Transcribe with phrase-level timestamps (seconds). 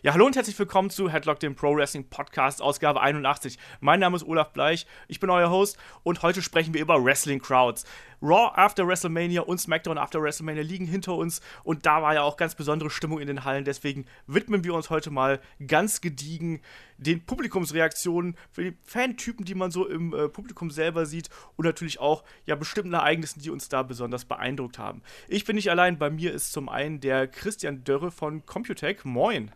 [0.00, 3.58] Ja, hallo und herzlich willkommen zu Headlock, dem Pro Wrestling Podcast, Ausgabe 81.
[3.80, 7.40] Mein Name ist Olaf Bleich, ich bin euer Host und heute sprechen wir über Wrestling
[7.40, 7.84] Crowds.
[8.22, 12.36] Raw after WrestleMania und SmackDown after WrestleMania liegen hinter uns und da war ja auch
[12.36, 13.64] ganz besondere Stimmung in den Hallen.
[13.64, 16.60] Deswegen widmen wir uns heute mal ganz gediegen
[16.96, 21.98] den Publikumsreaktionen für die Fantypen, die man so im äh, Publikum selber sieht und natürlich
[21.98, 25.02] auch ja bestimmten Ereignissen, die uns da besonders beeindruckt haben.
[25.26, 29.04] Ich bin nicht allein, bei mir ist zum einen der Christian Dörre von Computech.
[29.04, 29.50] Moin.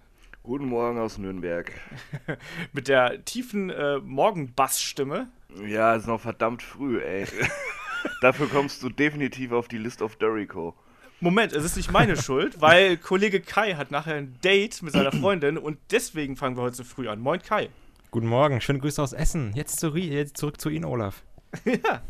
[0.44, 1.70] Guten Morgen aus Nürnberg.
[2.72, 5.28] Mit der tiefen äh, Morgenbassstimme.
[5.68, 7.26] Ja, ist noch verdammt früh, ey.
[8.22, 10.74] Dafür kommst du definitiv auf die List of Dorico.
[11.20, 15.12] Moment, es ist nicht meine Schuld, weil Kollege Kai hat nachher ein Date mit seiner
[15.12, 17.20] Freundin und deswegen fangen wir heute so früh an.
[17.20, 17.68] Moin Kai.
[18.10, 19.52] Guten Morgen, schöne Grüße aus Essen.
[19.54, 21.22] Jetzt, zu, jetzt zurück zu Ihnen, Olaf.
[21.64, 22.02] ja,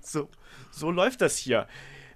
[0.00, 0.28] so,
[0.72, 1.68] so läuft das hier.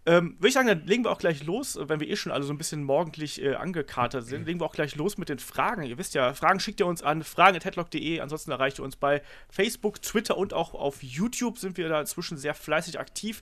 [0.07, 2.45] Ähm, Würde ich sagen, dann legen wir auch gleich los, wenn wir eh schon alle
[2.45, 4.47] so ein bisschen morgendlich äh, angekatert sind.
[4.47, 5.83] Legen wir auch gleich los mit den Fragen.
[5.85, 8.21] Ihr wisst ja, Fragen schickt ihr uns an fragen.headlock.de.
[8.21, 12.37] Ansonsten erreicht ihr uns bei Facebook, Twitter und auch auf YouTube sind wir da inzwischen
[12.37, 13.41] sehr fleißig aktiv.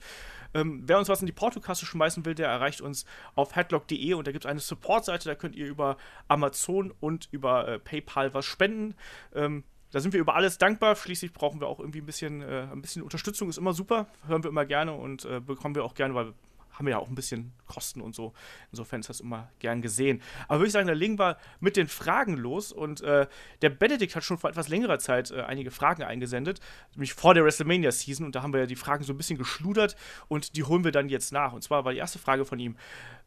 [0.53, 3.05] Ähm, wer uns was in die Portokasse schmeißen will, der erreicht uns
[3.35, 7.67] auf headlock.de und da gibt es eine Support-Seite, da könnt ihr über Amazon und über
[7.67, 8.95] äh, PayPal was spenden.
[9.33, 10.95] Ähm, da sind wir über alles dankbar.
[10.95, 14.07] Schließlich brauchen wir auch irgendwie ein bisschen, äh, ein bisschen Unterstützung, ist immer super.
[14.27, 16.33] Hören wir immer gerne und äh, bekommen wir auch gerne, weil
[16.73, 18.33] haben wir ja auch ein bisschen Kosten und so.
[18.71, 20.21] Insofern ist das immer gern gesehen.
[20.47, 22.71] Aber würde ich sagen, da legen wir mit den Fragen los.
[22.71, 23.27] Und äh,
[23.61, 26.59] der Benedikt hat schon vor etwas längerer Zeit äh, einige Fragen eingesendet,
[26.93, 28.25] nämlich vor der WrestleMania-Season.
[28.25, 29.95] Und da haben wir ja die Fragen so ein bisschen geschludert
[30.27, 31.53] und die holen wir dann jetzt nach.
[31.53, 32.75] Und zwar war die erste Frage von ihm: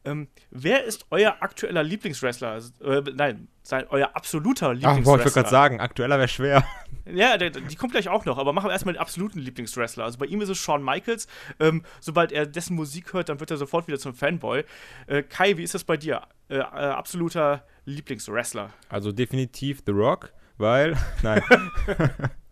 [0.07, 2.51] ähm, Wer ist euer aktueller Lieblingswrestler?
[2.51, 5.03] Also, äh, nein, sein, euer absoluter Lieblingswrestler.
[5.03, 6.65] Ach, wollte ich gerade sagen, aktueller wäre schwer.
[7.09, 10.03] Ja, der, die kommt gleich auch noch, aber machen wir erstmal den absoluten Lieblingswrestler.
[10.03, 11.29] Also bei ihm ist es Shawn Michaels.
[11.61, 14.65] Ähm, sobald er dessen Musik hört, dann wird er sofort wieder zum Fanboy.
[15.07, 16.23] Äh, Kai, wie ist das bei dir?
[16.49, 18.71] Äh, äh, absoluter Lieblingswrestler.
[18.89, 20.97] Also definitiv The Rock, weil.
[21.23, 21.43] Nein.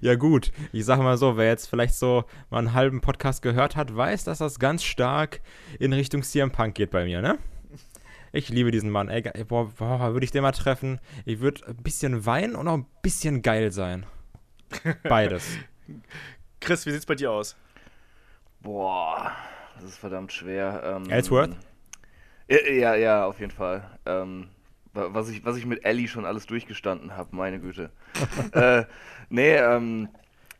[0.00, 0.52] ja, gut.
[0.72, 4.24] Ich sage mal so, wer jetzt vielleicht so mal einen halben Podcast gehört hat, weiß,
[4.24, 5.40] dass das ganz stark
[5.78, 7.38] in Richtung CM Punk geht bei mir, ne?
[8.32, 9.08] Ich liebe diesen Mann.
[9.08, 11.00] Ey, boah, boah würde ich den mal treffen.
[11.24, 14.06] Ich würde ein bisschen weinen und auch ein bisschen geil sein.
[15.02, 15.44] Beides.
[16.60, 17.56] Chris, wie sieht's bei dir aus?
[18.60, 19.32] Boah,
[19.74, 20.82] das ist verdammt schwer.
[20.84, 21.56] Ähm, Ellsworth?
[22.48, 23.98] Ja, ja, auf jeden Fall.
[24.06, 24.48] Ähm,
[24.92, 27.90] was, ich, was ich mit Ellie schon alles durchgestanden habe, meine Güte.
[28.52, 28.84] äh,
[29.30, 30.08] nee, ähm,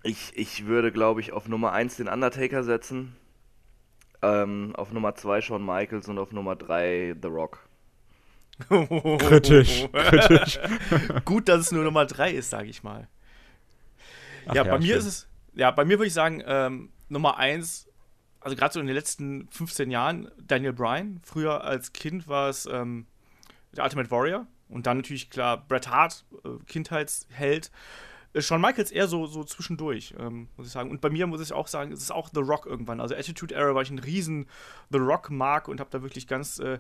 [0.03, 3.17] ich, ich würde, glaube ich, auf Nummer 1 den Undertaker setzen.
[4.23, 7.67] Ähm, auf Nummer 2 Shawn Michaels und auf Nummer 3 The Rock.
[8.69, 10.59] kritisch, kritisch.
[11.25, 13.09] Gut, dass es nur Nummer 3 ist, sage ich mal.
[14.47, 17.89] Ja, ja, bei mir ist es, ja, bei mir würde ich sagen, ähm, Nummer 1,
[18.41, 21.21] also gerade so in den letzten 15 Jahren, Daniel Bryan.
[21.25, 23.07] Früher als Kind war es ähm,
[23.77, 24.47] der Ultimate Warrior.
[24.69, 27.71] Und dann natürlich, klar, Bret Hart, äh, Kindheitsheld.
[28.33, 30.91] Äh, Shawn Michaels eher so, so zwischendurch, ähm, muss ich sagen.
[30.91, 33.01] Und bei mir muss ich auch sagen, es ist auch The Rock irgendwann.
[33.01, 34.47] Also Attitude Era war ich ein riesen
[34.91, 36.79] The Rock-Mark und habe da wirklich ganz äh,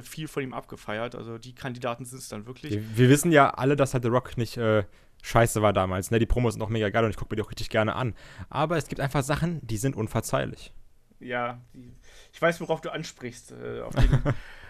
[0.00, 1.14] viel von ihm abgefeiert.
[1.14, 2.72] Also die Kandidaten sind es dann wirklich.
[2.72, 4.84] Wir, wir, wissen ja alle, dass halt The Rock nicht äh,
[5.22, 6.10] scheiße war damals.
[6.10, 6.18] Ne?
[6.18, 8.14] Die Promos sind noch mega geil und ich gucke mir die auch richtig gerne an.
[8.48, 10.72] Aber es gibt einfach Sachen, die sind unverzeihlich.
[11.20, 11.94] Ja, die,
[12.32, 13.52] ich weiß, worauf du ansprichst.
[13.52, 14.08] Äh, auf den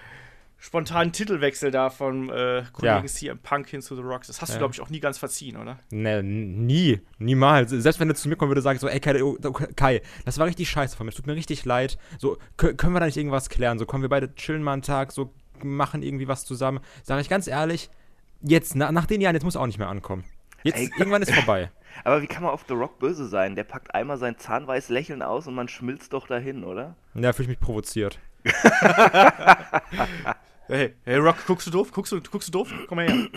[0.63, 3.07] spontanen Titelwechsel da vom äh, Kollegen ja.
[3.07, 4.29] CM Punk hin zu The Rocks.
[4.29, 4.55] Das hast ja.
[4.55, 5.81] du, glaube ich, auch nie ganz verziehen, oder?
[5.91, 7.01] Ne, nie.
[7.19, 7.71] Niemals.
[7.71, 9.21] Selbst wenn du zu mir kommen würdest, sagen so, ey Kai,
[9.75, 11.11] Kai, das war richtig scheiße von mir.
[11.11, 11.99] Es tut mir richtig leid.
[12.17, 13.81] So, können wir da nicht irgendwas klären?
[13.81, 15.35] So, kommen wir beide chillen mal einen Tag, so
[15.65, 16.79] machen irgendwie was zusammen.
[17.03, 17.91] Sage ich ganz ehrlich,
[18.41, 20.23] jetzt, na, nach den Jahren, jetzt muss auch nicht mehr ankommen.
[20.63, 21.73] Jetzt, ey, irgendwann ist vorbei.
[22.05, 23.57] Aber wie kann man auf The Rock böse sein?
[23.57, 26.95] Der packt einmal sein zahnweiß Lächeln aus und man schmilzt doch dahin, oder?
[27.15, 28.21] Ja, fühle ich mich provoziert.
[30.73, 31.93] Hey, hey Rock, guckst du doof?
[31.93, 32.73] Guckst du, guckst du doof?
[32.89, 33.29] Komm mal her.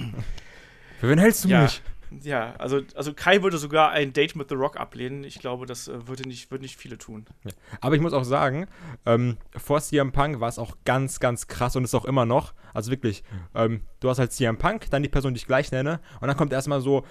[1.02, 1.64] Für wen hältst du ja.
[1.64, 1.82] mich?
[2.22, 5.26] Ja, also, also Kai würde sogar ein Date mit The Rock ablehnen.
[5.26, 7.26] Ich glaube, das äh, würde nicht, würde nicht viele tun.
[7.44, 7.52] Ja.
[7.82, 8.68] Aber ich muss auch sagen,
[9.06, 12.54] ähm, vor CM Punk war es auch ganz, ganz krass und ist auch immer noch.
[12.74, 13.22] Also wirklich,
[13.54, 16.38] ähm, du hast halt CM Punk, dann die Person, die ich gleich nenne, und dann
[16.38, 17.06] kommt erstmal so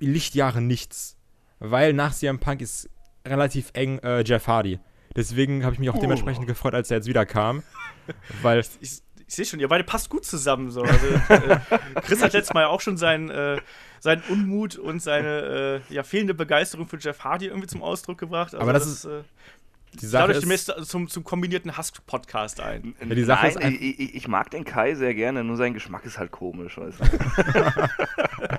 [0.00, 1.16] Lichtjahre nichts.
[1.60, 2.90] Weil nach CM Punk ist
[3.24, 4.80] relativ eng äh, Jeff Hardy.
[5.14, 6.00] Deswegen habe ich mich auch oh.
[6.00, 7.62] dementsprechend gefreut, als er jetzt wieder kam.
[8.42, 9.04] weil ich, ich
[9.36, 10.70] sehe schon, ihr beide passt gut zusammen.
[10.70, 10.82] So.
[10.82, 11.58] Also, äh,
[12.02, 13.58] Chris hat letztes Mal ja auch schon seinen, äh,
[14.00, 18.54] seinen Unmut und seine äh, ja, fehlende Begeisterung für Jeff Hardy irgendwie zum Ausdruck gebracht.
[18.54, 19.04] Also Aber das, das ist.
[19.04, 19.22] Äh,
[20.00, 22.96] die Sache Dadurch ist, zum, zum kombinierten Hass-Podcast ein.
[23.00, 26.04] Ja, die Sache Nein, ist ich, ich, mag den Kai sehr gerne, nur sein Geschmack
[26.04, 26.76] ist halt komisch.
[26.78, 27.04] Weißt du?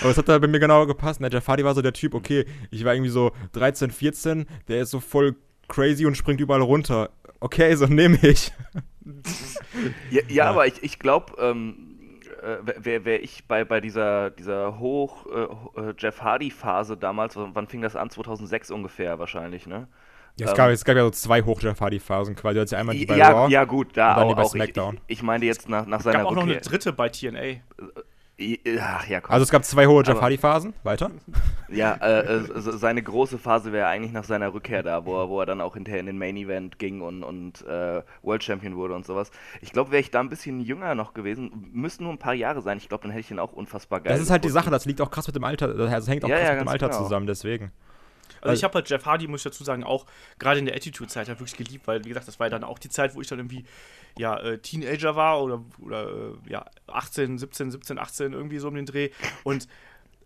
[0.00, 1.20] Aber es hat da bei mir genau gepasst.
[1.20, 1.34] Der ne?
[1.34, 4.90] Jeff Hardy war so der Typ, okay, ich war irgendwie so 13, 14, der ist
[4.90, 5.36] so voll
[5.68, 7.10] crazy und springt überall runter.
[7.40, 8.52] Okay, so nehme ich.
[10.10, 11.94] Ja, ja, aber ich, ich glaube, ähm,
[12.42, 17.66] äh, wäre wär ich bei, bei dieser, dieser Hoch äh, äh, Jeff Hardy-Phase damals, wann
[17.66, 18.10] fing das an?
[18.10, 19.88] 2006 ungefähr wahrscheinlich, ne?
[20.36, 22.54] Ja, es, gab, es gab ja so zwei hoch Jeff Hardy-Phasen quasi.
[22.54, 23.50] Du hattest ja einmal die bei ja, Raw.
[23.52, 24.36] ja, gut, da und dann die auch.
[24.36, 24.46] bei auch.
[24.46, 25.00] Ich, SmackDown.
[25.06, 26.70] ich, ich meine jetzt nach, nach Es seiner gab auch noch eine Rückkehr.
[26.70, 27.60] dritte bei TNA.
[28.80, 29.32] Ach ja, komm.
[29.32, 30.74] Also es gab zwei hohe Hardy-Phasen.
[30.82, 31.10] Weiter.
[31.70, 35.40] Ja, äh, äh, seine große Phase wäre eigentlich nach seiner Rückkehr da, wo er, wo
[35.40, 38.94] er dann auch hinterher in den Main Event ging und, und äh, World Champion wurde
[38.94, 39.32] und sowas.
[39.60, 42.62] Ich glaube, wäre ich da ein bisschen jünger noch gewesen, müssten nur ein paar Jahre
[42.62, 42.76] sein.
[42.78, 44.12] Ich glaube, dann hätte ich ihn auch unfassbar geil.
[44.12, 44.64] Das ist halt die gefunden.
[44.66, 46.60] Sache, das liegt auch krass mit dem Alter, das hängt auch Ja, krass ja, mit
[46.62, 47.02] dem Alter genau.
[47.02, 47.72] zusammen, deswegen.
[48.40, 50.06] Also ich habe halt Jeff Hardy, muss ich dazu sagen, auch
[50.38, 52.78] gerade in der Attitude-Zeit halt wirklich geliebt, weil, wie gesagt, das war ja dann auch
[52.78, 53.64] die Zeit, wo ich dann irgendwie,
[54.18, 58.74] ja, äh, Teenager war oder, oder äh, ja, 18, 17, 17, 18, irgendwie so um
[58.74, 59.10] den Dreh.
[59.42, 59.68] Und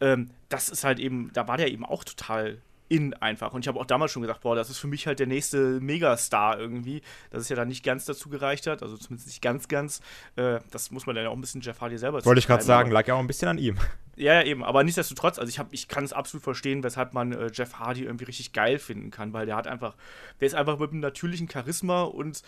[0.01, 2.59] ähm, das ist halt eben, da war der eben auch total
[2.89, 3.53] in einfach.
[3.53, 5.81] Und ich habe auch damals schon gesagt, boah, das ist für mich halt der nächste
[5.81, 9.69] Megastar irgendwie, dass es ja dann nicht ganz dazu gereicht hat, also zumindest nicht ganz,
[9.69, 10.01] ganz.
[10.37, 12.65] Äh, das muss man dann ja auch ein bisschen Jeff Hardy selber Wollte ich gerade
[12.65, 13.77] sagen, lag ja auch ein bisschen an ihm.
[14.17, 14.65] ja, ja, eben.
[14.65, 18.05] Aber nichtsdestotrotz, also ich, hab, ich kann es absolut verstehen, weshalb man äh, Jeff Hardy
[18.05, 19.95] irgendwie richtig geil finden kann, weil der hat einfach,
[20.41, 22.43] der ist einfach mit einem natürlichen Charisma und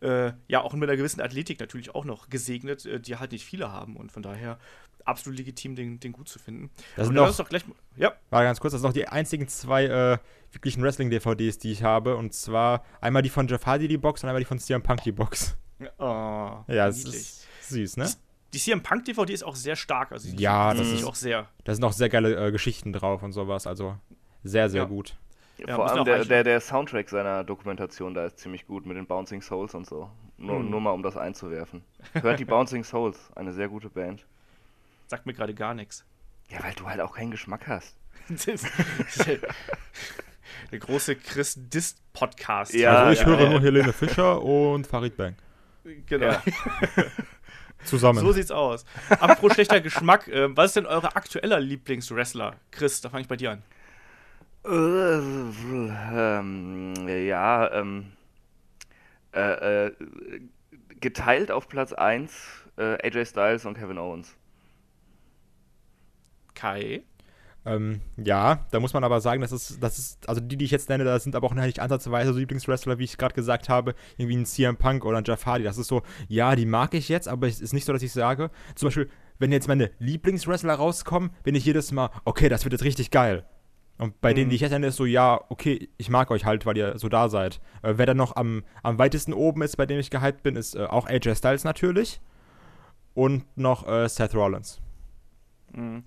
[0.00, 3.44] äh, ja auch mit einer gewissen Athletik natürlich auch noch gesegnet, äh, die halt nicht
[3.44, 3.96] viele haben.
[3.96, 4.58] Und von daher
[5.04, 6.70] absolut legitim, den, den gut zu finden.
[6.96, 7.64] Das sind uns doch gleich.
[7.96, 10.18] Ja, war ganz kurz, das sind noch die einzigen zwei äh,
[10.52, 12.16] wirklichen Wrestling-DVDs, die ich habe.
[12.16, 15.02] Und zwar einmal die von Jeff Hardy, die Box, und einmal die von CM Punk,
[15.04, 15.56] die Box.
[15.98, 16.04] oh,
[16.68, 17.14] Ja, es niedlich.
[17.16, 18.10] ist süß, ne?
[18.54, 20.12] Die CM Punk DVD ist auch sehr stark.
[20.12, 21.48] Also Ja, das das ist ist- auch sehr.
[21.64, 23.66] Da sind auch sehr geile äh, Geschichten drauf und sowas.
[23.66, 23.96] Also
[24.44, 24.88] sehr, sehr Ja.
[24.88, 25.16] gut.
[25.58, 29.06] Ja, Vor allem der, der, der Soundtrack seiner Dokumentation da ist ziemlich gut mit den
[29.06, 30.10] Bouncing Souls und so.
[30.36, 30.70] Nur, Mhm.
[30.70, 31.82] nur mal um das einzuwerfen.
[32.12, 34.26] Hört die Bouncing Souls, eine sehr gute Band.
[35.06, 36.04] Sagt mir gerade gar nichts.
[36.48, 37.96] Ja, weil du halt auch keinen Geschmack hast.
[40.72, 42.74] der große Chris Dist Podcast.
[42.74, 43.50] Ja, also ich ja, höre ja.
[43.50, 45.36] nur Helene Fischer und Farid Bang.
[46.06, 46.26] Genau.
[46.26, 46.42] Ja.
[47.84, 48.18] Zusammen.
[48.18, 48.84] So sieht's aus.
[49.08, 52.56] Apropos schlechter Geschmack, äh, was ist denn euer aktueller Lieblingswrestler?
[52.72, 53.62] Chris, da fange ich bei dir an.
[54.66, 55.20] Äh,
[56.12, 58.12] ähm, ja, ähm,
[59.32, 59.92] äh, äh,
[61.00, 62.32] geteilt auf Platz 1
[62.76, 64.34] äh, AJ Styles und Kevin Owens.
[66.54, 67.02] Kai.
[67.64, 70.70] Ähm, ja, da muss man aber sagen, das ist, das ist, also die, die ich
[70.70, 73.94] jetzt nenne, das sind aber auch nicht ansatzweise so Lieblingswrestler, wie ich gerade gesagt habe,
[74.16, 75.64] irgendwie ein CM Punk oder ein Jeff Hardy.
[75.64, 78.12] Das ist so, ja, die mag ich jetzt, aber es ist nicht so, dass ich
[78.12, 82.72] sage, zum Beispiel, wenn jetzt meine Lieblingswrestler rauskommen, bin ich jedes Mal, okay, das wird
[82.72, 83.44] jetzt richtig geil.
[83.98, 84.50] Und bei denen, Mhm.
[84.50, 87.08] die ich jetzt nenne, ist so, ja, okay, ich mag euch halt, weil ihr so
[87.08, 87.60] da seid.
[87.82, 90.74] Äh, wer dann noch am, am weitesten oben ist, bei dem ich gehypt bin, ist
[90.76, 92.20] äh, auch AJ Styles natürlich.
[93.14, 94.80] Und noch äh, Seth Rollins.
[95.72, 96.04] Mhm.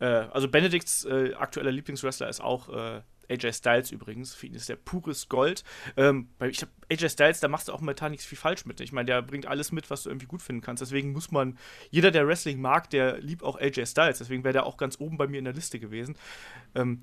[0.00, 4.34] Äh, also Benedikts äh, aktueller Lieblingswrestler ist auch äh, AJ Styles übrigens.
[4.34, 5.64] Für ihn ist der pures Gold.
[5.96, 8.80] Ähm, ich hab, AJ Styles, da machst du auch momentan nichts viel falsch mit.
[8.80, 10.80] Ich meine, der bringt alles mit, was du irgendwie gut finden kannst.
[10.80, 11.58] Deswegen muss man,
[11.90, 14.18] jeder, der Wrestling mag, der liebt auch AJ Styles.
[14.18, 16.16] Deswegen wäre der auch ganz oben bei mir in der Liste gewesen.
[16.74, 17.00] Ähm,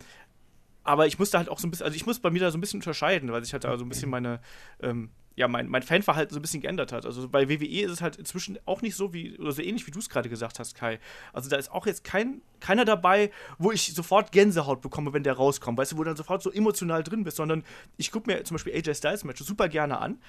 [0.83, 2.57] aber ich musste halt auch so ein bisschen, also ich muss bei mir da so
[2.57, 4.39] ein bisschen unterscheiden, weil sich halt da so ein bisschen meine,
[4.81, 7.05] ähm, ja, mein, mein Fanverhalten so ein bisschen geändert hat.
[7.05, 9.91] Also bei WWE ist es halt inzwischen auch nicht so wie, oder so ähnlich wie
[9.91, 10.99] du es gerade gesagt hast, Kai.
[11.31, 15.35] Also da ist auch jetzt kein, keiner dabei, wo ich sofort Gänsehaut bekomme, wenn der
[15.35, 17.63] rauskommt, weißt du, wo du dann sofort so emotional drin bist, sondern
[17.95, 20.19] ich gucke mir zum Beispiel AJ Styles Matches super gerne an.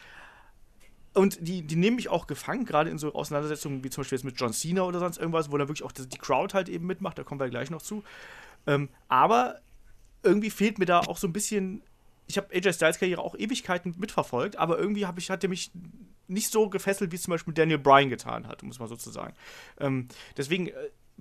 [1.13, 4.25] Und die, die nehmen mich auch gefangen, gerade in so Auseinandersetzungen wie zum Beispiel jetzt
[4.25, 7.19] mit John Cena oder sonst irgendwas, wo dann wirklich auch die Crowd halt eben mitmacht,
[7.19, 8.05] da kommen wir gleich noch zu.
[8.69, 9.57] Ähm, aber
[10.23, 11.83] irgendwie fehlt mir da auch so ein bisschen.
[12.31, 15.71] Ich habe AJ Styles Karriere auch Ewigkeiten mitverfolgt, aber irgendwie hab ich, hat er mich
[16.29, 19.35] nicht so gefesselt, wie es zum Beispiel Daniel Bryan getan hat, muss man sozusagen.
[19.79, 20.07] Ähm,
[20.37, 20.73] deswegen, äh,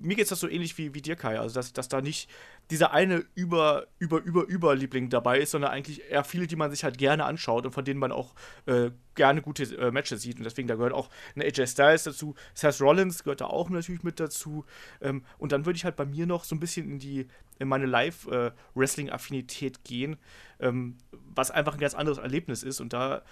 [0.02, 1.40] mir geht es das so ähnlich wie, wie dir, Kai.
[1.40, 2.30] Also, dass, dass da nicht
[2.72, 6.72] dieser eine über, über, über, über Liebling dabei ist, sondern eigentlich eher viele, die man
[6.72, 10.38] sich halt gerne anschaut und von denen man auch äh, gerne gute äh, Matches sieht.
[10.38, 12.36] Und deswegen, da gehört auch eine AJ Styles dazu.
[12.54, 14.66] Seth Rollins gehört da auch natürlich mit dazu.
[15.02, 17.28] Ähm, und dann würde ich halt bei mir noch so ein bisschen in die,
[17.58, 20.18] in meine Live-Wrestling-Affinität gehen,
[20.60, 22.80] ähm, was einfach ein ganz anderes Erlebnis ist.
[22.82, 23.24] Und da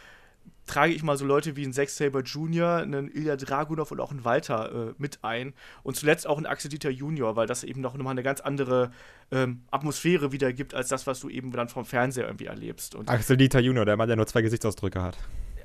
[0.66, 4.12] trage ich mal so Leute wie ein Zack Saber Jr., einen Ilya Dragunov und auch
[4.12, 5.54] einen Walter äh, mit ein.
[5.84, 8.92] Und zuletzt auch einen Axel Dieter Junior, weil das eben noch mal eine ganz andere
[9.32, 12.96] ähm, Atmosphäre wieder gibt, als das, was du eben dann vom Fernseher irgendwie erlebst.
[12.96, 15.18] Und Axel Dieter Junior, der Mann, der nur zwei Gesichtsausdrücke hat.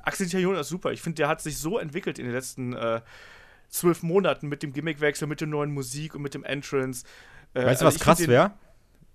[0.03, 0.93] Axel Dieter Junior ist super.
[0.93, 3.01] Ich finde, der hat sich so entwickelt in den letzten äh,
[3.69, 7.05] zwölf Monaten mit dem Gimmickwechsel, mit der neuen Musik und mit dem Entrance.
[7.55, 8.53] Äh, Weißt du, also was krass wäre?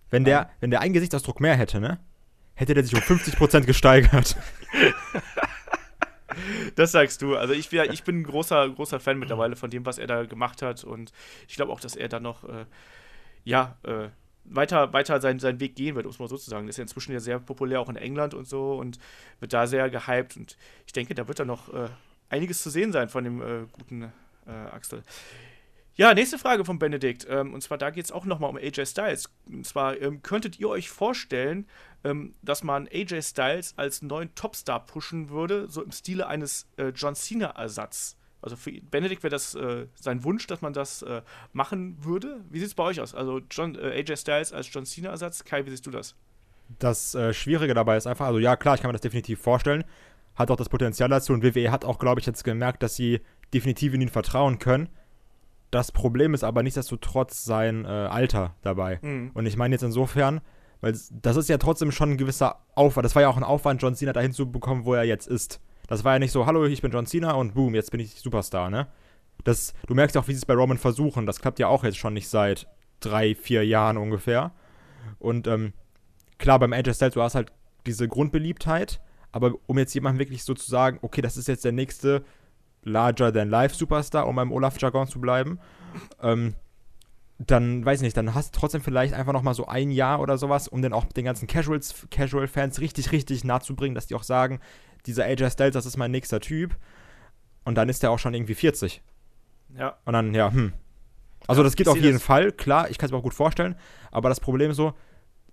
[0.09, 1.99] Wenn der, wenn der einen Gesichtsausdruck mehr hätte, ne?
[2.53, 4.35] Hätte der sich um 50% gesteigert.
[6.75, 7.35] Das sagst du.
[7.35, 10.25] Also ich, wär, ich bin ein großer, großer Fan mittlerweile von dem, was er da
[10.25, 10.83] gemacht hat.
[10.83, 11.11] Und
[11.47, 12.65] ich glaube auch, dass er da noch, äh,
[13.43, 14.09] ja, äh,
[14.45, 16.67] weiter, weiter seinen, seinen Weg gehen wird, um es mal so zu sagen.
[16.67, 18.99] Ist ja inzwischen ja sehr populär auch in England und so und
[19.39, 20.37] wird da sehr gehypt.
[20.37, 21.89] Und ich denke, da wird dann noch äh,
[22.29, 25.03] einiges zu sehen sein von dem äh, guten äh, Axel.
[25.97, 27.25] Ja, nächste Frage von Benedikt.
[27.27, 29.31] Ähm, und zwar, da geht es auch nochmal um AJ Styles.
[29.47, 31.65] Und zwar, ähm, könntet ihr euch vorstellen,
[32.03, 36.89] ähm, dass man AJ Styles als neuen Topstar pushen würde, so im Stile eines äh,
[36.89, 38.15] John Cena-Ersatz?
[38.43, 42.41] Also für Benedikt wäre das äh, sein Wunsch, dass man das äh, machen würde.
[42.51, 43.15] Wie sieht es bei euch aus?
[43.15, 45.45] Also John, äh, AJ Styles als John Cena-Ersatz.
[45.45, 46.13] Kai, wie siehst du das?
[46.77, 49.83] Das äh, Schwierige dabei ist einfach, also ja, klar, ich kann mir das definitiv vorstellen.
[50.35, 53.21] Hat auch das Potenzial dazu und WWE hat auch, glaube ich, jetzt gemerkt, dass sie
[53.51, 54.89] definitiv in ihn vertrauen können.
[55.77, 58.97] Das Problem ist aber nichtsdestotrotz sein äh, Alter dabei.
[59.03, 59.29] Mhm.
[59.35, 60.41] Und ich meine jetzt insofern,
[60.81, 63.05] weil das ist ja trotzdem schon ein gewisser Aufwand.
[63.05, 65.61] Das war ja auch ein Aufwand, John Cena dahin zu bekommen, wo er jetzt ist.
[65.85, 68.19] Das war ja nicht so, hallo, ich bin John Cena und boom, jetzt bin ich
[68.19, 68.87] Superstar, ne?
[69.43, 71.27] Das, du merkst ja auch, wie sie es bei Roman versuchen.
[71.27, 72.65] Das klappt ja auch jetzt schon nicht seit
[72.99, 74.53] drei, vier Jahren ungefähr.
[75.19, 75.73] Und ähm,
[76.39, 77.51] klar, beim AJ Styles, du hast halt
[77.85, 78.99] diese Grundbeliebtheit,
[79.31, 82.23] aber um jetzt jemandem wirklich so zu sagen, okay, das ist jetzt der nächste
[82.87, 85.59] Larger-than-Life-Superstar, um beim Olaf-Jargon zu bleiben,
[86.21, 86.55] ähm,
[87.39, 90.19] dann, weiß ich nicht, dann hast du trotzdem vielleicht einfach noch mal so ein Jahr
[90.21, 94.07] oder sowas, um dann auch den ganzen Casuals, Casual-Fans richtig, richtig nah zu bringen, dass
[94.07, 94.59] die auch sagen,
[95.05, 96.75] dieser AJ Styles, das ist mein nächster Typ.
[97.63, 99.03] Und dann ist der auch schon irgendwie 40.
[99.77, 99.97] Ja.
[100.05, 100.73] Und dann, ja, hm.
[101.47, 103.33] Also Ja, das geht auf jeden das- Fall, klar, ich kann es mir auch gut
[103.35, 103.75] vorstellen.
[104.09, 104.93] Aber das Problem ist so,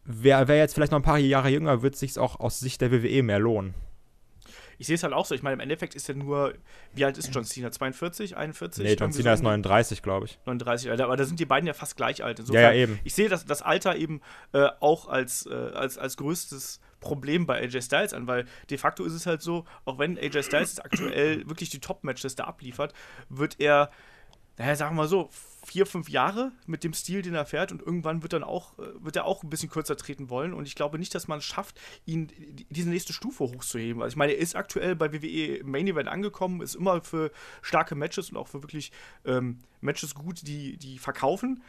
[0.05, 2.91] wer, wer jetzt vielleicht noch ein paar Jahre jünger, wird sich auch aus Sicht der
[2.93, 3.75] WWE mehr lohnen.
[4.79, 5.35] Ich sehe es halt auch so.
[5.35, 6.55] Ich meine, im Endeffekt ist er nur,
[6.95, 7.71] wie alt ist John Cena?
[7.71, 8.85] 42, 41?
[8.85, 10.39] Nee, John Cena ist um die- 39, glaube ich.
[10.47, 11.05] 39, Alter.
[11.05, 12.41] Aber da sind die beiden ja fast gleich alt.
[12.51, 12.99] Ja, ja, eben.
[13.05, 14.21] Ich sehe das, das Alter eben
[14.53, 19.05] äh, auch als, äh, als, als größtes Problem bei AJ Styles an, weil de facto
[19.05, 22.95] ist es halt so, auch wenn AJ Styles aktuell wirklich die Top-Matches da abliefert,
[23.29, 23.91] wird er,
[24.57, 25.29] naja, sagen wir mal so,
[25.67, 28.83] vier, fünf Jahre mit dem Stil, den er fährt und irgendwann wird dann auch, äh,
[29.03, 31.45] wird er auch ein bisschen kürzer treten wollen und ich glaube nicht, dass man es
[31.45, 34.03] schafft, ihn die- diese nächste Stufe hochzuheben.
[34.03, 37.31] Also ich meine, er ist aktuell bei WWE im Main Event angekommen, ist immer für
[37.63, 38.93] starke Matches und auch für wirklich
[39.25, 41.63] ähm, Matches gut, die, die verkaufen.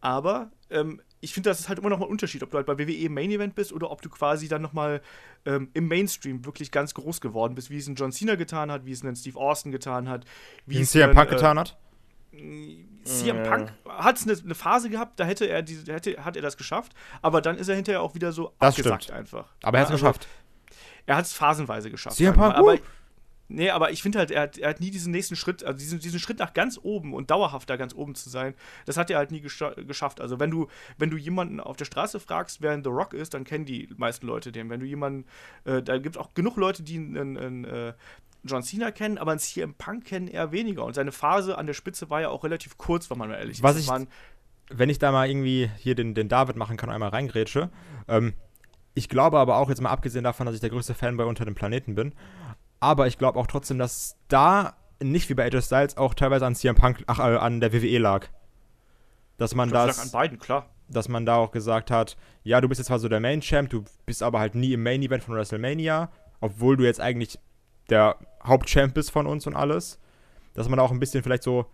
[0.00, 2.66] Aber ähm, ich finde, das ist halt immer noch mal ein Unterschied, ob du halt
[2.66, 5.00] bei WWE im Main Event bist oder ob du quasi dann noch mal
[5.46, 8.84] ähm, im Mainstream wirklich ganz groß geworden bist, wie es ein John Cena getan hat,
[8.84, 10.24] wie es ein Steve Austin getan hat,
[10.66, 11.78] wie Wie es CM Punk äh, getan hat.
[13.04, 13.42] CM.
[13.42, 16.94] Punk hat eine, eine Phase gehabt, da hätte er diese, hätte, hat er das geschafft,
[17.22, 19.18] aber dann ist er hinterher auch wieder so Das abgesackt stimmt.
[19.18, 19.52] einfach.
[19.62, 20.28] Aber er hat es also geschafft.
[21.06, 22.16] Er hat es phasenweise geschafft.
[22.16, 22.78] CM Punk, aber, uh.
[23.48, 26.00] Nee, aber ich finde halt, er hat, er hat nie diesen nächsten Schritt, also diesen,
[26.00, 28.54] diesen Schritt nach ganz oben und dauerhaft da ganz oben zu sein,
[28.86, 30.22] das hat er halt nie gescha geschafft.
[30.22, 33.34] Also wenn du, wenn du jemanden auf der Straße fragst, wer ein The Rock ist,
[33.34, 34.70] dann kennen die meisten Leute den.
[34.70, 35.26] Wenn du jemanden,
[35.64, 37.92] äh, da gibt es auch genug Leute, die einen, einen äh,
[38.44, 40.84] John Cena kennen, aber einen CM Punk kennen eher weniger.
[40.84, 43.62] Und seine Phase an der Spitze war ja auch relativ kurz, wenn man mal ehrlich
[43.62, 43.90] Was ist.
[43.90, 44.06] ich-
[44.70, 47.70] wenn ich da mal irgendwie hier den, den David machen kann, einmal reingrätsche.
[48.08, 48.32] Ähm,
[48.94, 51.44] ich glaube aber auch, jetzt mal abgesehen davon, dass ich der größte Fan bei Unter
[51.44, 52.14] dem Planeten bin,
[52.80, 56.54] aber ich glaube auch trotzdem, dass da nicht wie bei AJ Styles auch teilweise an
[56.54, 58.28] CM Punk, ach, äh, an der WWE lag.
[59.36, 60.70] Dass man das lag an beiden, klar.
[60.88, 63.68] dass man da auch gesagt hat, ja, du bist jetzt zwar so der Main Champ,
[63.70, 66.10] du bist aber halt nie im Main Event von WrestleMania,
[66.40, 67.38] obwohl du jetzt eigentlich
[67.90, 69.98] der Hauptchamp bist von uns und alles.
[70.54, 71.66] Dass man da auch ein bisschen vielleicht so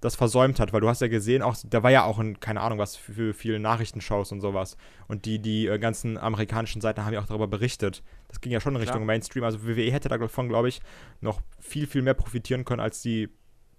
[0.00, 2.60] das versäumt hat, weil du hast ja gesehen, auch da war ja auch in, keine
[2.60, 4.76] Ahnung, was für, für viele Nachrichtenshows und sowas.
[5.06, 8.02] Und die, die äh, ganzen amerikanischen Seiten haben ja auch darüber berichtet.
[8.26, 8.94] Das ging ja schon in Klar.
[8.94, 9.44] Richtung Mainstream.
[9.44, 10.80] Also WWE hätte davon, glaube ich,
[11.20, 13.28] noch viel, viel mehr profitieren können, als sie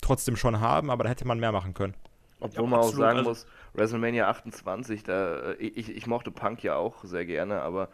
[0.01, 1.93] trotzdem schon haben, aber da hätte man mehr machen können.
[2.39, 6.31] Obwohl Ja, man auch absolut, sagen also- muss, WrestleMania 28, da, äh, ich, ich mochte
[6.31, 7.89] Punk ja auch sehr gerne, aber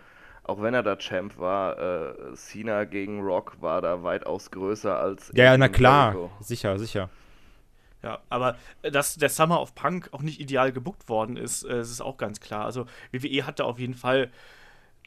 [0.50, 5.32] auch wenn er da Champ war, äh, Cena gegen Rock war da weitaus größer als
[5.36, 6.14] Ja, ja, na klar.
[6.14, 6.32] Jericho.
[6.40, 7.10] Sicher, sicher.
[8.02, 11.82] Ja, aber äh, dass der Summer of Punk auch nicht ideal gebuckt worden ist, äh,
[11.82, 12.66] ist auch ganz klar.
[12.66, 14.32] Also WWE hat da auf jeden Fall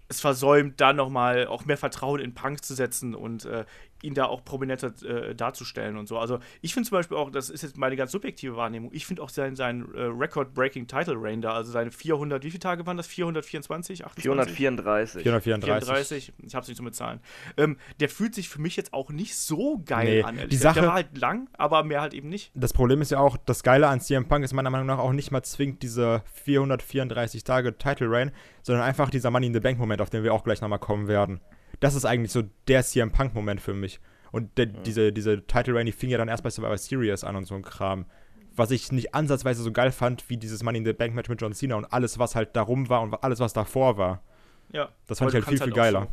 [0.09, 3.65] es versäumt, da nochmal auch mehr Vertrauen in Punk zu setzen und äh,
[4.03, 6.19] ihn da auch prominenter äh, darzustellen und so.
[6.19, 9.23] Also ich finde zum Beispiel auch, das ist jetzt meine ganz subjektive Wahrnehmung, ich finde
[9.23, 12.97] auch sein, sein äh, Record-Breaking Title Reign da, also seine 400, wie viele Tage waren
[12.97, 13.07] das?
[13.07, 14.55] 424, 28?
[14.57, 15.23] 434.
[15.23, 15.85] 434.
[15.87, 17.21] 34, ich hab's nicht so mit Zahlen.
[17.57, 20.49] Ähm, der fühlt sich für mich jetzt auch nicht so geil Nee, an.
[20.49, 20.57] die.
[20.57, 22.51] Sache- der war halt lang, aber mehr halt eben nicht.
[22.55, 25.13] Das Problem ist ja auch, das Geile an CM Punk ist meiner Meinung nach auch
[25.13, 28.33] nicht mal zwingend diese 434 Tage Title Reign,
[28.63, 31.09] sondern einfach dieser Money in the Bank Moment, auf den wir auch gleich nochmal kommen
[31.09, 31.41] werden.
[31.83, 34.01] Das ist eigentlich so der CM Punk Moment für mich.
[34.31, 37.35] Und der, diese, diese Title Reign, die fing ja dann erst bei Survivor Series an
[37.35, 38.07] und so ein Kram.
[38.55, 41.41] Was ich nicht ansatzweise so geil fand, wie dieses Money in the Bank Match mit
[41.41, 44.23] John Cena und alles, was halt darum war und alles, was davor war.
[44.71, 44.91] Ja.
[45.09, 46.09] Das fand ich halt viel, viel auch geiler.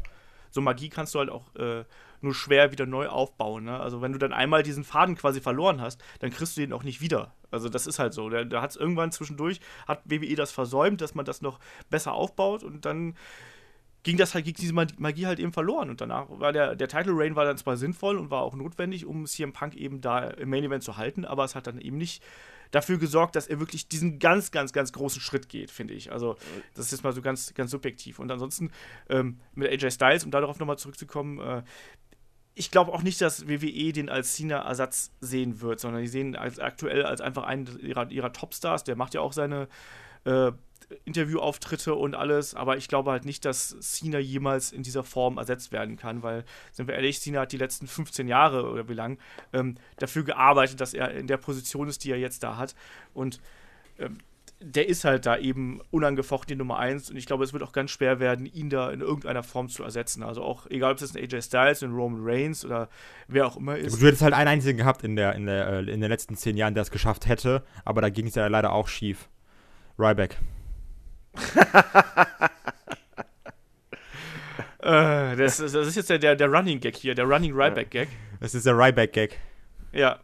[0.50, 1.84] so Magie kannst du halt auch äh,
[2.22, 3.66] nur schwer wieder neu aufbauen.
[3.66, 3.80] Ne?
[3.80, 6.84] Also wenn du dann einmal diesen Faden quasi verloren hast, dann kriegst du den auch
[6.84, 7.36] nicht wieder.
[7.52, 8.28] Also das ist halt so.
[8.30, 11.60] Da, da hat es irgendwann zwischendurch, hat WWE das versäumt, dass man das noch
[11.92, 13.16] besser aufbaut und dann
[14.04, 15.90] ging das halt, ging diese Magie halt eben verloren.
[15.90, 19.06] Und danach war der, der Title Reign war dann zwar sinnvoll und war auch notwendig,
[19.06, 21.98] um CM Punk eben da im Main Event zu halten, aber es hat dann eben
[21.98, 22.24] nicht
[22.72, 26.12] dafür gesorgt, dass er wirklich diesen ganz, ganz, ganz großen Schritt geht, finde ich.
[26.12, 26.36] Also,
[26.76, 28.20] das ist jetzt mal so ganz, ganz subjektiv.
[28.20, 28.72] Und ansonsten
[29.10, 31.64] ähm, mit AJ Styles, um darauf nochmal zurückzukommen, äh,
[32.54, 36.60] ich glaube auch nicht, dass WWE den als Cena-Ersatz sehen wird, sondern die sehen als
[36.60, 38.84] aktuell als einfach einen ihrer, ihrer Topstars.
[38.84, 39.70] Der macht ja auch seine
[40.26, 40.52] äh,
[41.06, 45.72] Interviewauftritte und alles, aber ich glaube halt nicht, dass Cena jemals in dieser Form ersetzt
[45.72, 49.20] werden kann, weil, sind wir ehrlich, Cena hat die letzten 15 Jahre oder wie lang
[49.54, 52.76] ähm, dafür gearbeitet, dass er in der Position ist, die er jetzt da hat.
[53.14, 53.40] Und
[54.00, 54.18] ähm,
[54.62, 57.72] der ist halt da eben unangefochten die Nummer 1 und ich glaube, es wird auch
[57.72, 60.22] ganz schwer werden, ihn da in irgendeiner Form zu ersetzen.
[60.22, 62.90] Also auch, egal ob es ein AJ Styles, ein Roman Reigns oder
[63.28, 64.02] wer auch immer ist.
[64.02, 66.58] Du hättest halt einen einzigen gehabt in, der, in, der, äh, in den letzten zehn
[66.58, 69.30] Jahren, der es geschafft hätte, aber da ging es ja leider auch schief.
[69.98, 70.38] Ryback.
[74.80, 78.10] Äh, das, das, ist jetzt der, der Running Gag hier, der Running Ryback Gag.
[78.40, 79.38] Das ist der Ryback Gag.
[79.92, 80.20] Ja.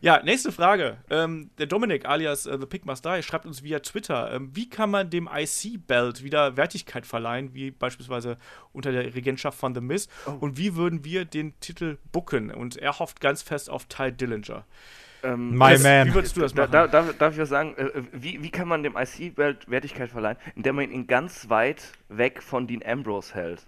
[0.00, 0.98] Ja, nächste Frage.
[1.10, 4.68] Ähm, der Dominik alias äh, The Pig Must Die schreibt uns via Twitter, ähm, wie
[4.68, 8.36] kann man dem IC-Belt wieder Wertigkeit verleihen, wie beispielsweise
[8.72, 10.08] unter der Regentschaft von The Miz?
[10.26, 10.32] Oh.
[10.40, 12.50] Und wie würden wir den Titel booken?
[12.50, 14.64] Und er hofft ganz fest auf Ty Dillinger.
[15.22, 16.08] Ähm, My man.
[16.08, 16.70] Wie würdest du das machen?
[16.70, 17.74] Da, darf, darf, ich was sagen?
[17.76, 22.42] Äh, wie, wie kann man dem IC-Belt Wertigkeit verleihen, indem man ihn ganz weit weg
[22.42, 23.66] von Dean Ambrose hält?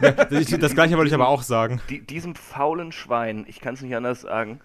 [0.00, 1.80] Ja, das, das gleiche wollte ich aber auch sagen.
[1.90, 4.60] Die, diesem faulen Schwein, ich kann es nicht anders sagen,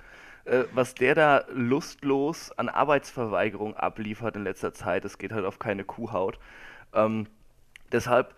[0.46, 5.60] äh, was der da lustlos an Arbeitsverweigerung abliefert in letzter Zeit, das geht halt auf
[5.60, 6.40] keine Kuhhaut.
[6.94, 7.28] Ähm,
[7.92, 8.34] deshalb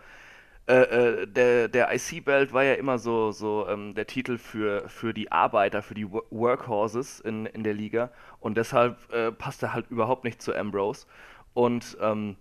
[0.66, 5.12] äh, äh, der, der IC-Belt war ja immer so, so ähm, der Titel für, für
[5.12, 9.90] die Arbeiter, für die Workhorses in, in der Liga und deshalb äh, passt er halt
[9.90, 11.06] überhaupt nicht zu Ambrose.
[11.52, 12.36] Und ähm,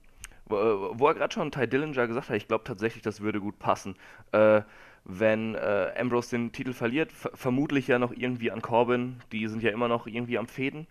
[0.46, 3.96] wo, er gerade schon Ty Dillinger gesagt hat, ich glaube tatsächlich, das würde gut passen.
[4.32, 4.62] Äh,
[5.06, 9.72] wenn äh, Ambrose den Titel verliert, vermutlich ja noch irgendwie an Corbin, die sind ja
[9.72, 10.88] immer noch irgendwie am Fäden.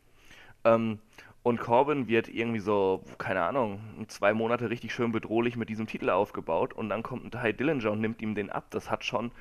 [0.65, 0.99] Ähm,
[1.43, 6.11] und Corbin wird irgendwie so, keine Ahnung, zwei Monate richtig schön bedrohlich mit diesem Titel
[6.11, 8.67] aufgebaut und dann kommt ein Ty Dillinger und nimmt ihm den ab.
[8.71, 9.33] Das hat schon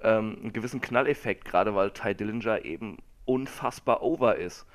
[0.00, 4.66] ähm, einen gewissen Knalleffekt, gerade weil Ty Dillinger eben unfassbar over ist.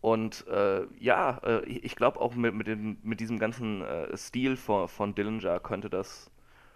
[0.00, 4.56] Und äh, ja, äh, ich glaube auch mit, mit, den, mit diesem ganzen äh, Stil
[4.56, 6.30] von, von Dillinger könnte, das,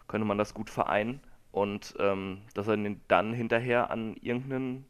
[0.09, 1.21] könnte man das gut vereinen
[1.53, 2.77] und ähm, dass er
[3.09, 4.85] dann hinterher an irgendeinen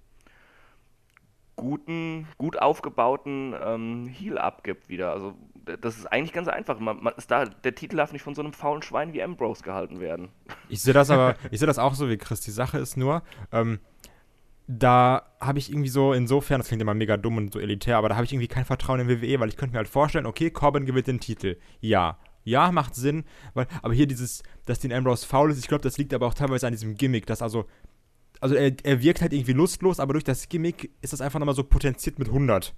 [1.58, 5.12] guten, gut aufgebauten ähm, Heal abgibt wieder.
[5.12, 5.34] Also
[5.80, 6.78] das ist eigentlich ganz einfach.
[6.78, 10.00] Man, man da, der Titel darf nicht von so einem faulen Schwein wie Ambrose gehalten
[10.00, 10.28] werden.
[10.68, 12.40] Ich sehe das aber, ich sehe das auch so wie Chris.
[12.40, 13.80] Die Sache ist nur, ähm,
[14.68, 18.08] da habe ich irgendwie so, insofern, das klingt immer mega dumm und so elitär, aber
[18.08, 20.50] da habe ich irgendwie kein Vertrauen in WWE, weil ich könnte mir halt vorstellen, okay,
[20.50, 21.58] Corbin gewinnt den Titel.
[21.80, 22.18] Ja.
[22.44, 25.98] Ja, macht Sinn, weil, aber hier dieses, dass den Ambrose faul ist, ich glaube, das
[25.98, 27.66] liegt aber auch teilweise an diesem Gimmick, dass also
[28.40, 31.54] also er, er wirkt halt irgendwie lustlos, aber durch das Gimmick ist das einfach nochmal
[31.54, 32.74] so potenziert mit 100.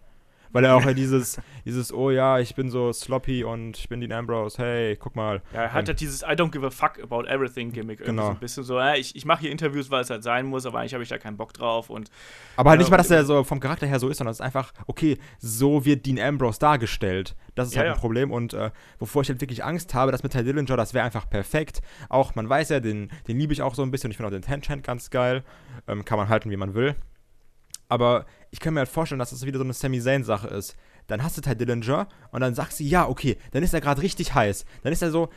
[0.52, 4.00] Weil er auch ja dieses, dieses, oh ja, ich bin so sloppy und ich bin
[4.00, 5.42] Dean Ambrose, hey, guck mal.
[5.52, 8.04] Ja, er hat halt dieses I don't give a fuck about everything Gimmick.
[8.04, 8.26] Genau.
[8.26, 10.66] So ein bisschen so, ja, ich, ich mache hier Interviews, weil es halt sein muss,
[10.66, 11.90] aber eigentlich habe ich da keinen Bock drauf.
[11.90, 12.10] Und,
[12.56, 14.44] aber halt nicht mal, dass er so vom Charakter her so ist, sondern es ist
[14.44, 17.36] einfach, okay, so wird Dean Ambrose dargestellt.
[17.54, 18.00] Das ist ja, halt ein.
[18.00, 21.04] Problem und äh, wovor ich halt wirklich Angst habe, dass mit Ty Dillinger, das wäre
[21.04, 21.82] einfach perfekt.
[22.08, 24.28] Auch, man weiß ja, den, den liebe ich auch so ein bisschen und ich finde
[24.28, 25.44] auch den Tenchant ganz geil.
[25.86, 26.94] Ähm, kann man halten, wie man will.
[27.90, 30.76] Aber ich kann mir halt vorstellen, dass das wieder so eine Sami Zayn-Sache ist.
[31.08, 34.00] Dann hast du Ty Dillinger und dann sagst du, ja, okay, dann ist er gerade
[34.00, 34.64] richtig heiß.
[34.82, 35.28] Dann ist er so,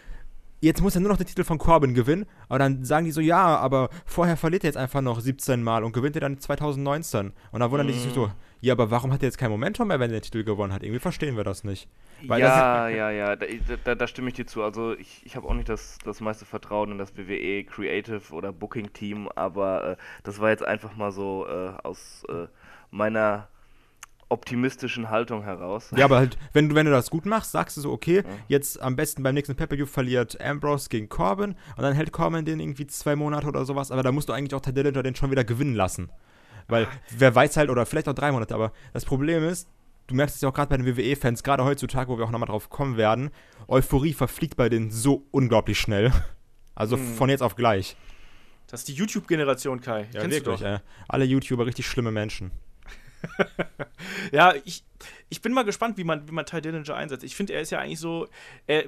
[0.62, 2.26] jetzt muss er nur noch den Titel von Corbin gewinnen.
[2.48, 5.84] Aber dann sagen die so, ja, aber vorher verliert er jetzt einfach noch 17 Mal
[5.84, 7.34] und gewinnt er dann 2019.
[7.52, 8.32] Und dann wundern die sich so,
[8.64, 10.84] ja, aber warum hat er jetzt kein Momentum mehr, wenn er den Titel gewonnen hat?
[10.84, 11.90] Irgendwie verstehen wir das nicht.
[12.26, 13.46] Weil ja, das ja, ja, da,
[13.84, 14.64] da, da, stimme ich dir zu.
[14.64, 18.54] Also ich, ich habe auch nicht das, das meiste Vertrauen in das WWE Creative oder
[18.54, 22.48] Booking Team, aber äh, das war jetzt einfach mal so äh, aus äh,
[22.90, 23.50] meiner
[24.30, 25.92] optimistischen Haltung heraus.
[25.98, 28.24] Ja, aber halt, wenn du, wenn du das gut machst, sagst du so, okay, ja.
[28.48, 32.62] jetzt am besten beim nächsten Pay-Per-View verliert Ambrose gegen Corbin und dann hält Corbin den
[32.62, 35.32] irgendwie zwei Monate oder sowas, aber da musst du eigentlich auch Ted Dillinger den schon
[35.32, 36.10] wieder gewinnen lassen.
[36.68, 39.68] Weil, wer weiß halt, oder vielleicht auch drei Monate, aber das Problem ist,
[40.08, 42.48] du merkst es ja auch gerade bei den WWE-Fans, gerade heutzutage, wo wir auch nochmal
[42.48, 43.32] drauf kommen werden,
[43.68, 46.12] Euphorie verfliegt bei denen so unglaublich schnell.
[46.76, 47.14] Also hm.
[47.14, 47.96] von jetzt auf gleich.
[48.66, 50.08] Das ist die YouTube-Generation, Kai.
[50.12, 52.50] Ja, Kennst wirklich, äh, Alle YouTuber richtig schlimme Menschen.
[54.32, 54.84] ja, ich,
[55.30, 57.24] ich bin mal gespannt, wie man, wie man Ty Dillinger einsetzt.
[57.24, 58.28] Ich finde, er ist ja eigentlich so,
[58.66, 58.86] er,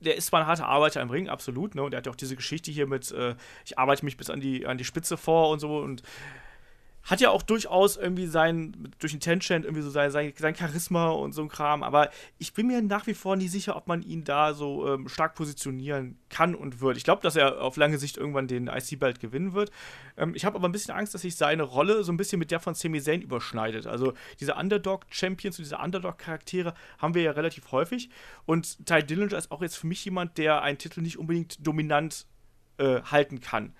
[0.00, 1.82] der ist zwar ein harter Arbeiter im Ring, absolut, ne?
[1.82, 4.40] Und der hat ja auch diese Geschichte hier mit, äh, ich arbeite mich bis an
[4.40, 6.02] die, an die Spitze vor und so und
[7.06, 11.10] hat ja auch durchaus irgendwie sein, durch den Tenchant irgendwie so sein, sein, sein, Charisma
[11.10, 14.02] und so ein Kram, aber ich bin mir nach wie vor nie sicher, ob man
[14.02, 16.96] ihn da so ähm, stark positionieren kann und wird.
[16.96, 19.70] Ich glaube, dass er auf lange Sicht irgendwann den IC-Belt gewinnen wird.
[20.16, 22.50] Ähm, ich habe aber ein bisschen Angst, dass sich seine Rolle so ein bisschen mit
[22.50, 23.86] der von Sami Zayn überschneidet.
[23.86, 28.10] Also diese Underdog-Champions und diese Underdog-Charaktere haben wir ja relativ häufig
[28.46, 32.26] und Ty Dillinger ist auch jetzt für mich jemand, der einen Titel nicht unbedingt dominant
[32.78, 33.72] äh, halten kann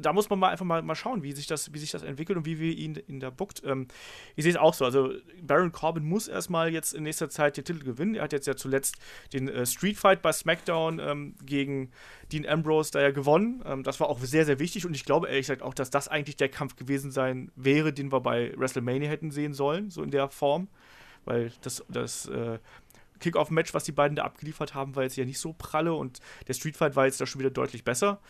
[0.00, 2.38] da muss man mal einfach mal, mal schauen, wie sich, das, wie sich das entwickelt
[2.38, 3.62] und wie wir ihn in der bookt.
[3.64, 3.88] Ähm,
[4.36, 4.84] ich sehe es auch so.
[4.84, 8.14] Also, Baron Corbin muss erstmal jetzt in nächster Zeit den Titel gewinnen.
[8.14, 8.96] Er hat jetzt ja zuletzt
[9.32, 11.90] den äh, Street Fight bei SmackDown ähm, gegen
[12.32, 13.62] Dean Ambrose da ja gewonnen.
[13.64, 16.08] Ähm, das war auch sehr, sehr wichtig und ich glaube ehrlich gesagt auch, dass das
[16.08, 20.10] eigentlich der Kampf gewesen sein wäre, den wir bei WrestleMania hätten sehen sollen, so in
[20.10, 20.68] der Form.
[21.24, 22.58] Weil das, das äh,
[23.20, 26.54] Kick-Off-Match, was die beiden da abgeliefert haben, war jetzt ja nicht so pralle und der
[26.54, 28.20] Street Fight war jetzt da schon wieder deutlich besser.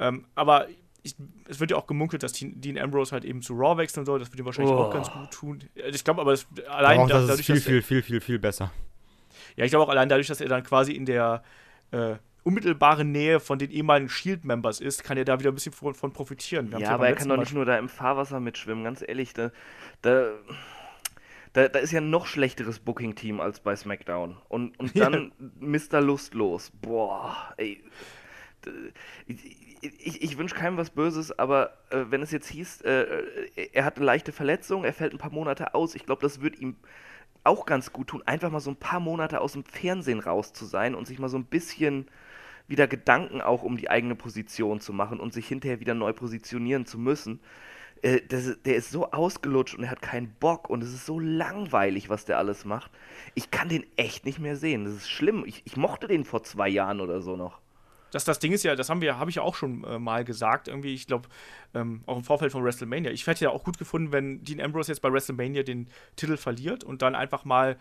[0.00, 0.66] Ähm, aber
[1.02, 1.14] ich,
[1.48, 4.18] es wird ja auch gemunkelt, dass Dean Ambrose halt eben zu Raw wechseln soll.
[4.18, 4.78] Das wird ihm wahrscheinlich oh.
[4.78, 5.62] auch ganz gut tun.
[5.74, 8.38] Ich glaube aber, das, allein auch, das dadurch, ist viel, dass viel, viel, viel, viel
[8.38, 8.72] besser.
[9.56, 11.42] Ja, ich glaube auch allein dadurch, dass er dann quasi in der
[11.90, 15.94] äh, unmittelbaren Nähe von den ehemaligen Shield-Members ist, kann er da wieder ein bisschen von,
[15.94, 16.74] von profitieren.
[16.78, 19.34] ja, aber er kann doch nicht nur da im Fahrwasser mitschwimmen, ganz ehrlich.
[19.34, 19.50] Da,
[20.02, 20.30] da,
[21.52, 24.36] da, da ist ja ein noch schlechteres Booking-Team als bei SmackDown.
[24.48, 25.46] Und, und dann ja.
[25.60, 26.00] Mr.
[26.00, 26.70] Lustlos.
[26.80, 27.82] Boah, ey
[29.26, 33.84] ich, ich wünsche keinem was Böses, aber äh, wenn es jetzt hieß, äh, äh, er
[33.84, 36.76] hat eine leichte Verletzung, er fällt ein paar Monate aus, ich glaube, das wird ihm
[37.44, 40.66] auch ganz gut tun, einfach mal so ein paar Monate aus dem Fernsehen raus zu
[40.66, 42.06] sein und sich mal so ein bisschen
[42.68, 46.86] wieder Gedanken auch um die eigene Position zu machen und sich hinterher wieder neu positionieren
[46.86, 47.40] zu müssen.
[48.02, 51.18] Äh, das, der ist so ausgelutscht und er hat keinen Bock und es ist so
[51.18, 52.90] langweilig, was der alles macht.
[53.34, 54.84] Ich kann den echt nicht mehr sehen.
[54.84, 55.44] Das ist schlimm.
[55.46, 57.60] Ich, ich mochte den vor zwei Jahren oder so noch
[58.10, 60.24] das, das Ding ist ja, das haben wir, habe ich ja auch schon äh, mal
[60.24, 61.28] gesagt, irgendwie, ich glaube,
[61.74, 63.10] ähm, auch im Vorfeld von WrestleMania.
[63.10, 66.84] Ich hätte ja auch gut gefunden, wenn Dean Ambrose jetzt bei WrestleMania den Titel verliert
[66.84, 67.76] und dann einfach mal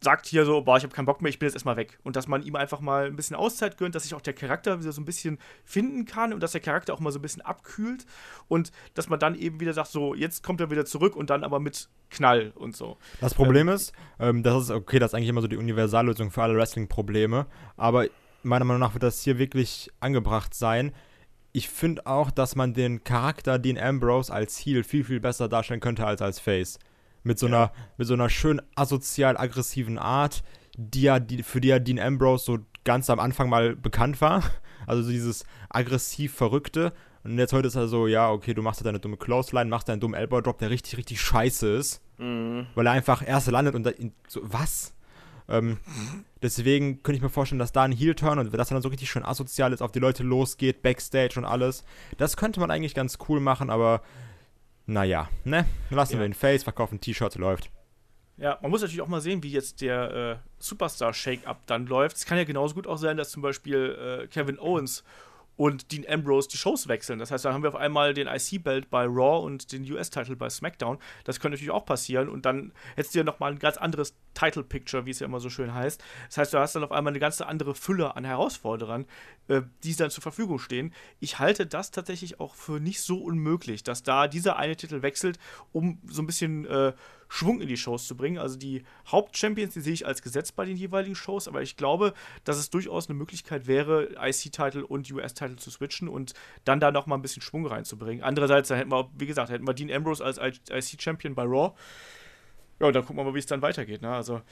[0.00, 1.98] sagt hier so, boah, ich habe keinen Bock mehr, ich bin jetzt erstmal weg.
[2.04, 4.80] Und dass man ihm einfach mal ein bisschen Auszeit gönnt, dass sich auch der Charakter
[4.80, 7.42] wieder so ein bisschen finden kann und dass der Charakter auch mal so ein bisschen
[7.42, 8.06] abkühlt
[8.48, 11.44] und dass man dann eben wieder sagt, so, jetzt kommt er wieder zurück und dann
[11.44, 12.98] aber mit Knall und so.
[13.20, 16.30] Das Problem ähm, ist, ähm, das ist okay, das ist eigentlich immer so die Universallösung
[16.30, 17.46] für alle Wrestling-Probleme,
[17.76, 18.06] aber
[18.46, 20.92] meiner Meinung nach wird das hier wirklich angebracht sein.
[21.52, 25.80] Ich finde auch, dass man den Charakter Dean Ambrose als Heel viel, viel besser darstellen
[25.80, 26.78] könnte als als Face.
[27.22, 27.56] Mit so, ja.
[27.56, 30.44] einer, mit so einer schön asozial aggressiven Art,
[30.76, 34.42] die ja, die, für die ja Dean Ambrose so ganz am Anfang mal bekannt war.
[34.86, 36.92] Also so dieses aggressiv Verrückte.
[37.24, 39.98] Und jetzt heute ist er so, ja, okay, du machst deine dumme Clothesline, machst deinen
[39.98, 42.02] dummen Elbow Drop, der richtig, richtig scheiße ist.
[42.18, 42.68] Mhm.
[42.76, 43.90] Weil er einfach erst landet und da,
[44.28, 44.94] so, was?
[45.48, 45.78] Ähm,
[46.42, 49.10] deswegen könnte ich mir vorstellen, dass da ein Heel-Turn und dass er dann so richtig
[49.10, 51.84] schön asozial ist, auf die Leute losgeht, Backstage und alles.
[52.18, 54.02] Das könnte man eigentlich ganz cool machen, aber
[54.86, 55.66] naja, ne?
[55.90, 56.18] Lassen ja.
[56.20, 57.70] wir ihn Face, verkaufen T-Shirts, läuft.
[58.38, 62.16] Ja, man muss natürlich auch mal sehen, wie jetzt der äh, Superstar-Shake-Up dann läuft.
[62.16, 65.04] Es kann ja genauso gut auch sein, dass zum Beispiel äh, Kevin Owens
[65.56, 67.18] und Dean Ambrose die Shows wechseln.
[67.18, 70.50] Das heißt, dann haben wir auf einmal den IC-Belt bei Raw und den US-Title bei
[70.50, 70.98] SmackDown.
[71.24, 75.06] Das könnte natürlich auch passieren und dann hättest du ja nochmal ein ganz anderes Title-Picture,
[75.06, 76.02] wie es ja immer so schön heißt.
[76.28, 79.06] Das heißt, du hast dann auf einmal eine ganz andere Fülle an Herausforderern,
[79.48, 80.92] äh, die dann zur Verfügung stehen.
[81.20, 85.38] Ich halte das tatsächlich auch für nicht so unmöglich, dass da dieser eine Titel wechselt,
[85.72, 86.92] um so ein bisschen äh,
[87.28, 88.38] Schwung in die Shows zu bringen.
[88.38, 92.14] Also die Hauptchampions, die sehe ich als Gesetz bei den jeweiligen Shows, aber ich glaube,
[92.44, 96.34] dass es durchaus eine Möglichkeit wäre, IC-Title und US-Title zu switchen und
[96.64, 98.22] dann da noch mal ein bisschen Schwung reinzubringen.
[98.22, 101.74] Andererseits, da hätten wir, wie gesagt, hätten wir Dean Ambrose als IC-Champion bei Raw.
[102.80, 104.02] Ja, dann gucken wir mal, wie es dann weitergeht.
[104.02, 104.10] Ne?
[104.10, 104.42] Also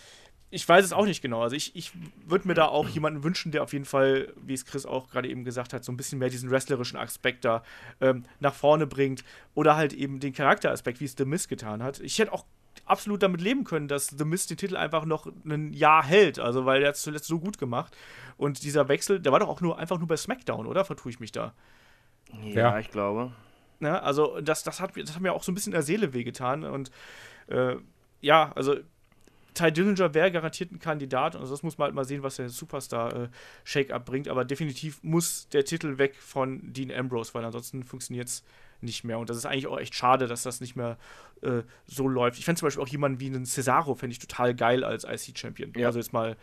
[0.55, 1.43] ich weiß es auch nicht genau.
[1.43, 1.91] Also ich, ich
[2.27, 5.29] würde mir da auch jemanden wünschen, der auf jeden Fall, wie es Chris auch gerade
[5.29, 7.65] eben gesagt hat, so ein bisschen mehr diesen wrestlerischen Aspekt da
[8.01, 9.25] ähm, nach vorne bringt.
[9.55, 11.99] Oder halt eben den Charakteraspekt, wie es The Miz getan hat.
[11.99, 12.45] Ich hätte auch
[12.87, 16.39] absolut damit leben können, dass The Mist den Titel einfach noch ein Jahr hält.
[16.39, 17.97] Also, weil er hat es zuletzt so gut gemacht.
[18.37, 20.85] Und dieser Wechsel, der war doch auch nur einfach nur bei SmackDown, oder?
[20.85, 21.55] Vertue ich mich da?
[22.43, 22.79] Ja, ja.
[22.79, 23.33] ich glaube.
[23.81, 26.13] Ja, also, das, das, hat, das hat mir auch so ein bisschen in der Seele
[26.13, 26.65] wehgetan.
[26.65, 26.91] Und
[27.49, 27.77] äh,
[28.21, 28.77] ja, also
[29.55, 31.37] Ty Dillinger wäre garantiert ein Kandidat.
[31.37, 34.29] Also das muss man halt mal sehen, was der Superstar-Shake-Up äh, bringt.
[34.29, 38.45] Aber definitiv muss der Titel weg von Dean Ambrose, weil ansonsten funktioniert es
[38.85, 39.19] nicht mehr.
[39.19, 40.99] Und das ist eigentlich auch echt schade, dass das nicht mehr
[41.43, 42.39] äh, so läuft.
[42.39, 45.73] Ich fände zum Beispiel auch jemanden wie einen Cesaro, fände ich total geil als IC-Champion.
[45.77, 45.89] Ja.
[45.89, 46.37] Also jetzt mal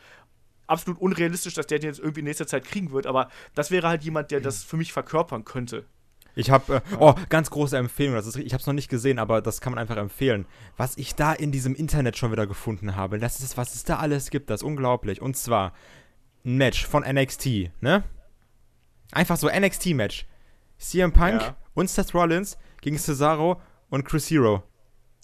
[0.68, 3.88] absolut unrealistisch, dass der den jetzt irgendwie in nächster Zeit kriegen wird, aber das wäre
[3.88, 5.86] halt jemand, der das für mich verkörpern könnte.
[6.34, 8.16] Ich habe, äh, oh, ganz große Empfehlung.
[8.16, 10.46] Das ist, ich habe es noch nicht gesehen, aber das kann man einfach empfehlen.
[10.78, 13.98] Was ich da in diesem Internet schon wieder gefunden habe, das ist, was es da
[13.98, 15.22] alles gibt, das ist unglaublich.
[15.22, 15.74] Und zwar
[16.46, 18.04] ein Match von NXT, ne?
[19.12, 20.26] Einfach so NXT-Match.
[20.78, 21.56] CM Punk Ja.
[21.74, 24.64] Und Seth Rollins gegen Cesaro und Chris Hero.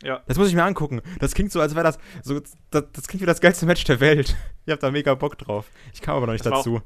[0.04, 0.22] Ja.
[0.28, 1.02] Das muss ich mir angucken.
[1.20, 2.40] Das klingt so, als wäre das so.
[2.70, 4.36] Das, das klingt wie das geilste Match der Welt.
[4.68, 5.70] Ich hab da mega Bock drauf.
[5.94, 6.82] Ich kam aber noch nicht Das dazu.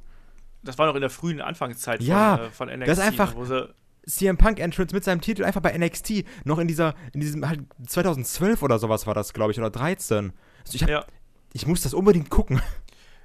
[0.62, 2.88] Das war noch in der frühen Anfangszeit Ja, von, äh, von NXT.
[2.88, 3.74] das ist einfach- sie,
[4.06, 6.24] CM Punk Entrance mit seinem Titel einfach bei NXT.
[6.44, 10.32] Noch in dieser, in diesem halt 2012 oder sowas war das, glaube ich, oder 13.
[10.64, 11.06] Also ich, hab, ja.
[11.54, 12.62] ich muss das unbedingt gucken.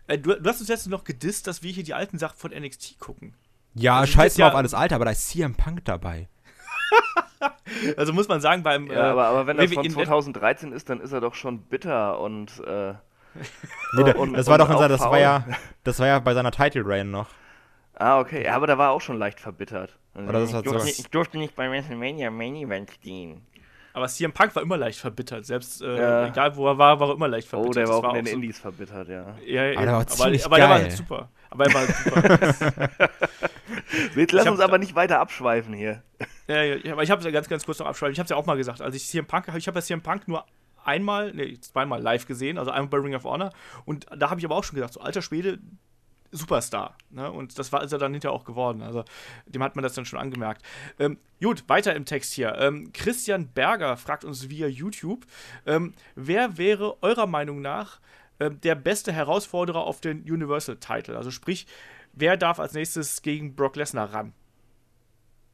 [0.07, 2.51] Äh, du, du hast uns jetzt noch gedisst, dass wir hier die alten Sachen von
[2.53, 3.35] NXT gucken.
[3.79, 6.29] Ja, Das ist scheiß mal ja- auf alles Alter, aber da ist CM Punk dabei.
[7.97, 8.87] Also muss man sagen, beim.
[8.87, 11.61] Ja, äh, aber, aber wenn das von in- 2013 ist, dann ist er doch schon
[11.63, 12.61] bitter und.
[12.67, 12.95] Äh,
[13.97, 15.45] Nee, da- und- das war und doch unser, das war ja,
[15.85, 17.29] das war ja bei seiner Title Reign noch.
[17.95, 18.45] Ah, okay.
[18.45, 19.99] Ja, aber da war er auch schon leicht verbittert.
[20.15, 23.47] Also, Oder das ich, hat durfte ich durfte nicht bei WrestleMania Main Event stehen.
[23.93, 25.45] Aber CM Punk war immer leicht verbittert.
[25.47, 26.27] Selbst, äh, Ja.
[26.29, 27.71] egal wo er war, war er immer leicht verbittert.
[27.71, 29.35] Oh, der Das war auch in den so- Indies verbittert, ja.
[29.45, 31.29] Ja, ja, Aber der war aber, ziemlich aber der war halt super.
[31.51, 32.91] Aber er war super.
[34.17, 36.03] Jetzt lass uns aber nicht weiter abschweifen hier.
[36.49, 38.13] ja, ja, aber ich habe es ja ganz, ganz kurz noch abschreiben.
[38.13, 38.81] Ich habe es ja auch mal gesagt.
[38.81, 40.45] Als ich CM Punk, ich habe ja CM Punk nur
[40.85, 43.53] einmal, nee, zweimal live gesehen, also einmal bei Ring of Honor.
[43.85, 45.59] Und da habe ich aber auch schon gesagt, so alter Schwede,
[46.33, 46.97] Superstar.
[47.11, 47.31] Ne?
[47.31, 48.83] Und das war ist er dann hinterher auch geworden.
[48.83, 49.05] Also
[49.47, 50.63] dem hat man das dann schon angemerkt.
[50.99, 52.57] Ähm, gut, weiter im Text hier.
[52.59, 55.27] Ähm, Christian Berger fragt uns via YouTube,
[55.67, 58.01] ähm, wer wäre eurer Meinung nach
[58.41, 61.17] ähm, der beste Herausforderer auf den Universal Title?
[61.17, 61.67] Also sprich,
[62.13, 64.33] wer darf als nächstes gegen Brock Lesnar ran?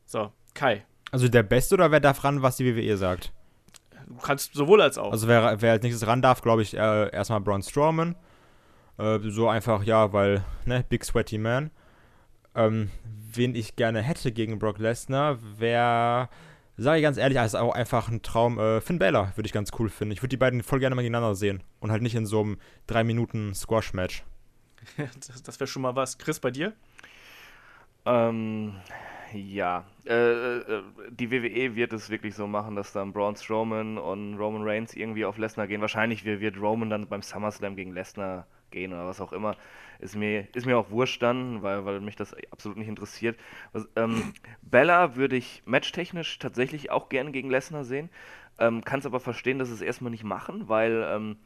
[0.05, 0.85] So, Kai.
[1.11, 3.33] Also der Beste oder wer darf ran, was die WWE sagt?
[4.07, 5.13] Du kannst sowohl als auch.
[5.13, 8.17] Also wer, wer als nächstes ran darf, glaube ich, äh, erstmal Braun Strowman.
[8.99, 11.71] Äh, so einfach, ja, weil, ne, Big Sweaty Man.
[12.55, 16.29] Ähm, wen ich gerne hätte gegen Brock Lesnar, wäre,
[16.83, 19.71] sage ich ganz ehrlich, also auch einfach ein Traum, äh, Finn Balor würde ich ganz
[19.79, 20.13] cool finden.
[20.13, 21.63] Ich würde die beiden voll gerne mal gegeneinander sehen.
[21.81, 24.25] Und halt nicht in so einem 3-Minuten-Squash-Match.
[24.97, 26.19] das das wäre schon mal was.
[26.19, 26.73] Chris, bei dir?
[28.05, 28.75] Ähm,
[29.33, 29.85] ja.
[30.07, 34.63] Äh, äh, die WWE wird es wirklich so machen, dass dann Braun Strowman und Roman
[34.63, 35.81] Reigns irgendwie auf Lesnar gehen.
[35.81, 39.57] Wahrscheinlich wird Roman dann beim SummerSlam gegen Lesnar gehen oder was auch immer.
[40.03, 43.39] Ist mir, ist mir auch wurscht dann, weil, weil mich das absolut nicht interessiert.
[43.73, 48.11] Was, ähm, Bella würde ich matchtechnisch tatsächlich auch gerne gegen Lesnar sehen.
[48.59, 51.37] Ähm, Kann es aber verstehen, dass sie es erstmal nicht machen, weil ähm,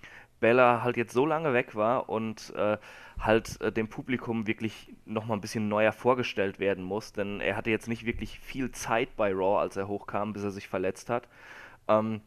[0.41, 2.79] Bella halt jetzt so lange weg war und äh,
[3.19, 7.71] halt äh, dem Publikum wirklich nochmal ein bisschen neuer vorgestellt werden muss, denn er hatte
[7.71, 11.29] jetzt nicht wirklich viel Zeit bei Raw, als er hochkam, bis er sich verletzt hat.
[11.89, 12.21] Ähm,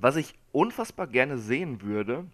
[0.00, 2.24] was ich unfassbar gerne sehen würde,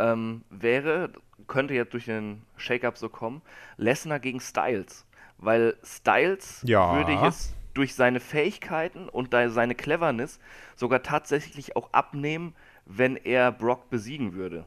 [0.00, 1.10] ähm, wäre,
[1.46, 3.42] könnte jetzt durch den Shake-Up so kommen,
[3.76, 5.06] Lesnar gegen Styles.
[5.38, 6.94] Weil Styles Ja.
[6.96, 10.40] würde es durch seine Fähigkeiten und da- seine Cleverness
[10.76, 14.64] sogar tatsächlich auch abnehmen, wenn er Brock besiegen würde.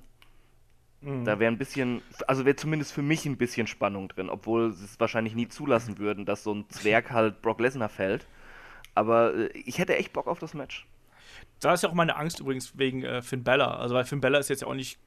[1.26, 4.86] Da wäre ein bisschen, also wäre zumindest für mich ein bisschen Spannung drin, obwohl sie
[4.86, 8.26] es wahrscheinlich nie zulassen würden, dass so ein Zwerg halt Brock Lesnar fällt.
[8.96, 10.88] Aber äh, ich hätte echt Bock auf das Match.
[11.60, 13.76] Da ist ja auch meine Angst übrigens wegen äh, Finn Bella.
[13.76, 14.98] Also, weil Finn Bella ist jetzt ja auch nicht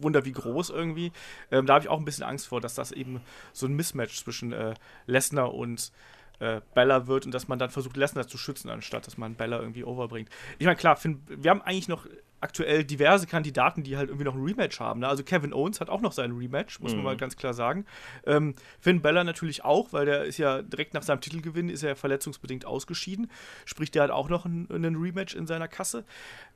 [0.00, 1.12] wunder wie groß irgendwie.
[1.50, 3.20] Ähm, da habe ich auch ein bisschen Angst vor, dass das eben
[3.52, 4.74] so ein Mismatch zwischen äh,
[5.06, 5.92] Lesnar und
[6.38, 9.60] äh, Bella wird und dass man dann versucht, Lesnar zu schützen, anstatt dass man Bella
[9.60, 10.30] irgendwie overbringt.
[10.58, 12.06] Ich meine, klar, Finn, wir haben eigentlich noch
[12.42, 15.00] aktuell diverse Kandidaten, die halt irgendwie noch ein Rematch haben.
[15.00, 15.08] Ne?
[15.08, 17.04] Also Kevin Owens hat auch noch sein Rematch, muss man Mhm.
[17.04, 17.84] mal ganz klar sagen.
[18.24, 21.96] Ähm, Finn Bella natürlich auch, weil der ist ja direkt nach seinem Titelgewinn ist er
[21.96, 23.30] verletzungsbedingt ausgeschieden.
[23.66, 26.06] Sprich, der hat auch noch ein, einen Rematch in seiner Kasse.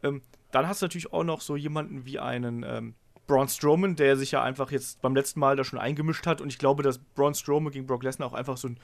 [0.02, 2.94] Ähm, dann hast du natürlich auch noch so jemanden wie einen ähm,
[3.26, 6.40] Braun Strowman, der sich ja einfach jetzt beim letzten Mal da schon eingemischt hat.
[6.40, 8.78] Und ich glaube, dass Braun Strowman gegen Brock Lesnar auch einfach so ein.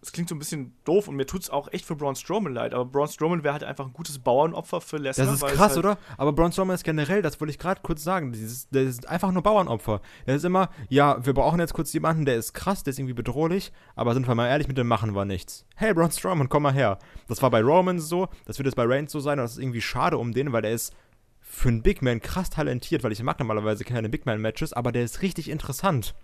[0.00, 2.54] Es klingt so ein bisschen doof und mir tut es auch echt für Braun Strowman
[2.54, 5.26] leid, aber Braun Strowman wäre halt einfach ein gutes Bauernopfer für Lesnar.
[5.26, 5.98] Das ist krass, halt, oder?
[6.16, 9.32] Aber Braun Strowman ist generell, das wollte ich gerade kurz sagen, dieses, der ist einfach
[9.32, 10.00] nur Bauernopfer.
[10.24, 13.14] Der ist immer, ja, wir brauchen jetzt kurz jemanden, der ist krass, der ist irgendwie
[13.14, 15.66] bedrohlich, aber sind wir mal ehrlich, mit dem machen wir nichts.
[15.74, 17.00] Hey, Braun Strowman, komm mal her.
[17.26, 19.58] Das war bei Roman so, das wird jetzt bei Reigns so sein und das ist
[19.58, 20.94] irgendwie schade um den, weil der ist
[21.58, 25.02] für einen Big Man krass talentiert, weil ich mag normalerweise keine Big Man-Matches, aber der
[25.02, 26.14] ist richtig interessant.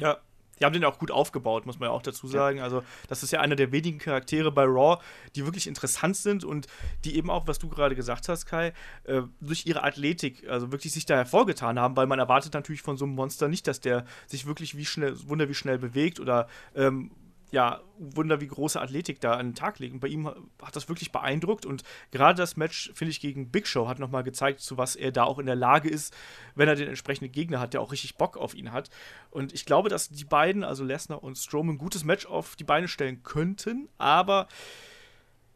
[0.00, 0.18] Ja,
[0.60, 2.60] die haben den auch gut aufgebaut, muss man ja auch dazu sagen.
[2.60, 5.02] Also, das ist ja einer der wenigen Charaktere bei Raw,
[5.34, 6.66] die wirklich interessant sind und
[7.04, 8.72] die eben auch, was du gerade gesagt hast, Kai,
[9.04, 12.96] äh, durch ihre Athletik, also wirklich sich da hervorgetan haben, weil man erwartet natürlich von
[12.96, 16.48] so einem Monster nicht, dass der sich wirklich wie schnell, wunder wie schnell bewegt oder
[16.74, 17.10] ähm,
[17.50, 20.00] ja, Wunder, wie große Athletik da an den Tag legen.
[20.00, 23.88] Bei ihm hat das wirklich beeindruckt und gerade das Match, finde ich, gegen Big Show
[23.88, 26.14] hat nochmal gezeigt, zu was er da auch in der Lage ist,
[26.54, 28.90] wenn er den entsprechenden Gegner hat, der auch richtig Bock auf ihn hat.
[29.30, 32.64] Und ich glaube, dass die beiden, also Lesnar und Strowman, ein gutes Match auf die
[32.64, 34.48] Beine stellen könnten, aber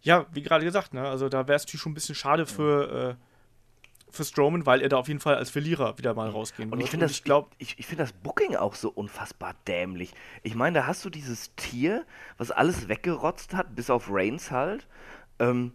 [0.02, 3.18] ja, wie gerade gesagt, ne, also da wäre es natürlich schon ein bisschen schade für,
[3.18, 3.29] äh,
[4.10, 6.84] für Strowman, weil er da auf jeden Fall als Verlierer wieder mal rausgehen Und wird.
[6.84, 10.12] ich finde das, ich glaube, ich, ich finde das Booking auch so unfassbar dämlich.
[10.42, 12.04] Ich meine, da hast du dieses Tier,
[12.38, 14.86] was alles weggerotzt hat, bis auf Reigns halt.
[15.38, 15.72] Ähm,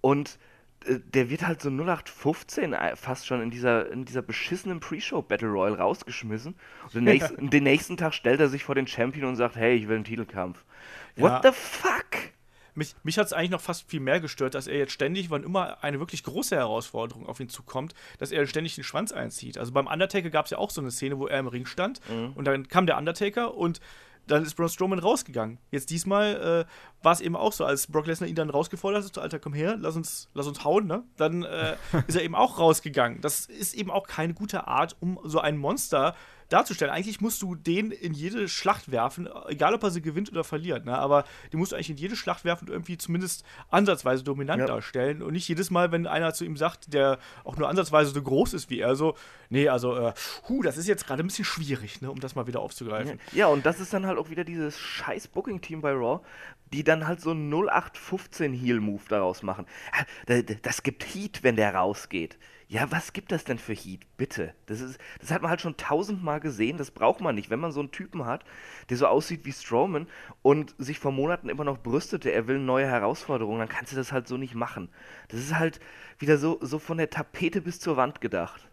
[0.00, 0.38] und
[0.86, 5.22] äh, der wird halt so 0815 äh, fast schon in dieser, in dieser beschissenen Pre-Show
[5.22, 6.54] Battle Royal rausgeschmissen.
[6.84, 9.74] Und den nächsten, den nächsten Tag stellt er sich vor den Champion und sagt, hey,
[9.76, 10.64] ich will einen Titelkampf.
[11.16, 11.50] What Ja.
[11.50, 12.33] the fuck?
[12.74, 15.44] Mich, mich hat es eigentlich noch fast viel mehr gestört, dass er jetzt ständig, wann
[15.44, 19.58] immer eine wirklich große Herausforderung auf ihn zukommt, dass er ständig den Schwanz einzieht.
[19.58, 22.00] Also beim Undertaker gab es ja auch so eine Szene, wo er im Ring stand
[22.34, 23.80] und dann kam der Undertaker und
[24.26, 25.58] dann ist Braun Strowman rausgegangen.
[25.70, 29.18] Jetzt diesmal äh, war es eben auch so, als Brock Lesnar ihn dann rausgefordert hat,
[29.18, 31.04] Alter, komm her, lass uns, lass uns hauen, ne?
[31.16, 33.20] Dann äh, ist er eben auch rausgegangen.
[33.20, 36.14] Das ist eben auch keine gute Art, um so ein Monster
[36.54, 36.92] darzustellen.
[36.92, 40.84] Eigentlich musst du den in jede Schlacht werfen, egal ob er sie gewinnt oder verliert,
[40.84, 40.96] ne?
[40.96, 44.66] Aber den musst du eigentlich in jede Schlacht werfen und irgendwie zumindest ansatzweise dominant Ja.
[44.66, 45.22] darstellen.
[45.22, 48.54] Und nicht jedes Mal, wenn einer zu ihm sagt, der auch nur ansatzweise so groß
[48.54, 49.14] ist wie er, so,
[49.50, 50.12] nee, also, äh,
[50.48, 53.20] hu, das ist jetzt gerade ein bisschen schwierig, ne, um das mal wieder aufzugreifen.
[53.32, 56.20] Ja, und das ist dann halt auch wieder dieses scheiß Booking-Team bei Raw,
[56.72, 59.66] die dann halt so einen 0815 Heel-Move daraus machen.
[60.26, 62.38] Da- Das gibt Heat, wenn der rausgeht.
[62.74, 64.00] Ja, was gibt das denn für Heat?
[64.16, 64.52] Bitte.
[64.66, 66.76] Das, ist, das hat man halt schon tausendmal gesehen.
[66.76, 67.48] Das braucht man nicht.
[67.48, 68.44] Wenn man so einen Typen hat,
[68.90, 70.08] der so aussieht wie Strowman
[70.42, 74.10] und sich vor Monaten immer noch brüstete, er will neue Herausforderungen, dann kannst du das
[74.10, 74.88] halt so nicht machen.
[75.28, 75.78] Das ist halt
[76.18, 78.68] wieder so, so von der Tapete bis zur Wand gedacht.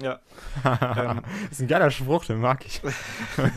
[0.00, 0.20] Ja.
[0.62, 2.80] Das ist ein geiler Spruch, den mag ich.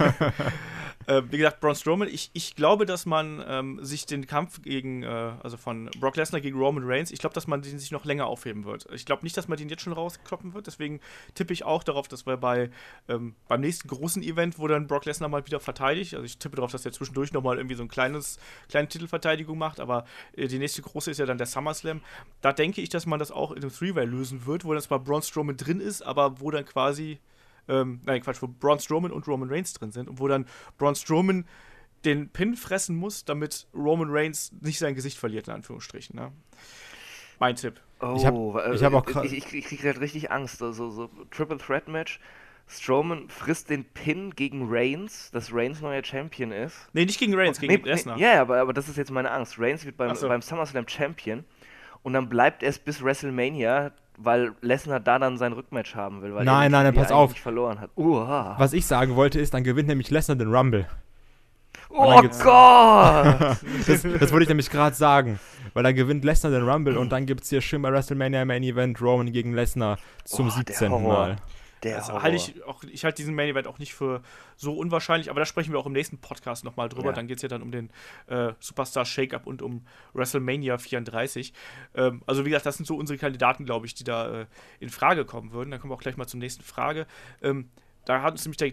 [1.08, 5.04] Äh, wie gesagt, Braun Strowman, ich, ich glaube, dass man ähm, sich den Kampf gegen,
[5.04, 8.06] äh, also von Brock Lesnar gegen Roman Reigns, ich glaube, dass man den sich noch
[8.06, 8.88] länger aufheben wird.
[8.92, 11.00] Ich glaube nicht, dass man den jetzt schon rauskloppen wird, deswegen
[11.36, 12.72] tippe ich auch darauf, dass wir bei
[13.08, 16.56] ähm, beim nächsten großen Event, wo dann Brock Lesnar mal wieder verteidigt, also ich tippe
[16.56, 18.40] darauf, dass er zwischendurch nochmal irgendwie so ein kleines,
[18.70, 22.02] kleine Titelverteidigung macht, aber äh, die nächste große ist ja dann der SummerSlam.
[22.42, 25.00] Da denke ich, dass man das auch in einem Three-Way lösen wird, wo dann zwar
[25.00, 27.20] Braun Strowman drin ist, aber wo dann quasi
[27.68, 30.46] ähm, nein, Quatsch, wo Braun Strowman und Roman Reigns drin sind und wo dann
[30.78, 31.46] Braun Strowman
[32.04, 36.16] den Pin fressen muss, damit Roman Reigns nicht sein Gesicht verliert, in Anführungsstrichen.
[36.16, 36.32] Ne?
[37.40, 37.80] Mein Tipp.
[38.00, 40.60] Oh, Ich hab- äh, ich hab auch ich, ich, ich, ich krieg halt richtig Angst.
[40.60, 42.20] So, so, Triple Threat Match.
[42.68, 46.76] Strowman frisst den Pin gegen Reigns, dass Reigns neuer Champion ist.
[46.94, 48.18] Nee, nicht gegen Reigns, gegen Nee, nee, Lesnar.
[48.18, 49.60] ja, ja, aber, aber das ist jetzt meine Angst.
[49.60, 50.28] Reigns wird beim, so.
[50.28, 51.44] beim SummerSlam Champion
[52.06, 56.36] und dann bleibt es bis WrestleMania, weil Lesnar da dann sein Rückmatch haben will.
[56.36, 57.36] Weil Nein, er nein, die pass auf.
[57.36, 57.90] verloren hat.
[57.98, 58.54] Uah.
[58.60, 60.86] Was ich sagen wollte, ist, dann gewinnt nämlich Lesnar den Rumble.
[61.90, 63.58] Oh Gott!
[63.88, 65.40] Das, das wollte ich nämlich gerade sagen.
[65.74, 68.64] Weil dann gewinnt Lesnar den Rumble und dann gibt es hier schön bei WrestleMania Main
[68.64, 70.92] Event Roman gegen Lesnar zum Oh, der 17.
[70.92, 71.02] Horror.
[71.08, 71.36] Mal.
[71.86, 74.24] Der Also halte ich auch, ich halte diesen Main Event auch nicht für
[74.56, 77.10] so unwahrscheinlich, aber da sprechen wir auch im nächsten Podcast nochmal drüber.
[77.10, 77.12] Ja.
[77.14, 77.92] Dann geht es ja dann um den
[78.26, 81.54] äh, Superstar Shake-Up und um WrestleMania 34.
[81.94, 84.46] Ähm, also wie gesagt, das sind so unsere Kandidaten, glaube ich, die da äh,
[84.80, 85.70] in Frage kommen würden.
[85.70, 87.06] Dann kommen wir auch gleich mal zur nächsten Frage.
[87.44, 87.70] Ähm,
[88.06, 88.72] da hat uns nämlich der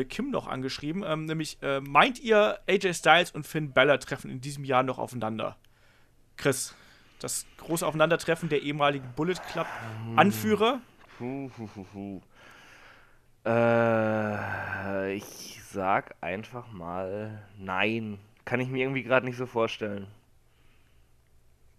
[0.00, 4.30] äh, Kim noch angeschrieben, ähm, nämlich äh, meint ihr, AJ Styles und Finn Balor treffen
[4.30, 5.58] in diesem Jahr noch aufeinander?
[6.38, 6.74] Chris,
[7.18, 9.66] das große Aufeinandertreffen der ehemaligen Bullet Club
[10.16, 10.80] Anführer
[11.20, 12.20] hu.
[13.46, 18.18] Äh, ich sag einfach mal nein.
[18.44, 20.06] Kann ich mir irgendwie gerade nicht so vorstellen.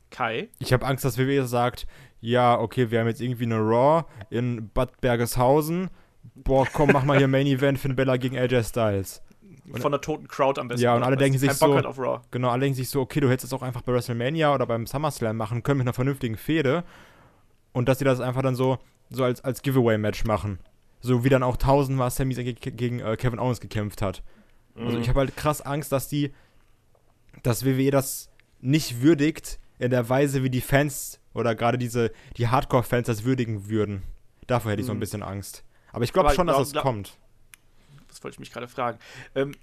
[0.10, 0.50] Kai.
[0.60, 1.88] Ich habe Angst, dass WWE sagt,
[2.22, 5.90] ja, okay, wir haben jetzt irgendwie eine Raw in Bad Bergeshausen.
[6.36, 9.22] Boah, komm, mach mal hier Main Event Finn Bella gegen AJ Styles.
[9.80, 10.84] von der toten Crowd am besten.
[10.84, 12.22] Ja, und alle denken sich so- Raw.
[12.32, 14.88] Genau, alle denken sich so, okay, du hättest es auch einfach bei WrestleMania oder beim
[14.88, 16.84] SummerSlam machen können mit einer vernünftigen Fehde.
[17.74, 18.78] Und dass sie das einfach dann so,
[19.10, 20.60] so als, als Giveaway-Match machen.
[21.06, 24.24] So wie dann auch tausendmal Sami Zayn ge gegen äh, Kevin Owens gekämpft hat.
[24.76, 26.34] Also ich habe halt krass Angst, dass die,
[27.44, 32.48] dass WWE das nicht würdigt in der Weise, wie die Fans oder gerade diese, die
[32.48, 34.02] Hardcore-Fans das würdigen würden.
[34.48, 35.02] Davor hätte ich so ein Mhm.
[35.02, 35.64] bisschen Angst.
[35.92, 37.18] Aber ich glaube schon, dass glaub- es glaub- kommt.
[38.08, 38.98] Das wollte ich mich gerade fragen.
[39.36, 39.54] Ähm,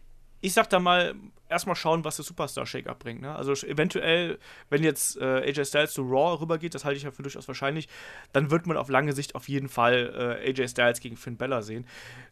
[0.40, 1.14] ich sag da mal,
[1.52, 3.22] erstmal schauen, was der Superstar Shake bringt.
[3.22, 3.34] Ne?
[3.34, 4.38] Also eventuell,
[4.70, 7.88] wenn jetzt äh, AJ Styles zu Raw rübergeht, das halte ich ja für durchaus wahrscheinlich,
[8.32, 11.62] dann wird man auf lange Sicht auf jeden Fall äh, AJ Styles gegen Finn Bella
[11.62, 11.86] sehen.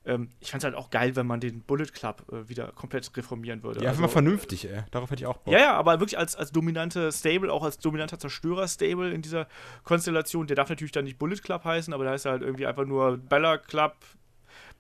[0.04, 3.10] Ähm, ich fand es halt auch geil, wenn man den Bullet Club äh, wieder komplett
[3.16, 3.80] reformieren würde.
[3.80, 4.82] Ja, einfach also, mal vernünftig, ey.
[4.90, 5.52] Darauf hätte ich auch Bock.
[5.52, 9.46] Ja, ja, aber wirklich als, als dominante Stable, auch als dominanter Zerstörer-Stable in dieser
[9.84, 10.46] Konstellation.
[10.46, 12.86] Der darf natürlich dann nicht Bullet Club heißen, aber da heißt er halt irgendwie einfach
[12.86, 13.94] nur Bella Club,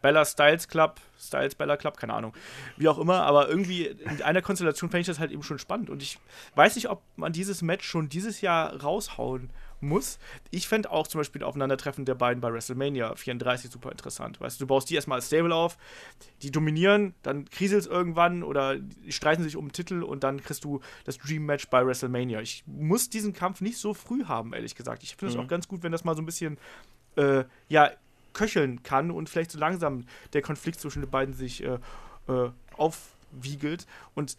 [0.02, 2.32] Bella Styles Club, Styles Bella Club, keine Ahnung.
[2.76, 5.90] Wie auch immer, aber irgendwie in einer Konstellation fände ich das halt eben schon spannend.
[5.90, 6.18] Und ich
[6.54, 9.50] weiß nicht, ob man dieses Match schon dieses Jahr raushauen
[9.82, 10.18] muss.
[10.50, 14.38] Ich fände auch zum Beispiel ein Aufeinandertreffen der beiden bei WrestleMania 34 super interessant.
[14.38, 15.78] Weißt du, du baust die erstmal als Stable auf,
[16.42, 20.42] die dominieren, dann kriselt es irgendwann oder die streiten sich um den Titel und dann
[20.42, 22.42] kriegst du das Dream Match bei WrestleMania.
[22.42, 25.02] Ich muss diesen Kampf nicht so früh haben, ehrlich gesagt.
[25.02, 25.44] Ich finde es Mhm.
[25.44, 26.58] auch ganz gut, wenn das mal so ein bisschen
[27.16, 27.90] äh, ja,
[28.32, 31.78] köcheln kann und vielleicht so langsam der Konflikt zwischen den beiden sich äh,
[32.28, 33.86] äh, aufwiegelt.
[34.14, 34.36] Und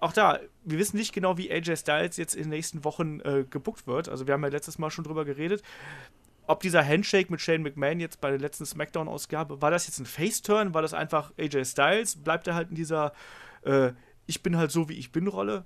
[0.00, 3.44] auch da, wir wissen nicht genau, wie AJ Styles jetzt in den nächsten Wochen äh,
[3.48, 4.08] gebuckt wird.
[4.08, 5.62] Also wir haben ja letztes Mal schon drüber geredet.
[6.46, 10.06] Ob dieser Handshake mit Shane McMahon jetzt bei der letzten SmackDown-Ausgabe, war das jetzt ein
[10.06, 10.74] Face-Turn?
[10.74, 12.16] War das einfach AJ Styles?
[12.16, 13.12] Bleibt er halt in dieser
[13.62, 13.92] äh,
[14.26, 15.64] Ich bin halt so, wie ich bin Rolle?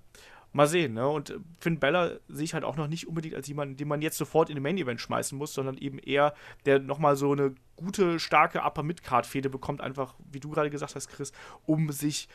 [0.54, 1.08] Mal sehen, ne?
[1.08, 4.16] Und Finn Bella sehe ich halt auch noch nicht unbedingt als jemanden, den man jetzt
[4.16, 6.32] sofort in den Main-Event schmeißen muss, sondern eben eher,
[6.64, 11.32] der nochmal so eine gute, starke Upper-Mid-Card-Fehde bekommt, einfach, wie du gerade gesagt hast, Chris,
[11.66, 12.28] um sich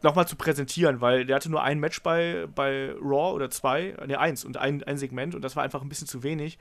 [0.00, 4.18] nochmal zu präsentieren, weil der hatte nur ein Match bei, bei Raw oder zwei, ne,
[4.18, 6.58] eins und ein, ein Segment und das war einfach ein bisschen zu wenig.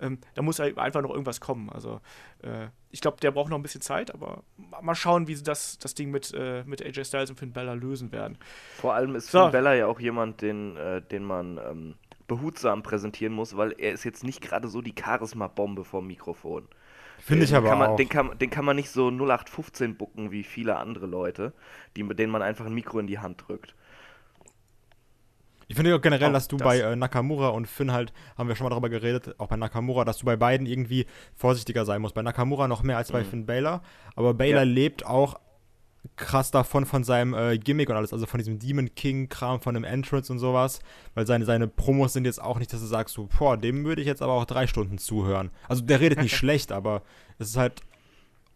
[0.00, 1.70] Ähm, da muss halt einfach noch irgendwas kommen.
[1.70, 2.00] Also,
[2.42, 4.42] äh, ich glaube, der braucht noch ein bisschen Zeit, aber
[4.80, 7.74] mal schauen, wie sie das, das Ding mit, äh, mit AJ Styles und Finn Bella
[7.74, 8.38] lösen werden.
[8.76, 9.42] Vor allem ist so.
[9.42, 11.94] Finn Bella ja auch jemand, den, äh, den man ähm,
[12.28, 16.68] behutsam präsentieren muss, weil er ist jetzt nicht gerade so die Charisma-Bombe vom Mikrofon.
[17.18, 17.96] Finde ich aber man, auch.
[17.96, 21.52] Den kann, den kann man nicht so 0815 bucken wie viele andere Leute,
[21.96, 23.74] die, denen man einfach ein Mikro in die Hand drückt.
[25.68, 26.66] Ich finde auch generell, auch dass du das.
[26.66, 30.04] bei äh, Nakamura und Finn halt, haben wir schon mal darüber geredet, auch bei Nakamura,
[30.04, 31.06] dass du bei beiden irgendwie
[31.36, 32.14] vorsichtiger sein musst.
[32.14, 33.26] Bei Nakamura noch mehr als bei mhm.
[33.26, 33.82] Finn Baylor,
[34.16, 34.64] aber Baylor ja.
[34.64, 35.38] lebt auch
[36.16, 39.84] krass davon, von seinem äh, Gimmick und alles, also von diesem Demon King-Kram, von dem
[39.84, 40.80] Entrance und sowas,
[41.14, 44.00] weil seine, seine Promos sind jetzt auch nicht, dass du sagst, so, boah, dem würde
[44.00, 45.50] ich jetzt aber auch drei Stunden zuhören.
[45.68, 47.02] Also der redet nicht schlecht, aber
[47.38, 47.82] es ist halt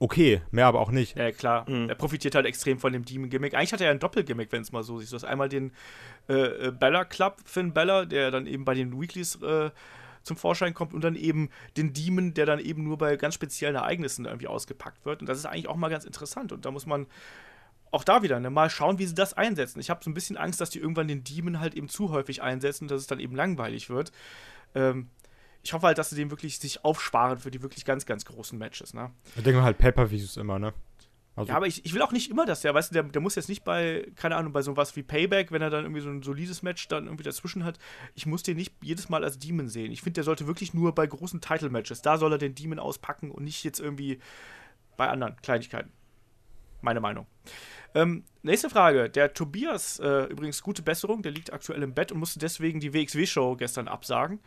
[0.03, 1.17] okay, mehr aber auch nicht.
[1.17, 1.69] Ja, klar.
[1.71, 1.89] Mhm.
[1.89, 3.55] Er profitiert halt extrem von dem Demon-Gimmick.
[3.55, 5.13] Eigentlich hat er ja ein Doppelgimmick, wenn es mal so siehst.
[5.13, 5.73] Du hast einmal den
[6.29, 9.71] äh, äh, Bella Club, Finn Bella, der dann eben bei den Weeklies äh,
[10.25, 13.77] zum Vorschein kommt und dann eben den Demon, der dann eben nur bei ganz speziellen
[13.77, 15.21] Ereignissen irgendwie ausgepackt wird.
[15.21, 16.51] Und das ist eigentlich auch mal ganz interessant.
[16.51, 17.07] Und da muss man
[17.93, 19.79] auch da wieder ne, mal schauen, wie sie das einsetzen.
[19.79, 22.43] Ich habe so ein bisschen Angst, dass die irgendwann den Demon halt eben zu häufig
[22.43, 24.11] einsetzen, dass es dann eben langweilig wird.
[24.75, 25.11] Ähm,
[25.63, 28.59] ich hoffe halt, dass sie den wirklich sich aufsparen für die wirklich ganz, ganz großen
[28.59, 29.13] Matches, ne?
[29.37, 30.73] Ich denke halt Pay-Per-Views immer, ne?
[31.35, 33.23] Also ja, aber ich, ich will auch nicht immer das, ja, weißt du, der, der
[33.23, 36.11] muss jetzt nicht bei, keine Ahnung, bei sowas wie Payback, wenn er dann irgendwie so
[36.11, 37.79] ein solides Match dann irgendwie dazwischen hat,
[38.15, 39.93] ich muss den nicht jedes Mal als Demon sehen.
[39.93, 43.31] Ich finde, der sollte wirklich nur bei großen Title-Matches, da soll er den Demon auspacken
[43.31, 44.19] und nicht jetzt irgendwie
[44.99, 45.91] bei anderen Kleinigkeiten.
[46.83, 47.27] Meine Meinung.
[47.95, 49.09] Ähm, nächste Frage.
[49.09, 52.93] Der Tobias, äh, übrigens gute Besserung, der liegt aktuell im Bett und musste deswegen die
[52.93, 54.41] WXW-Show gestern absagen.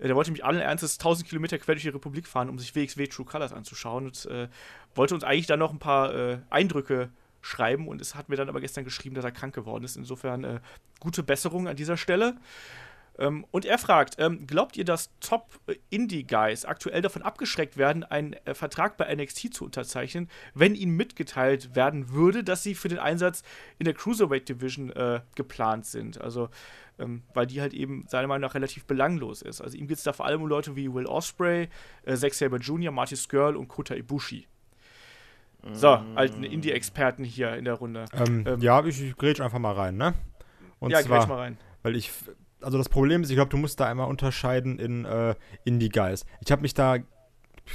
[0.00, 2.74] Äh, der wollte mich allen Ernstes 1000 Kilometer quer durch die Republik fahren, um sich
[2.74, 4.48] WXW True Colors anzuschauen und äh,
[4.94, 7.10] wollte uns eigentlich dann noch ein paar äh, Eindrücke
[7.42, 9.96] schreiben und es hat mir dann aber gestern geschrieben, dass er krank geworden ist.
[9.96, 10.60] Insofern äh,
[10.98, 12.36] gute Besserung an dieser Stelle.
[13.20, 18.54] Ähm, und er fragt, ähm, glaubt ihr, dass Top-Indie-Guys aktuell davon abgeschreckt werden, einen äh,
[18.54, 23.42] Vertrag bei NXT zu unterzeichnen, wenn ihnen mitgeteilt werden würde, dass sie für den Einsatz
[23.78, 26.18] in der Cruiserweight Division äh, geplant sind?
[26.18, 26.48] Also,
[26.98, 29.60] ähm, weil die halt eben seiner Meinung nach relativ belanglos ist.
[29.60, 31.68] Also ihm geht es da vor allem um Leute wie Will Osprey,
[32.04, 34.46] äh, Zack Saber Jr., Marty Skrull und Kota Ibushi.
[35.72, 38.06] So, alten Indie-Experten hier in der Runde.
[38.14, 40.14] Ähm, ähm, ja, ich, ich grätsch einfach mal rein, ne?
[40.78, 41.58] Und ja, zwar, mal rein.
[41.82, 42.10] Weil ich
[42.62, 45.34] also das Problem ist, ich glaube, du musst da einmal unterscheiden in äh,
[45.64, 46.24] Indie-Guys.
[46.44, 46.98] Ich habe mich da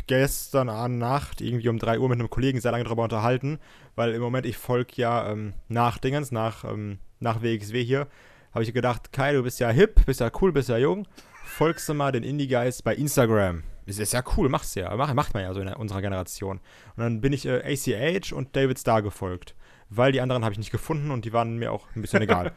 [0.08, 3.60] gestern Abend Nacht irgendwie um 3 Uhr mit einem Kollegen sehr lange darüber unterhalten,
[3.96, 8.08] weil im Moment ich folge ja ähm, nach Dingens, nach, ähm, nach WXW hier,
[8.54, 11.08] habe ich gedacht, Kai, du bist ja hip, bist ja cool, bist ja jung,
[11.46, 13.64] folgst du mal den Indie-Guys bei Instagram.
[13.86, 16.60] Das ist ja cool, machst ja, mach, macht man ja so in unserer Generation.
[16.96, 19.56] Und dann bin ich äh, ACH und David Starr gefolgt,
[19.90, 22.54] weil die anderen habe ich nicht gefunden und die waren mir auch ein bisschen egal.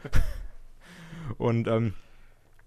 [1.39, 1.95] und ähm,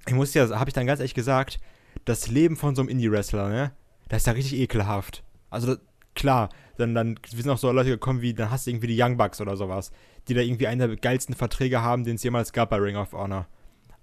[0.07, 1.59] ich muss ja, habe ich dann ganz ehrlich gesagt,
[2.05, 3.71] das Leben von so einem Indie-Wrestler, ne,
[4.09, 5.23] das ist ja richtig ekelhaft.
[5.49, 5.75] Also,
[6.15, 9.17] klar, dann, dann sind auch so Leute gekommen wie, dann hast du irgendwie die Young
[9.17, 9.91] Bucks oder sowas,
[10.27, 13.13] die da irgendwie einen der geilsten Verträge haben, den es jemals gab bei Ring of
[13.13, 13.47] Honor.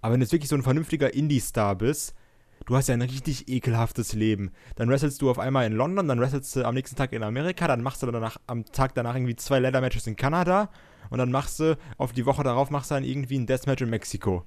[0.01, 2.15] Aber wenn du jetzt wirklich so ein vernünftiger Indie-Star bist,
[2.67, 4.53] du hast ja ein richtig ekelhaftes Leben.
[4.77, 7.67] Dann wrestelst du auf einmal in London, dann wrestelst du am nächsten Tag in Amerika,
[7.67, 10.71] dann machst du danach am Tag danach irgendwie zwei Leather-Matches in Kanada
[11.11, 13.91] und dann machst du auf die Woche darauf machst du dann irgendwie ein Deathmatch in
[13.91, 14.45] Mexiko.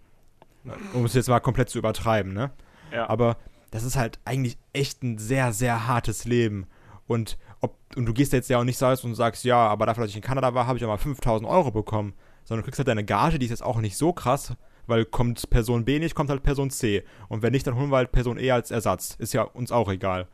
[0.94, 2.52] Um es jetzt mal komplett zu übertreiben, ne?
[2.92, 3.10] Ja.
[3.10, 3.38] Aber
[3.72, 6.68] das ist halt eigentlich echt ein sehr, sehr hartes Leben.
[7.08, 10.04] Und, ob, und du gehst jetzt ja auch nicht so und sagst, ja, aber dafür,
[10.04, 12.14] dass ich in Kanada war, habe ich ja mal 5000 Euro bekommen.
[12.44, 14.54] Sondern du kriegst halt deine Gage, die ist jetzt auch nicht so krass,
[14.88, 17.04] weil kommt Person B nicht, kommt halt Person C.
[17.30, 19.16] Und wenn nicht, dann holen wir halt Person E als Ersatz.
[19.20, 20.28] Ist ja uns auch egal.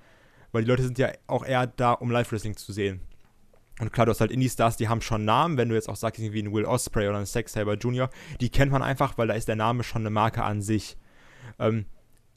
[0.52, 3.02] Weil die Leute sind ja auch eher da, um Live-Wrestling zu sehen.
[3.80, 5.58] Und klar, du hast halt Indie-Stars, die haben schon Namen.
[5.58, 8.10] Wenn du jetzt auch sagst, irgendwie ein Will Osprey oder ein Sex Saber Jr.,
[8.42, 10.98] die kennt man einfach, weil da ist der Name schon eine Marke an sich.
[11.60, 11.86] Ähm,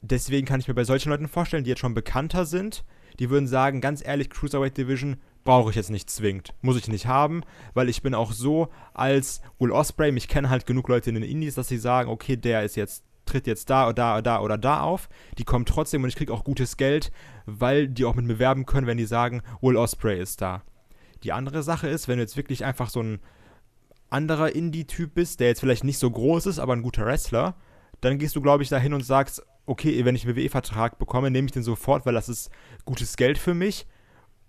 [0.01, 2.83] deswegen kann ich mir bei solchen Leuten vorstellen, die jetzt schon bekannter sind,
[3.19, 6.53] die würden sagen, ganz ehrlich, Cruiserweight Division brauche ich jetzt nicht zwingend.
[6.61, 7.41] Muss ich nicht haben,
[7.73, 11.23] weil ich bin auch so als Will Osprey, mich kennen halt genug Leute in den
[11.23, 14.41] Indies, dass sie sagen, okay, der ist jetzt tritt jetzt da oder da oder da
[14.41, 15.09] oder da auf.
[15.37, 17.11] Die kommen trotzdem und ich kriege auch gutes Geld,
[17.45, 20.63] weil die auch mit mir werben können, wenn die sagen, Will Osprey ist da.
[21.23, 23.19] Die andere Sache ist, wenn du jetzt wirklich einfach so ein
[24.09, 27.55] anderer Indie-Typ bist, der jetzt vielleicht nicht so groß ist, aber ein guter Wrestler,
[28.01, 31.45] dann gehst du, glaube ich, dahin und sagst, okay, wenn ich einen WWE-Vertrag bekomme, nehme
[31.45, 32.49] ich den sofort, weil das ist
[32.83, 33.87] gutes Geld für mich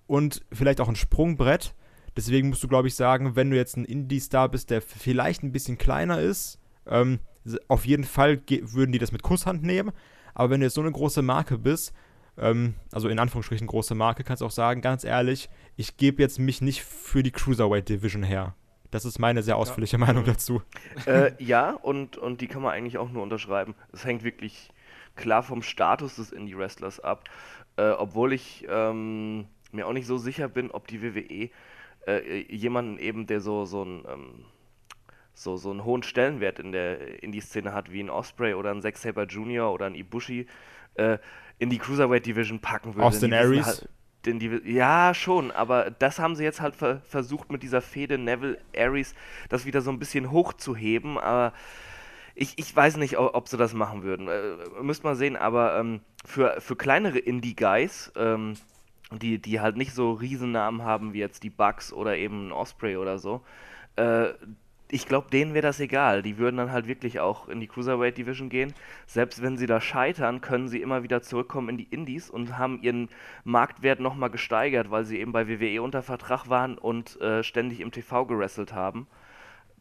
[0.06, 1.74] und vielleicht auch ein Sprungbrett.
[2.16, 5.52] Deswegen musst du, glaube ich, sagen, wenn du jetzt ein Indie-Star bist, der vielleicht ein
[5.52, 7.20] bisschen kleiner ist, ähm,
[7.68, 9.92] auf jeden Fall würden die das mit Kusshand nehmen.
[10.34, 11.92] Aber wenn du jetzt so eine große Marke bist,
[12.38, 16.38] ähm, also in Anführungsstrichen große Marke, kannst du auch sagen, ganz ehrlich, ich gebe jetzt
[16.38, 18.54] mich nicht für die Cruiserweight Division her.
[18.90, 20.04] Das ist meine sehr ausführliche ja.
[20.06, 20.62] Meinung dazu.
[21.06, 23.74] Äh, ja, und, und die kann man eigentlich auch nur unterschreiben.
[23.92, 24.70] Es hängt wirklich
[25.16, 27.24] klar vom Status des Indie-Wrestlers ab.
[27.76, 31.50] Äh, obwohl ich ähm, mir auch nicht so sicher bin, ob die WWE
[32.06, 34.44] äh, jemanden eben, der so, so ein ähm,
[35.34, 38.98] so, so einen hohen Stellenwert in der Indie-Szene hat, wie ein Osprey oder ein Zack
[38.98, 39.72] Saber Jr.
[39.72, 40.46] oder ein Ibushi,
[40.94, 41.18] äh,
[41.58, 43.06] in die Cruiserweight Division packen würde.
[43.06, 43.66] Austin Aries?
[43.66, 43.88] Halt,
[44.24, 48.58] die, ja, schon, aber das haben sie jetzt halt ver versucht mit dieser Fehde Neville
[48.76, 49.14] Aries,
[49.48, 51.52] das wieder so ein bisschen hochzuheben, aber
[52.34, 54.28] ich, ich weiß nicht, ob sie das machen würden.
[54.28, 58.54] Äh, müsst mal sehen, aber ähm, für, für kleinere Indie-Guys, ähm,
[59.10, 63.18] die, die halt nicht so Riesennamen haben wie jetzt die Bugs oder eben Osprey oder
[63.18, 63.42] so,
[63.96, 64.32] äh,
[64.92, 66.22] ich glaube, denen wäre das egal.
[66.22, 68.74] Die würden dann halt wirklich auch in die Cruiserweight Division gehen.
[69.06, 72.82] Selbst wenn sie da scheitern, können sie immer wieder zurückkommen in die Indies und haben
[72.82, 73.08] ihren
[73.42, 77.90] Marktwert nochmal gesteigert, weil sie eben bei WWE unter Vertrag waren und äh, ständig im
[77.90, 79.06] TV gerasselt haben.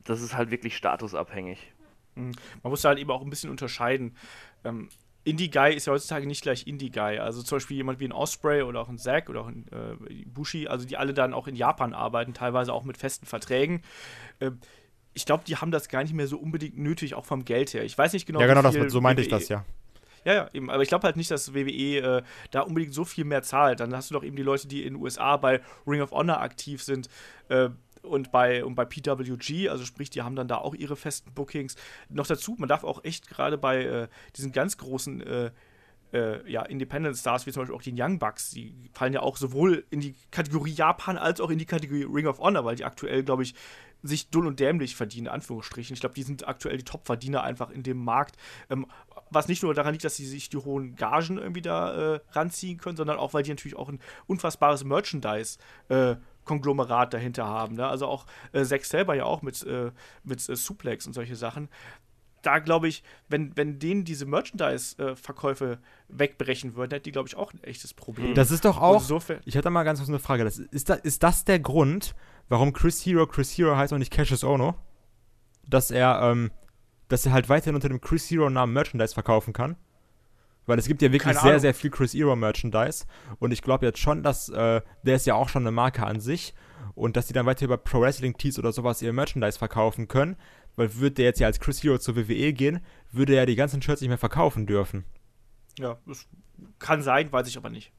[0.05, 1.73] Das ist halt wirklich statusabhängig.
[2.15, 2.31] Mhm.
[2.63, 4.15] Man muss da halt eben auch ein bisschen unterscheiden.
[4.63, 4.87] Ähm,
[5.25, 7.19] Indie-Guy ist ja heutzutage nicht gleich Indie-Guy.
[7.19, 10.23] Also zum Beispiel jemand wie ein Osprey oder auch ein Zack oder auch ein äh,
[10.25, 13.83] Bushi, also die alle dann auch in Japan arbeiten, teilweise auch mit festen Verträgen.
[14.39, 14.51] Äh,
[15.13, 17.83] ich glaube, die haben das gar nicht mehr so unbedingt nötig, auch vom Geld her.
[17.83, 18.39] Ich weiß nicht genau.
[18.39, 19.65] Ja, genau, das, so meinte WWE, ich das, ja.
[20.23, 20.69] Ja, ja, eben.
[20.69, 23.79] Aber ich glaube halt nicht, dass WWE äh, da unbedingt so viel mehr zahlt.
[23.79, 26.39] Dann hast du doch eben die Leute, die in den USA bei Ring of Honor
[26.41, 27.09] aktiv sind
[27.49, 27.69] äh,
[28.03, 31.75] und, bei, und bei PWG, also sprich, die haben dann da auch ihre festen Bookings.
[32.09, 35.51] Noch dazu, man darf auch echt gerade bei äh, diesen ganz großen
[36.13, 39.37] äh, ja, Independent Stars, wie zum Beispiel auch die Young Bucks, die fallen ja auch
[39.37, 42.85] sowohl in die Kategorie Japan als auch in die Kategorie Ring of Honor, weil die
[42.85, 43.55] aktuell, glaube ich,
[44.03, 45.93] sich dull und dämlich verdienen, in Anführungsstrichen.
[45.93, 48.35] Ich glaube, die sind aktuell die Top-Verdiener einfach in dem Markt.
[48.69, 48.87] Ähm,
[49.29, 52.77] was nicht nur daran liegt, dass sie sich die hohen Gagen irgendwie da äh, ranziehen
[52.77, 55.59] können, sondern auch, weil die natürlich auch ein unfassbares Merchandise
[55.89, 57.75] äh, Konglomerat dahinter haben.
[57.75, 57.87] Ne?
[57.87, 59.91] Also auch äh, Zack selber ja auch mit, äh,
[60.23, 61.69] mit äh, Suplex und solche Sachen.
[62.41, 67.53] Da glaube ich, wenn, wenn denen diese Merchandise-Verkäufe wegbrechen würden, hätten die, glaube ich, auch
[67.53, 68.33] ein echtes Problem.
[68.35, 69.03] Das ist doch auch.
[69.45, 70.43] Ich hatte mal ganz kurz eine Frage.
[70.43, 72.15] Das, ist, da, ist das der Grund,
[72.49, 74.75] warum Chris Hero Chris Hero heißt und nicht Cassius Ono.
[75.67, 76.51] Dass er, ähm,
[77.07, 79.75] dass er halt weiterhin unter dem Chris Hero Namen Merchandise verkaufen kann.
[80.65, 83.05] Weil es gibt ja wirklich sehr, sehr viel Chris Hero Merchandise.
[83.39, 86.19] Und ich glaube jetzt schon, dass äh, der ist ja auch schon eine Marke an
[86.19, 86.53] sich.
[86.93, 90.35] Und dass die dann weiter über Pro Wrestling Tees oder sowas ihr Merchandise verkaufen können.
[90.75, 92.79] Weil würde der jetzt ja als Chris Hero zur WWE gehen,
[93.11, 95.05] würde er die ganzen Shirts nicht mehr verkaufen dürfen.
[95.77, 96.27] Ja, das
[96.79, 97.91] kann sein, weiß ich aber nicht.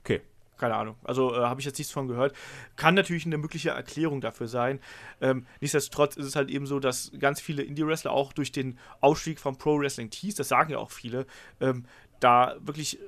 [0.00, 0.20] Okay
[0.60, 0.96] keine Ahnung.
[1.02, 2.36] Also äh, habe ich jetzt nichts von gehört.
[2.76, 4.78] Kann natürlich eine mögliche Erklärung dafür sein.
[5.20, 9.40] Ähm, nichtsdestotrotz ist es halt eben so, dass ganz viele Indie-Wrestler auch durch den Ausstieg
[9.40, 11.26] vom Pro Wrestling Tees, das sagen ja auch viele,
[11.60, 11.86] ähm,
[12.20, 12.98] da wirklich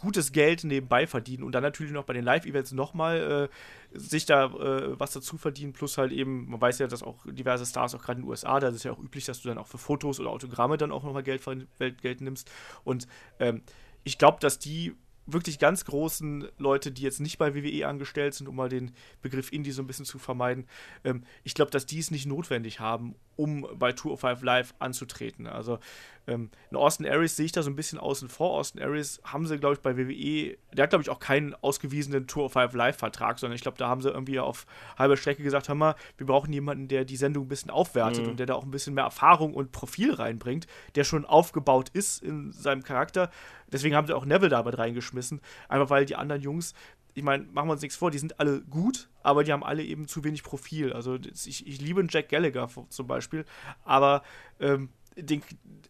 [0.00, 3.48] gutes Geld nebenbei verdienen und dann natürlich noch bei den Live-Events nochmal
[3.92, 7.18] äh, sich da äh, was dazu verdienen, plus halt eben, man weiß ja, dass auch
[7.26, 9.48] diverse Stars, auch gerade in den USA, da ist es ja auch üblich, dass du
[9.48, 11.42] dann auch für Fotos oder Autogramme dann auch nochmal Geld,
[11.78, 12.50] Geld nimmst.
[12.84, 13.06] Und
[13.38, 13.62] ähm,
[14.04, 14.94] ich glaube, dass die
[15.26, 19.52] wirklich ganz großen Leute, die jetzt nicht bei WWE angestellt sind, um mal den Begriff
[19.52, 20.66] Indie so ein bisschen zu vermeiden,
[21.04, 24.74] ähm, ich glaube, dass die es nicht notwendig haben, um bei Tour of Five Live
[24.80, 25.46] anzutreten.
[25.46, 25.78] Also
[26.26, 28.50] ähm, in Austin Aries sehe ich da so ein bisschen außen vor.
[28.58, 32.26] Austin Aries haben sie, glaube ich, bei WWE, der hat, glaube ich, auch keinen ausgewiesenen
[32.26, 34.66] Tour of Five Live-Vertrag, sondern ich glaube, da haben sie irgendwie auf
[34.98, 38.30] halber Strecke gesagt, hör mal, wir brauchen jemanden, der die Sendung ein bisschen aufwertet mhm.
[38.30, 40.66] und der da auch ein bisschen mehr Erfahrung und Profil reinbringt,
[40.96, 43.30] der schon aufgebaut ist in seinem Charakter.
[43.70, 46.74] Deswegen haben sie auch Neville da mit reingeschmissen, einfach weil die anderen Jungs
[47.18, 49.82] ich meine, machen wir uns nichts vor, die sind alle gut, aber die haben alle
[49.82, 50.92] eben zu wenig Profil.
[50.92, 53.44] Also ich, ich liebe einen Jack Gallagher zum Beispiel,
[53.84, 54.22] aber
[54.60, 55.42] ähm, den,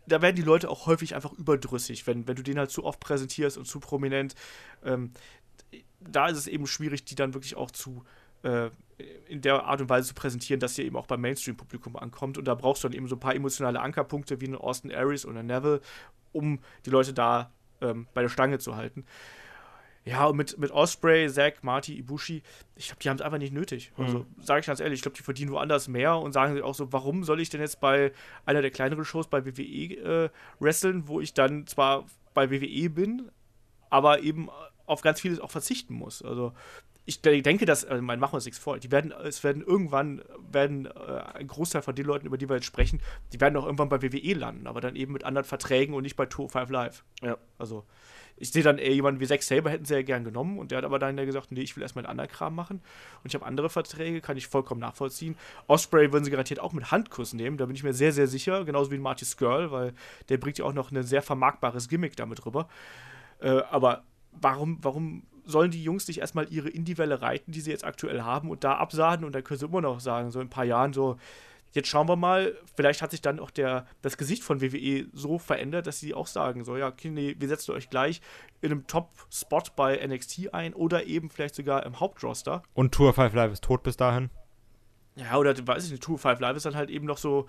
[0.06, 2.98] da werden die Leute auch häufig einfach überdrüssig, wenn, wenn du den halt zu oft
[2.98, 4.34] präsentierst und zu prominent.
[4.82, 5.12] Ähm,
[6.00, 8.04] da ist es eben schwierig, die dann wirklich auch zu
[8.42, 8.70] äh,
[9.28, 12.38] in der Art und Weise zu präsentieren, dass sie eben auch beim Mainstream-Publikum ankommt.
[12.38, 15.26] Und da brauchst du dann eben so ein paar emotionale Ankerpunkte wie einen Austin Aries
[15.26, 15.82] oder Neville,
[16.32, 19.04] um die Leute da ähm, bei der Stange zu halten.
[20.08, 22.42] Ja, und mit, mit Osprey, Zack, Marty, Ibushi,
[22.76, 23.92] ich glaube, die haben es einfach nicht nötig.
[23.96, 24.04] Mhm.
[24.04, 26.74] Also, sage ich ganz ehrlich, ich glaube, die verdienen woanders mehr und sagen sich auch
[26.74, 28.12] so, warum soll ich denn jetzt bei
[28.46, 29.54] einer der kleineren Shows bei WWE
[30.24, 30.30] äh,
[30.60, 33.30] wresteln, wo ich dann zwar bei WWE bin,
[33.90, 34.48] aber eben
[34.86, 36.22] auf ganz vieles auch verzichten muss.
[36.22, 36.52] Also,
[37.04, 39.62] ich de- denke, dass, also, mein, machen wir uns nichts vor, die werden, es werden
[39.62, 40.90] irgendwann, werden äh,
[41.34, 43.00] ein Großteil von den Leuten, über die wir jetzt sprechen,
[43.32, 46.16] die werden auch irgendwann bei WWE landen, aber dann eben mit anderen Verträgen und nicht
[46.16, 47.04] bei Tour 5 Live.
[47.22, 47.38] Ja.
[47.58, 47.84] Also,
[48.40, 50.58] ich sehe dann eher jemanden wie Zack Saber hätten sie ja gern genommen.
[50.58, 52.80] Und der hat aber dann gesagt, nee, ich will erstmal einen anderen Kram machen.
[53.22, 55.36] Und ich habe andere Verträge, kann ich vollkommen nachvollziehen.
[55.66, 58.64] Osprey würden sie garantiert auch mit Handkuss nehmen, da bin ich mir sehr, sehr sicher,
[58.64, 59.92] genauso wie Marty Skrull, weil
[60.28, 62.68] der bringt ja auch noch ein sehr vermarktbares Gimmick damit rüber.
[63.40, 67.84] Äh, aber warum, warum sollen die Jungs nicht erstmal ihre Indie-Welle reiten, die sie jetzt
[67.84, 70.50] aktuell haben und da absaden und dann können sie immer noch sagen, so in ein
[70.50, 71.16] paar Jahren so,
[71.72, 75.38] jetzt schauen wir mal, vielleicht hat sich dann auch der, das Gesicht von WWE so
[75.38, 78.20] verändert, dass sie auch sagen, so, ja, okay, nee, wir setzen euch gleich
[78.60, 82.62] in einem Top-Spot bei NXT ein oder eben vielleicht sogar im Hauptroster.
[82.74, 84.30] Und Tour 5 Live ist tot bis dahin.
[85.16, 87.46] Ja, oder weiß ich nicht, Tour 5 Live ist dann halt eben noch so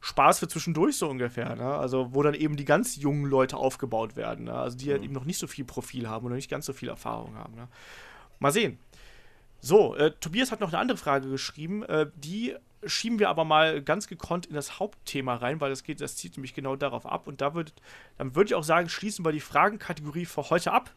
[0.00, 1.64] Spaß für zwischendurch so ungefähr, ne?
[1.64, 4.52] Also, wo dann eben die ganz jungen Leute aufgebaut werden, ne?
[4.52, 6.90] Also, die halt eben noch nicht so viel Profil haben oder nicht ganz so viel
[6.90, 7.68] Erfahrung haben, ne?
[8.38, 8.78] Mal sehen.
[9.60, 12.54] So, äh, Tobias hat noch eine andere Frage geschrieben, äh, die
[12.86, 16.36] schieben wir aber mal ganz gekonnt in das Hauptthema rein, weil das geht, das zieht
[16.36, 17.26] nämlich genau darauf ab.
[17.26, 17.72] Und da würd,
[18.18, 20.90] dann würde ich auch sagen, schließen wir die Fragenkategorie für heute ab.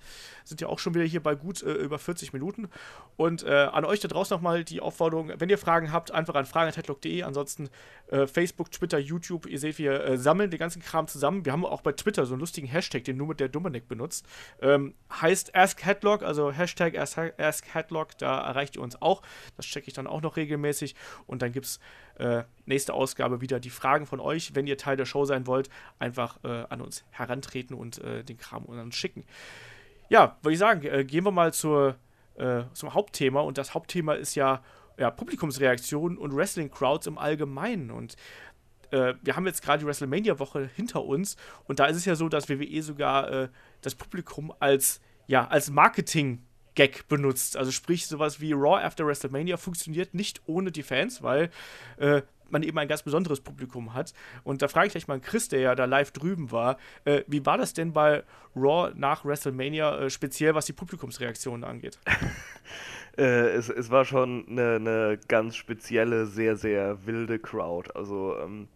[0.43, 2.69] Sind ja auch schon wieder hier bei gut äh, über 40 Minuten.
[3.15, 6.45] Und äh, an euch da draußen nochmal die Aufforderung, wenn ihr Fragen habt, einfach an
[6.45, 7.23] fragen.headlock.de.
[7.23, 7.69] Ansonsten
[8.07, 9.45] äh, Facebook, Twitter, YouTube.
[9.47, 11.45] Ihr seht, wir äh, sammeln den ganzen Kram zusammen.
[11.45, 14.25] Wir haben auch bei Twitter so einen lustigen Hashtag, den nur mit der Dominik benutzt.
[14.61, 18.17] Ähm, heißt AskHeadlock, also Hashtag AskHeadlock.
[18.17, 19.21] Da erreicht ihr uns auch.
[19.57, 20.95] Das checke ich dann auch noch regelmäßig.
[21.25, 21.79] Und dann gibt es
[22.15, 24.55] äh, nächste Ausgabe wieder die Fragen von euch.
[24.55, 28.37] Wenn ihr Teil der Show sein wollt, einfach äh, an uns herantreten und äh, den
[28.37, 29.25] Kram uns schicken.
[30.09, 31.97] Ja, würde ich sagen, gehen wir mal zur,
[32.71, 33.41] zum Hauptthema.
[33.41, 34.63] Und das Hauptthema ist ja,
[34.97, 37.91] ja Publikumsreaktionen und Wrestling-Crowds im Allgemeinen.
[37.91, 38.15] Und
[38.91, 41.37] äh, wir haben jetzt gerade die WrestleMania-Woche hinter uns.
[41.65, 43.49] Und da ist es ja so, dass WWE sogar äh,
[43.81, 46.43] das Publikum als, ja, als Marketing-
[46.77, 47.57] Gag benutzt.
[47.57, 51.49] Also sprich, sowas wie Raw After WrestleMania funktioniert nicht ohne die Fans, weil
[51.97, 52.21] äh,
[52.51, 54.13] man eben ein ganz besonderes Publikum hat.
[54.43, 57.45] Und da frage ich gleich mal Chris, der ja da live drüben war, äh, wie
[57.45, 58.23] war das denn bei
[58.55, 61.99] Raw nach WrestleMania, äh, speziell was die Publikumsreaktionen angeht?
[63.17, 67.89] Äh, es, es war schon eine, eine ganz spezielle, sehr, sehr wilde Crowd.
[67.95, 68.67] Also ähm,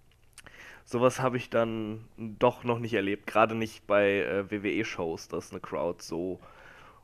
[0.84, 3.28] sowas habe ich dann doch noch nicht erlebt.
[3.28, 6.40] Gerade nicht bei äh, WWE-Shows, dass eine Crowd so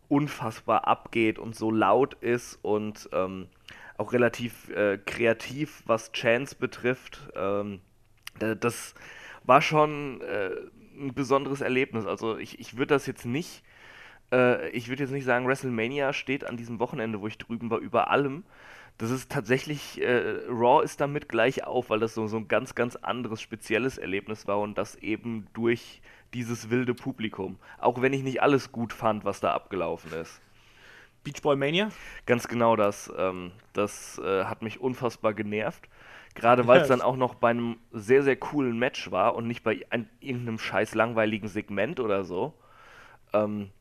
[0.10, 3.48] unfassbar abgeht und so laut ist und ähm,
[3.98, 7.30] auch relativ äh, kreativ, was Chance betrifft.
[7.36, 7.82] Ähm,
[8.40, 8.94] da- das
[9.44, 10.52] war schon äh,
[10.98, 12.06] ein besonderes Erlebnis.
[12.06, 13.64] Also ich, ich würde das jetzt nicht,
[14.32, 17.80] äh, ich würde jetzt nicht sagen, WrestleMania steht an diesem Wochenende, wo ich drüben war,
[17.80, 18.44] über allem.
[18.98, 22.74] Das ist tatsächlich, äh, Raw ist damit gleich auf, weil das so, so ein ganz,
[22.74, 26.02] ganz anderes, spezielles Erlebnis war und das eben durch
[26.34, 27.60] dieses wilde Publikum.
[27.78, 30.42] Auch wenn ich nicht alles gut fand, was da abgelaufen ist.
[31.28, 31.90] Beach Boy Mania?
[32.26, 33.12] Ganz genau das.
[33.18, 35.90] Ähm, das äh, hat mich unfassbar genervt.
[36.36, 39.64] Gerade weil es dann auch noch bei einem sehr, sehr coolen Match war und nicht
[39.64, 42.54] bei ein, irgendeinem scheiß langweiligen Segment oder so.
[43.34, 43.72] Ähm,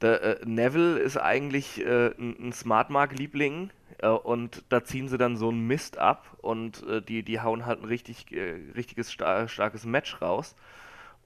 [0.00, 5.16] der, äh, Neville ist eigentlich äh, ein, ein Smart Mark-Liebling äh, und da ziehen sie
[5.16, 9.08] dann so einen Mist ab und äh, die, die hauen halt ein richtig, äh, richtiges
[9.10, 10.56] star starkes Match raus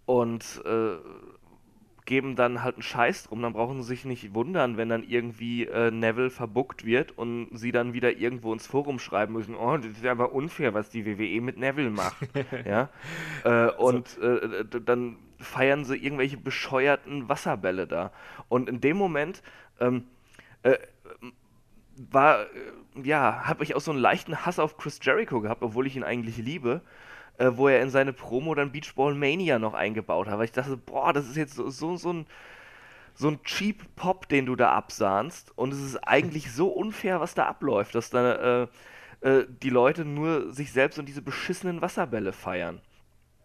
[0.04, 0.96] und äh,
[2.08, 3.42] geben dann halt einen Scheiß drum.
[3.42, 7.70] Dann brauchen sie sich nicht wundern, wenn dann irgendwie äh, Neville verbuckt wird und sie
[7.70, 11.40] dann wieder irgendwo ins Forum schreiben müssen, oh, das ist aber unfair, was die WWE
[11.42, 12.16] mit Neville macht.
[12.64, 12.88] ja?
[13.44, 18.10] Äh, und äh, d- dann feiern sie irgendwelche bescheuerten Wasserbälle da.
[18.48, 19.42] Und in dem Moment
[19.78, 20.04] ähm,
[20.62, 20.78] äh,
[22.10, 22.46] war, äh,
[23.02, 26.04] ja, habe ich auch so einen leichten Hass auf Chris Jericho gehabt, obwohl ich ihn
[26.04, 26.80] eigentlich liebe,
[27.38, 30.38] äh, wo er in seine Promo dann Beachball Mania noch eingebaut hat.
[30.38, 32.26] Weil ich dachte, boah, das ist jetzt so, so, so ein
[33.14, 35.50] so ein Cheap Pop, den du da absahnst.
[35.58, 38.68] Und es ist eigentlich so unfair, was da abläuft, dass da äh,
[39.20, 42.80] äh, die Leute nur sich selbst und diese beschissenen Wasserbälle feiern.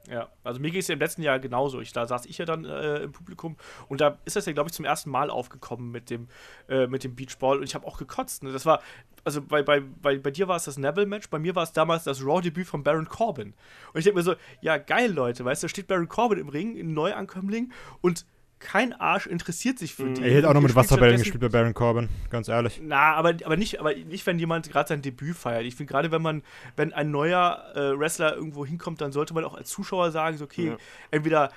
[0.07, 1.79] Ja, also mir ging es ja im letzten Jahr genauso.
[1.79, 3.55] Ich, da saß ich ja dann äh, im Publikum
[3.87, 6.27] und da ist das ja, glaube ich, zum ersten Mal aufgekommen mit dem,
[6.67, 8.43] äh, mit dem Beachball und ich habe auch gekotzt.
[8.43, 8.51] Ne?
[8.51, 8.81] Das war,
[9.23, 12.03] also bei, bei, bei, bei dir war es das Neville-Match, bei mir war es damals
[12.03, 13.53] das Raw-Debüt von Baron Corbin.
[13.93, 16.49] Und ich denke mir so, ja, geil, Leute, weißt du, da steht Baron Corbin im
[16.49, 17.71] Ring, ein Neuankömmling
[18.01, 18.25] und
[18.59, 20.21] kein Arsch interessiert sich für die.
[20.23, 22.79] Er hätte auch noch mit Wasserbällen gespielt bei Baron Corbin, ganz ehrlich.
[22.81, 25.65] na, aber, aber, nicht, aber nicht, wenn jemand gerade sein Debüt feiert.
[25.65, 26.43] Ich finde, gerade wenn man,
[26.77, 30.45] wenn ein neuer äh, Wrestler irgendwo hinkommt, dann sollte man auch als Zuschauer sagen, so,
[30.45, 30.77] okay, Ja.
[31.11, 31.51] entweder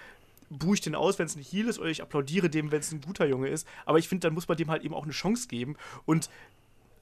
[0.51, 2.91] buhe ich den aus, wenn es ein Heal ist, oder ich applaudiere dem, wenn es
[2.93, 3.69] ein guter Junge ist.
[3.85, 5.77] Aber ich finde, dann muss man dem halt eben auch eine Chance geben.
[6.07, 6.29] Und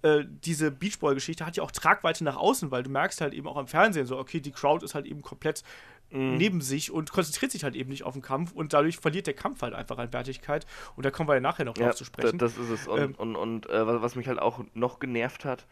[0.05, 3.57] äh, diese Beachball-Geschichte hat ja auch Tragweite nach außen, weil du merkst halt eben auch
[3.57, 5.63] am Fernsehen so, okay, die Crowd ist halt eben komplett
[6.11, 6.37] mhm.
[6.37, 9.33] neben sich und konzentriert sich halt eben nicht auf den Kampf und dadurch verliert der
[9.33, 10.67] Kampf halt einfach an Wertigkeit.
[10.95, 12.37] Und da kommen wir ja nachher noch ja, drauf zu sprechen.
[12.37, 12.87] Das ist es.
[12.87, 15.67] Und, ähm, und, und äh, was mich halt auch noch genervt hat,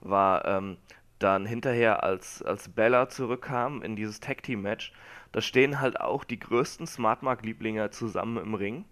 [0.00, 0.78] war ähm,
[1.20, 4.92] dann hinterher, als, als Bella zurückkam in dieses Tag-Team-Match,
[5.30, 8.84] da stehen halt auch die größten Smartmark-Lieblinge zusammen im Ring.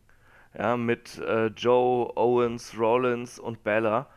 [0.56, 4.08] Ja, mit äh, Joe, Owens, Rollins und Bella.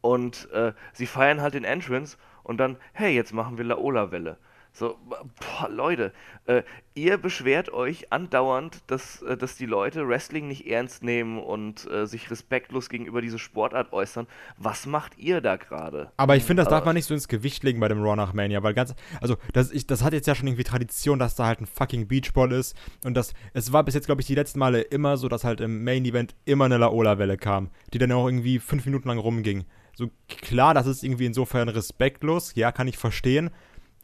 [0.00, 4.38] Und äh, sie feiern halt den Entrance und dann, hey, jetzt machen wir Laola-Welle.
[4.78, 6.12] So, boah, Leute,
[6.46, 6.62] äh,
[6.94, 12.06] ihr beschwert euch andauernd, dass, äh, dass die Leute Wrestling nicht ernst nehmen und äh,
[12.06, 14.28] sich respektlos gegenüber dieser Sportart äußern.
[14.56, 16.12] Was macht ihr da gerade?
[16.16, 18.34] Aber ich finde, das darf man nicht so ins Gewicht legen bei dem Raw nach
[18.34, 21.46] Mania, weil ganz, also das, ich, das hat jetzt ja schon irgendwie Tradition, dass da
[21.46, 24.60] halt ein fucking Beachball ist und das, es war bis jetzt, glaube ich, die letzten
[24.60, 28.28] Male immer so, dass halt im Main Event immer eine Laola-Welle kam, die dann auch
[28.28, 29.64] irgendwie fünf Minuten lang rumging.
[29.96, 33.50] So klar, das ist irgendwie insofern respektlos, ja, kann ich verstehen.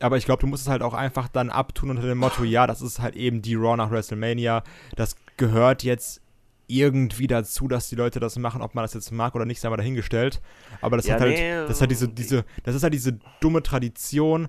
[0.01, 2.67] Aber ich glaube, du musst es halt auch einfach dann abtun unter dem Motto, ja,
[2.67, 4.63] das ist halt eben die Raw nach WrestleMania.
[4.97, 6.21] Das gehört jetzt
[6.67, 9.69] irgendwie dazu, dass die Leute das machen, ob man das jetzt mag oder nicht, sei
[9.69, 10.41] mal dahingestellt.
[10.81, 13.63] Aber das ja, hat halt, nee, das hat diese, diese, das ist halt diese dumme
[13.63, 14.49] Tradition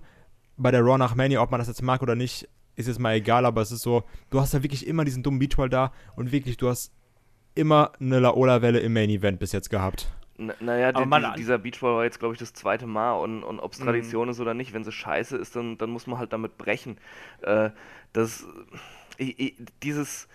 [0.58, 3.16] bei der Raw nach Mania, ob man das jetzt mag oder nicht, ist jetzt mal
[3.16, 6.32] egal, aber es ist so, du hast ja wirklich immer diesen dummen Beachball da und
[6.32, 6.92] wirklich, du hast
[7.54, 10.10] immer eine Laola-Welle im Main Event bis jetzt gehabt.
[10.38, 13.60] Naja, die, man, die, dieser Beachball war jetzt, glaube ich, das zweite Mal und, und
[13.60, 13.86] ob es mhm.
[13.86, 16.98] Tradition ist oder nicht, wenn sie scheiße ist, dann, dann muss man halt damit brechen.
[17.42, 17.70] Äh,
[18.12, 18.46] das,
[19.18, 20.28] ich, ich, dieses,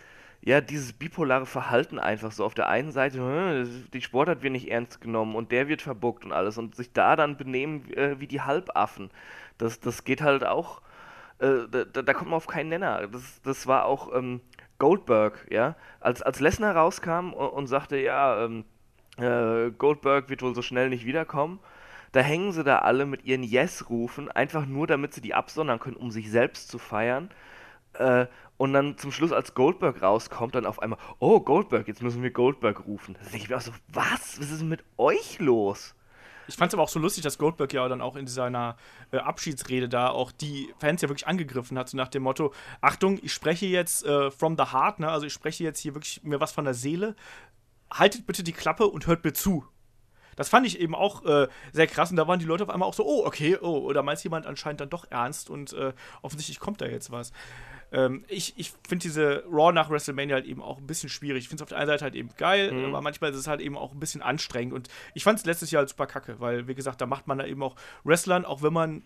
[0.42, 2.44] ja, dieses bipolare Verhalten einfach so.
[2.44, 6.24] Auf der einen Seite, hm, die Sportart wird nicht ernst genommen und der wird verbuckt
[6.24, 9.10] und alles und sich da dann benehmen äh, wie die Halbaffen.
[9.58, 10.80] Das, das geht halt auch,
[11.40, 13.06] äh, da, da, kommt man auf keinen Nenner.
[13.08, 14.40] Das, das war auch ähm,
[14.78, 15.76] Goldberg, ja.
[16.00, 18.64] Als, als Lesnar rauskam und, und sagte, ja, ähm,
[19.20, 21.60] äh, Goldberg wird wohl so schnell nicht wiederkommen.
[22.12, 25.96] Da hängen sie da alle mit ihren Yes-Rufen, einfach nur damit sie die absondern können,
[25.96, 27.30] um sich selbst zu feiern.
[27.94, 32.22] Äh, und dann zum Schluss, als Goldberg rauskommt, dann auf einmal, oh Goldberg, jetzt müssen
[32.22, 33.16] wir Goldberg rufen.
[33.22, 34.38] Da ich mir auch so, was?
[34.38, 35.94] Was ist mit euch los?
[36.50, 38.76] Ich fand es aber auch so lustig, dass Goldberg ja dann auch in seiner
[39.12, 43.20] äh, Abschiedsrede da auch die Fans ja wirklich angegriffen hat, so nach dem Motto: Achtung,
[43.22, 45.08] ich spreche jetzt äh, from the heart, ne?
[45.08, 47.14] also ich spreche jetzt hier wirklich mir was von der Seele
[47.92, 49.64] haltet bitte die Klappe und hört mir zu.
[50.36, 52.88] Das fand ich eben auch äh, sehr krass und da waren die Leute auf einmal
[52.88, 56.60] auch so, oh, okay, oh, oder meint jemand anscheinend dann doch ernst und äh, offensichtlich
[56.60, 57.32] kommt da jetzt was.
[57.92, 61.42] Ähm, ich ich finde diese Raw nach WrestleMania halt eben auch ein bisschen schwierig.
[61.42, 62.86] Ich finde es auf der einen Seite halt eben geil, mhm.
[62.86, 65.70] aber manchmal ist es halt eben auch ein bisschen anstrengend und ich fand es letztes
[65.72, 68.62] Jahr halt super kacke, weil, wie gesagt, da macht man da eben auch Wrestlern, auch
[68.62, 69.02] wenn man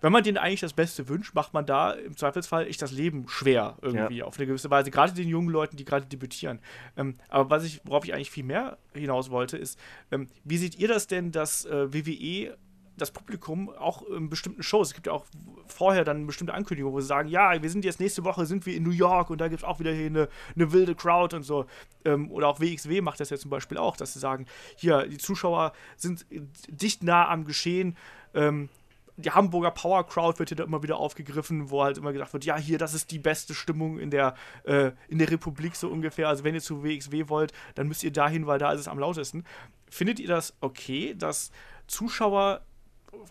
[0.00, 3.28] wenn man denen eigentlich das Beste wünscht, macht man da im Zweifelsfall echt das Leben
[3.28, 4.24] schwer irgendwie ja.
[4.24, 4.90] auf eine gewisse Weise.
[4.90, 6.60] Gerade den jungen Leuten, die gerade debütieren.
[6.96, 9.78] Ähm, aber was ich, worauf ich eigentlich viel mehr hinaus wollte, ist,
[10.10, 12.56] ähm, wie seht ihr das denn, dass äh, WWE
[12.96, 15.26] das Publikum auch in bestimmten Shows, es gibt ja auch
[15.66, 18.74] vorher dann bestimmte Ankündigungen, wo sie sagen, ja, wir sind jetzt nächste Woche, sind wir
[18.74, 21.42] in New York und da gibt es auch wieder hier eine, eine wilde Crowd und
[21.42, 21.66] so.
[22.04, 25.18] Ähm, oder auch WXW macht das ja zum Beispiel auch, dass sie sagen, hier, die
[25.18, 26.26] Zuschauer sind
[26.68, 27.96] dicht nah am Geschehen,
[28.34, 28.70] ähm,
[29.16, 32.56] die Hamburger Power Crowd wird hier immer wieder aufgegriffen, wo halt immer gesagt wird, ja,
[32.56, 36.28] hier, das ist die beste Stimmung in der, äh, in der Republik so ungefähr.
[36.28, 38.98] Also wenn ihr zu WXW wollt, dann müsst ihr dahin, weil da ist es am
[38.98, 39.44] lautesten.
[39.88, 41.50] Findet ihr das okay, dass
[41.86, 42.62] Zuschauer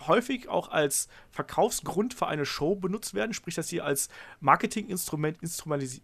[0.07, 4.09] häufig auch als Verkaufsgrund für eine Show benutzt werden, sprich, dass sie als
[4.39, 5.37] Marketinginstrument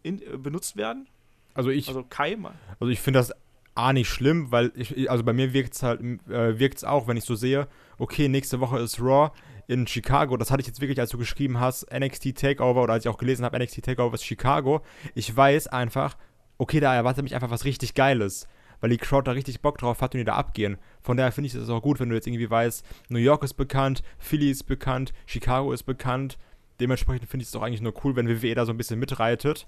[0.04, 1.08] in, äh, benutzt werden?
[1.54, 1.88] Also ich.
[1.88, 2.38] Also Kai
[2.80, 3.34] Also ich finde das
[3.74, 7.08] A nicht schlimm, weil ich, also bei mir wirkt es halt, äh, wirkt es auch,
[7.08, 7.68] wenn ich so sehe,
[7.98, 9.32] okay, nächste Woche ist Raw,
[9.68, 13.06] in Chicago, das hatte ich jetzt wirklich, als du geschrieben hast, NXT Takeover oder als
[13.06, 14.82] ich auch gelesen habe, NXT Takeover ist Chicago.
[15.16, 16.18] Ich weiß einfach,
[16.58, 18.48] okay, da erwartet mich einfach was richtig Geiles,
[18.80, 20.78] weil die Crowd da richtig Bock drauf hat und die da abgehen.
[21.02, 23.54] Von daher finde ich es auch gut, wenn du jetzt irgendwie weißt, New York ist
[23.54, 26.38] bekannt, Philly ist bekannt, Chicago ist bekannt.
[26.80, 29.68] Dementsprechend finde ich es doch eigentlich nur cool, wenn WWE da so ein bisschen mitreitet.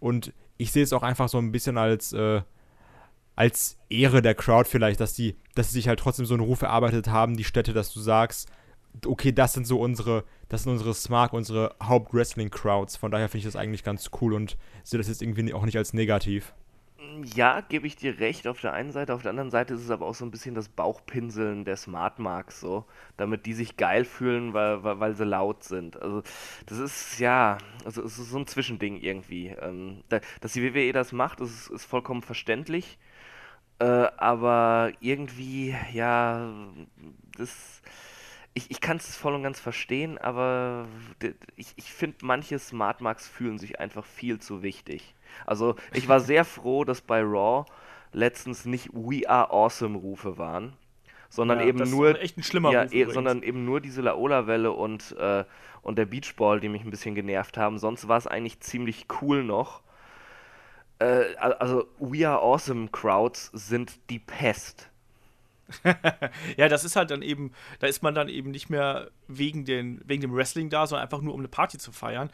[0.00, 2.42] Und ich sehe es auch einfach so ein bisschen als, äh,
[3.36, 6.62] als Ehre der Crowd vielleicht, dass die, dass sie sich halt trotzdem so einen Ruf
[6.62, 8.50] erarbeitet haben, die Städte, dass du sagst,
[9.06, 12.96] okay, das sind so unsere, das sind unsere Smart, unsere Haupt-Wrestling-Crowds.
[12.96, 15.76] Von daher finde ich das eigentlich ganz cool und sehe das jetzt irgendwie auch nicht
[15.76, 16.54] als negativ.
[17.34, 19.90] Ja, gebe ich dir recht auf der einen Seite, auf der anderen Seite ist es
[19.90, 22.86] aber auch so ein bisschen das Bauchpinseln der Smart Marks so,
[23.16, 26.00] damit die sich geil fühlen, weil, weil, weil sie laut sind.
[26.00, 26.22] Also
[26.66, 29.48] das ist ja, also es ist so ein Zwischending irgendwie.
[29.48, 32.98] Ähm, da, dass die WWE das macht, ist, ist vollkommen verständlich,
[33.78, 36.52] äh, aber irgendwie, ja,
[37.36, 37.82] das
[38.54, 40.86] ich, ich kann es voll und ganz verstehen, aber
[41.56, 45.14] ich, ich finde, manche Smart Marks fühlen sich einfach viel zu wichtig.
[45.46, 47.64] Also ich war sehr froh, dass bei Raw
[48.12, 50.74] letztens nicht We Are Awesome Rufe waren,
[51.30, 55.16] sondern ja, eben nur echt ein schlimmer ja, e sondern eben nur diese Laola-Welle und,
[55.18, 55.44] äh,
[55.80, 57.78] und der Beachball, die mich ein bisschen genervt haben.
[57.78, 59.80] Sonst war es eigentlich ziemlich cool noch.
[60.98, 64.91] Äh, also We Are Awesome Crowds sind die Pest.
[66.56, 70.00] ja, das ist halt dann eben, da ist man dann eben nicht mehr wegen, den,
[70.04, 72.30] wegen dem Wrestling da, sondern einfach nur um eine Party zu feiern.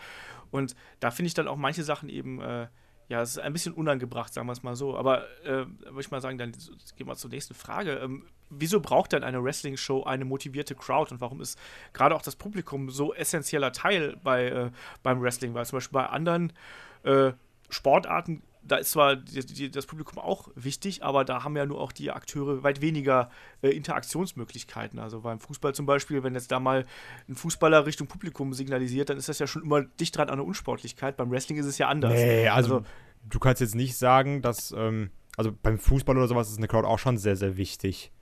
[0.50, 2.68] Und da finde ich dann auch manche Sachen eben äh,
[3.08, 4.96] ja, es ist ein bisschen unangebracht, sagen wir es mal so.
[4.96, 6.52] Aber äh, würde ich mal sagen, dann
[6.96, 7.92] gehen wir zur nächsten Frage.
[7.92, 11.58] Ähm, wieso braucht denn eine Wrestling-Show eine motivierte Crowd und warum ist
[11.94, 14.70] gerade auch das Publikum so essentieller Teil bei, äh,
[15.02, 15.54] beim Wrestling?
[15.54, 16.52] Weil zum Beispiel bei anderen
[17.02, 17.32] äh,
[17.70, 21.80] Sportarten da ist zwar die, die, das Publikum auch wichtig, aber da haben ja nur
[21.80, 23.30] auch die Akteure weit weniger
[23.62, 24.98] äh, Interaktionsmöglichkeiten.
[24.98, 26.84] Also beim Fußball zum Beispiel, wenn jetzt da mal
[27.28, 30.46] ein Fußballer Richtung Publikum signalisiert, dann ist das ja schon immer dicht dran an der
[30.46, 31.16] Unsportlichkeit.
[31.16, 32.12] Beim Wrestling ist es ja anders.
[32.12, 32.86] Nee, also, also
[33.28, 36.86] du kannst jetzt nicht sagen, dass, ähm, also beim Fußball oder sowas ist eine Crowd
[36.86, 38.12] auch schon sehr, sehr wichtig.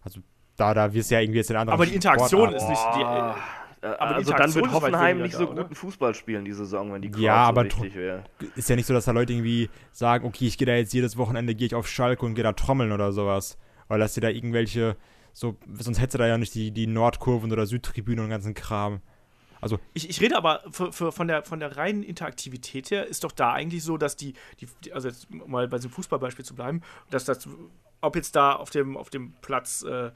[0.00, 0.20] Also
[0.56, 2.82] da, da wirst du ja irgendwie jetzt in anderen Aber die Interaktion Sport, ist nicht.
[2.96, 3.34] Die, äh,
[3.82, 7.10] aber also dann wird Hoffenheim nicht so da, guten Fußball spielen die Saison, wenn die
[7.10, 8.24] Crowd ja, aber so wichtig wäre.
[8.54, 11.16] Ist ja nicht so, dass da Leute irgendwie sagen, okay, ich gehe da jetzt jedes
[11.16, 13.58] Wochenende gehe ich auf Schalke und gehe da trommeln oder sowas.
[13.88, 14.96] Weil dass dir da irgendwelche,
[15.32, 18.54] so, sonst hättest du da ja nicht die, die Nordkurven oder Südtribüne und den ganzen
[18.54, 19.00] Kram.
[19.60, 23.24] Also ich, ich rede aber für, für, von, der, von der reinen Interaktivität her, ist
[23.24, 26.82] doch da eigentlich so, dass die, die also jetzt mal bei diesem Fußballbeispiel zu bleiben,
[27.10, 27.48] dass das,
[28.00, 30.10] ob jetzt da auf dem, auf dem Platz äh,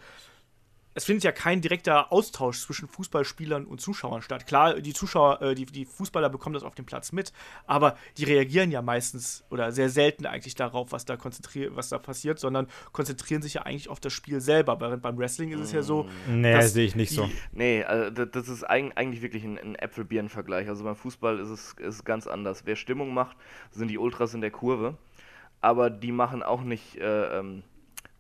[0.95, 4.47] es findet ja kein direkter Austausch zwischen Fußballspielern und Zuschauern statt.
[4.47, 7.33] Klar, die Zuschauer, äh, die, die Fußballer bekommen das auf dem Platz mit,
[7.67, 11.99] aber die reagieren ja meistens oder sehr selten eigentlich darauf, was da konzentriert, was da
[11.99, 14.81] passiert, sondern konzentrieren sich ja eigentlich auf das Spiel selber.
[14.81, 16.09] Während beim Wrestling ist es ja so.
[16.29, 17.29] Nee, sehe ich nicht so.
[17.53, 20.69] Nee, also das ist eigentlich wirklich ein, ein Äpfelbirnen-Vergleich.
[20.69, 22.63] Also beim Fußball ist es ist ganz anders.
[22.67, 23.37] Wer Stimmung macht,
[23.71, 24.97] sind die Ultras in der Kurve,
[25.61, 26.97] aber die machen auch nicht.
[26.97, 27.65] Äh, ähm,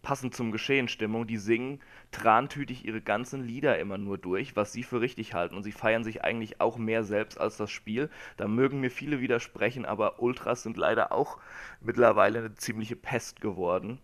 [0.04, 1.26] passend zum Geschehen Stimmung.
[1.26, 1.80] Die singen
[2.12, 5.56] trantütig ihre ganzen Lieder immer nur durch, was sie für richtig halten.
[5.56, 8.08] Und sie feiern sich eigentlich auch mehr selbst als das Spiel.
[8.36, 11.38] Da mögen mir viele widersprechen, aber Ultras sind leider auch
[11.80, 13.98] mittlerweile eine ziemliche Pest geworden,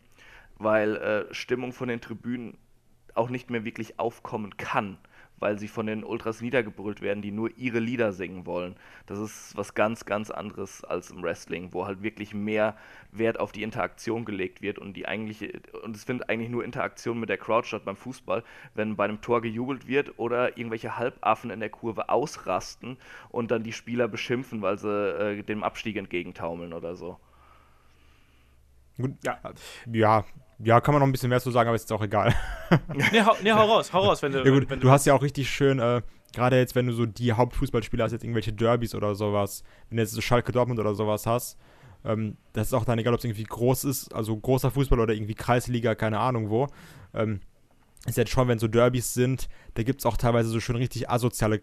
[0.56, 2.58] weil äh, Stimmung von den Tribünen
[3.14, 4.98] auch nicht mehr wirklich aufkommen kann
[5.40, 8.76] weil sie von den Ultras niedergebrüllt werden, die nur ihre Lieder singen wollen.
[9.06, 12.76] Das ist was ganz, ganz anderes als im Wrestling, wo halt wirklich mehr
[13.10, 17.18] Wert auf die Interaktion gelegt wird und die eigentliche, und es findet eigentlich nur Interaktion
[17.18, 21.50] mit der Crowd statt beim Fußball, wenn bei einem Tor gejubelt wird oder irgendwelche Halbaffen
[21.50, 22.96] in der Kurve ausrasten
[23.30, 27.18] und dann die Spieler beschimpfen, weil sie äh, dem Abstieg entgegentaumeln oder so.
[29.24, 29.38] Ja.
[29.92, 30.24] ja,
[30.62, 32.34] ja, kann man noch ein bisschen mehr zu sagen, aber ist auch egal.
[32.94, 34.44] nee, hau, nee, hau raus, hau raus, wenn du.
[34.44, 36.02] Ja, gut, wenn, du, du hast ja auch richtig schön, äh,
[36.34, 40.02] gerade jetzt, wenn du so die Hauptfußballspieler hast, jetzt irgendwelche Derbys oder sowas, wenn du
[40.02, 41.58] jetzt so Schalke Dortmund oder sowas hast,
[42.04, 45.14] ähm, das ist auch dann egal, ob es irgendwie groß ist, also großer Fußball oder
[45.14, 46.66] irgendwie Kreisliga, keine Ahnung wo.
[47.14, 47.40] Ähm,
[48.06, 51.10] ist jetzt schon, wenn so Derbys sind, da gibt es auch teilweise so schön richtig
[51.10, 51.60] asoziale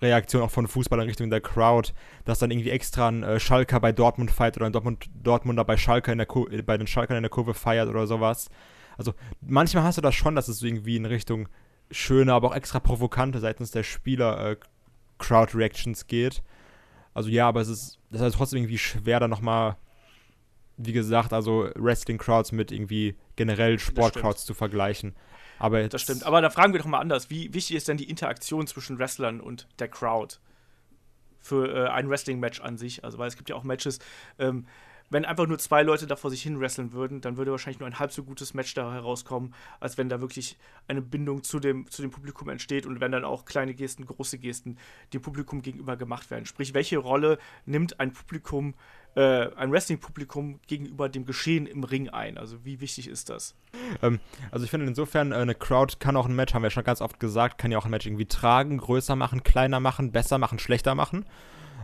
[0.00, 1.92] Reaktion auch von Fußballern Richtung der Crowd,
[2.24, 5.76] dass dann irgendwie extra ein äh, Schalker bei Dortmund feiert oder ein Dortmund, Dortmunder bei
[5.76, 8.48] Schalker in der Kur bei den Schalkern in der Kurve feiert oder sowas.
[8.96, 11.48] Also manchmal hast du das schon, dass es irgendwie in Richtung
[11.90, 14.56] schöne, aber auch extra provokante seitens der Spieler äh,
[15.18, 16.42] Crowd Reactions geht.
[17.14, 19.76] Also ja, aber es ist, das ist trotzdem irgendwie schwer, da nochmal,
[20.76, 25.14] wie gesagt, also Wrestling Crowds mit irgendwie generell Sport Crowds zu vergleichen.
[25.58, 26.24] Aber das stimmt.
[26.24, 27.30] Aber da fragen wir doch mal anders.
[27.30, 30.36] Wie wichtig ist denn die Interaktion zwischen Wrestlern und der Crowd
[31.40, 33.04] für äh, ein Wrestling-Match an sich?
[33.04, 33.98] Also, weil es gibt ja auch Matches,
[34.38, 34.66] ähm,
[35.10, 37.86] wenn einfach nur zwei Leute da vor sich hin wresteln würden, dann würde wahrscheinlich nur
[37.86, 41.90] ein halb so gutes Match da herauskommen, als wenn da wirklich eine Bindung zu dem,
[41.90, 44.76] zu dem Publikum entsteht und wenn dann auch kleine Gesten, große Gesten
[45.14, 46.44] dem Publikum gegenüber gemacht werden.
[46.44, 48.74] Sprich, welche Rolle nimmt ein Publikum
[49.18, 52.38] äh, ein Wrestling-Publikum gegenüber dem Geschehen im Ring ein?
[52.38, 53.56] Also wie wichtig ist das?
[54.00, 54.20] Ähm,
[54.52, 57.00] also ich finde insofern, äh, eine Crowd kann auch ein Match, haben wir schon ganz
[57.00, 60.60] oft gesagt, kann ja auch ein Match irgendwie tragen, größer machen, kleiner machen, besser machen,
[60.60, 61.24] schlechter machen.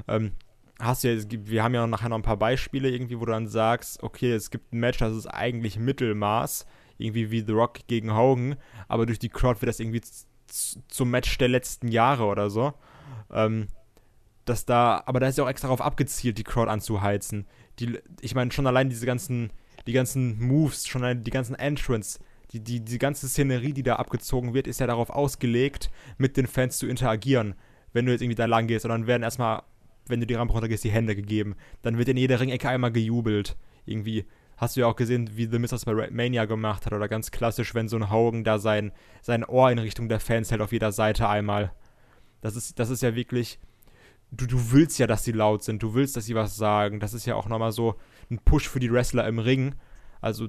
[0.07, 0.30] Ähm,
[0.78, 3.49] hast du ja, wir haben ja nachher noch ein paar Beispiele irgendwie, wo du dann
[3.49, 6.66] sagst, okay, es gibt ein Match, das ist eigentlich Mittelmaß,
[6.99, 8.55] irgendwie wie The Rock gegen Hogan,
[8.87, 10.03] aber durch die Crowd wird das irgendwie
[10.47, 12.74] zum Match der letzten Jahre oder so.
[13.32, 13.66] Ähm,
[14.45, 17.47] dass da, aber da ist ja auch extra darauf abgezielt, die Crowd anzuheizen.
[17.78, 19.51] Die, ich meine, schon allein diese ganzen,
[19.86, 22.18] die ganzen Moves, schon allein die ganzen Entrance,
[22.53, 26.47] die, die, die ganze Szenerie, die da abgezogen wird, ist ja darauf ausgelegt, mit den
[26.47, 27.55] Fans zu interagieren.
[27.92, 29.62] Wenn du jetzt irgendwie da lang gehst, und dann werden erstmal,
[30.07, 31.57] wenn du die Rampe runtergehst, die Hände gegeben.
[31.82, 33.57] Dann wird in jeder Ringecke einmal gejubelt.
[33.86, 34.26] Irgendwie
[34.57, 37.74] Hast du ja auch gesehen, wie The das bei Mania gemacht hat oder ganz klassisch,
[37.74, 40.92] wenn so ein Hogan da sein, sein Ohr in Richtung der Fans hält auf jeder
[40.92, 41.72] Seite einmal.
[42.40, 43.59] Das ist, das ist ja wirklich,
[44.31, 47.01] du, du willst ja, dass sie laut sind, du willst, dass sie was sagen.
[47.01, 47.97] Das ist ja auch nochmal so
[48.31, 49.75] ein Push für die Wrestler im Ring.
[50.20, 50.49] Also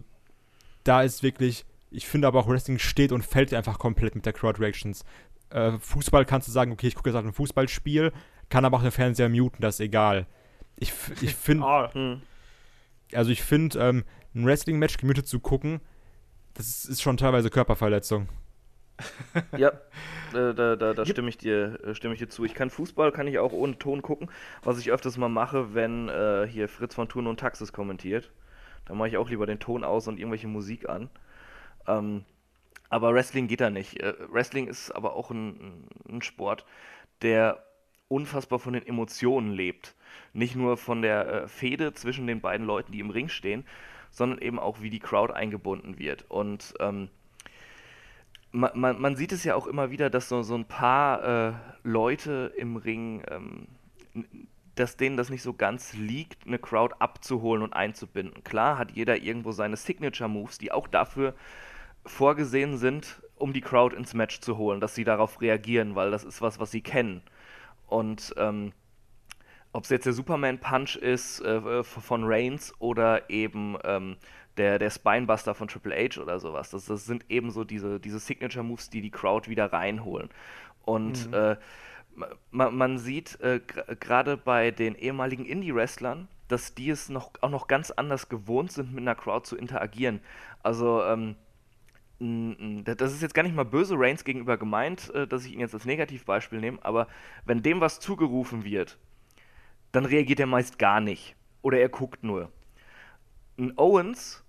[0.84, 4.34] da ist wirklich, ich finde aber auch Wrestling steht und fällt einfach komplett mit der
[4.34, 5.04] Crowd Reactions.
[5.50, 8.12] Äh, Fußball kannst du sagen, okay, ich gucke jetzt auf ein Fußballspiel,
[8.50, 10.28] kann aber auch den Fernseher muten, das ist egal.
[10.78, 12.22] Ich, ich finde, ah, hm.
[13.14, 14.04] also ich finde, ähm,
[14.34, 15.82] ein Wrestling-Match gemutet zu gucken,
[16.54, 18.30] das ist schon teilweise Körperverletzung.
[19.58, 19.70] ja,
[20.34, 22.46] äh, da, da, da stimme, ich dir, äh, stimme ich dir zu.
[22.46, 24.30] Ich kann Fußball, kann ich auch ohne Ton gucken,
[24.64, 28.32] was ich öfters mal mache, wenn äh, hier Fritz von Thun und Taxis kommentiert.
[28.86, 31.10] Da mache ich auch lieber den Ton aus und irgendwelche Musik an.
[31.88, 32.24] Ähm,
[32.90, 34.00] aber Wrestling geht da nicht.
[34.02, 36.66] Äh, Wrestling ist aber auch ein, ein Sport,
[37.22, 37.64] der
[38.08, 39.96] unfassbar von den Emotionen lebt.
[40.34, 43.66] Nicht nur von der äh, Fehde zwischen den beiden Leuten, die im Ring stehen,
[44.12, 46.26] sondern eben auch, wie die Crowd eingebunden wird.
[46.30, 47.10] Und ähm,
[48.56, 51.54] man, man, man, sieht es ja auch immer wieder, dass so, so ein paar äh,
[51.84, 53.68] Leute im Ring, ähm,
[54.76, 58.44] dass denen das nicht so ganz liegt, eine Crowd abzuholen und einzubinden.
[58.44, 61.34] Klar hat jeder irgendwo seine Signature-Moves, die auch dafür
[62.06, 66.24] vorgesehen sind, um die Crowd ins Match zu holen, dass sie darauf reagieren, weil das
[66.24, 67.22] ist was, was sie kennen.
[67.88, 68.72] Und ähm,
[69.74, 74.16] ob es jetzt der Superman Punch ist äh, von Reigns oder eben ähm,
[74.58, 78.20] der, der Spinebuster von Triple H oder sowas, das, das sind eben so diese, diese
[78.20, 80.30] Signature Moves, die die Crowd wieder reinholen.
[80.84, 81.34] Und mhm.
[81.34, 81.56] äh,
[82.52, 83.60] man, man, sieht äh,
[84.00, 88.94] gerade bei den ehemaligen Indie-Wrestlern, dass die es noch, auch noch ganz anders gewohnt sind,
[88.94, 90.22] mit einer Crowd zu interagieren.
[90.64, 91.36] Also, ähm,
[92.20, 95.74] das ist jetzt gar nicht mal böse Reigns gegenüber gemeint, äh, dass ich ihn jetzt
[95.74, 97.08] als Negativbeispiel nehme, aber
[97.44, 98.98] wenn dem was zugerufen wird,
[99.92, 101.36] dann reagiert er meist gar nicht.
[101.62, 102.52] Oder er guckt nur.
[103.58, 104.45] Ein Owens,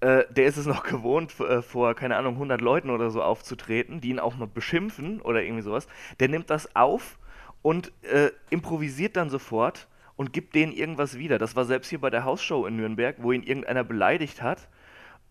[0.00, 4.00] äh, der ist es noch gewohnt, äh, vor, keine Ahnung, 100 Leuten oder so aufzutreten,
[4.00, 5.86] die ihn auch mal beschimpfen oder irgendwie sowas.
[6.20, 7.18] Der nimmt das auf
[7.62, 11.38] und äh, improvisiert dann sofort und gibt denen irgendwas wieder.
[11.38, 14.68] Das war selbst hier bei der Hausshow in Nürnberg, wo ihn irgendeiner beleidigt hat,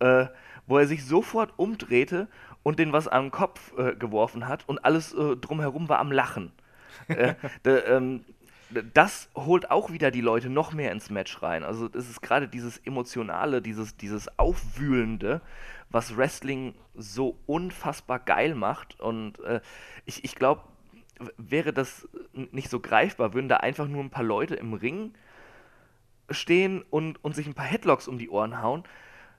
[0.00, 0.26] äh,
[0.66, 2.28] wo er sich sofort umdrehte
[2.62, 6.12] und den was an den Kopf äh, geworfen hat und alles äh, drumherum war am
[6.12, 6.52] Lachen.
[7.64, 8.24] der, ähm,
[8.70, 11.62] das holt auch wieder die Leute noch mehr ins Match rein.
[11.62, 15.40] Also es ist gerade dieses Emotionale, dieses, dieses Aufwühlende,
[15.90, 19.00] was Wrestling so unfassbar geil macht.
[19.00, 19.60] Und äh,
[20.04, 20.62] ich, ich glaube,
[21.36, 25.14] wäre das nicht so greifbar, würden da einfach nur ein paar Leute im Ring
[26.30, 28.82] stehen und, und sich ein paar Headlocks um die Ohren hauen,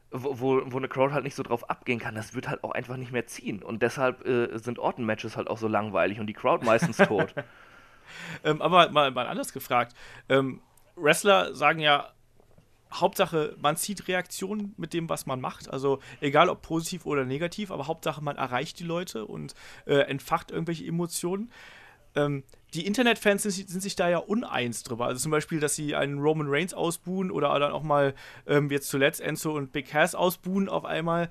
[0.10, 2.96] wo, wo eine Crowd halt nicht so drauf abgehen kann, das wird halt auch einfach
[2.96, 3.62] nicht mehr ziehen.
[3.62, 7.36] Und deshalb äh, sind Orton-Matches halt auch so langweilig und die Crowd meistens tot.
[8.44, 9.96] ähm, aber mal, mal anders gefragt.
[10.30, 10.62] Ähm,
[10.96, 12.12] Wrestler sagen ja,
[12.94, 15.70] Hauptsache, man zieht Reaktionen mit dem, was man macht.
[15.70, 19.56] Also egal ob positiv oder negativ, aber Hauptsache, man erreicht die Leute und
[19.86, 21.52] äh, entfacht irgendwelche Emotionen.
[22.16, 22.44] Ähm,
[22.74, 25.06] die Internetfans sind, sind, sich da ja uneins drüber.
[25.06, 28.14] Also zum Beispiel, dass sie einen Roman Reigns ausbuhen oder dann auch mal
[28.48, 31.30] ähm, jetzt zuletzt Enzo und Big Cass ausbuhen auf einmal.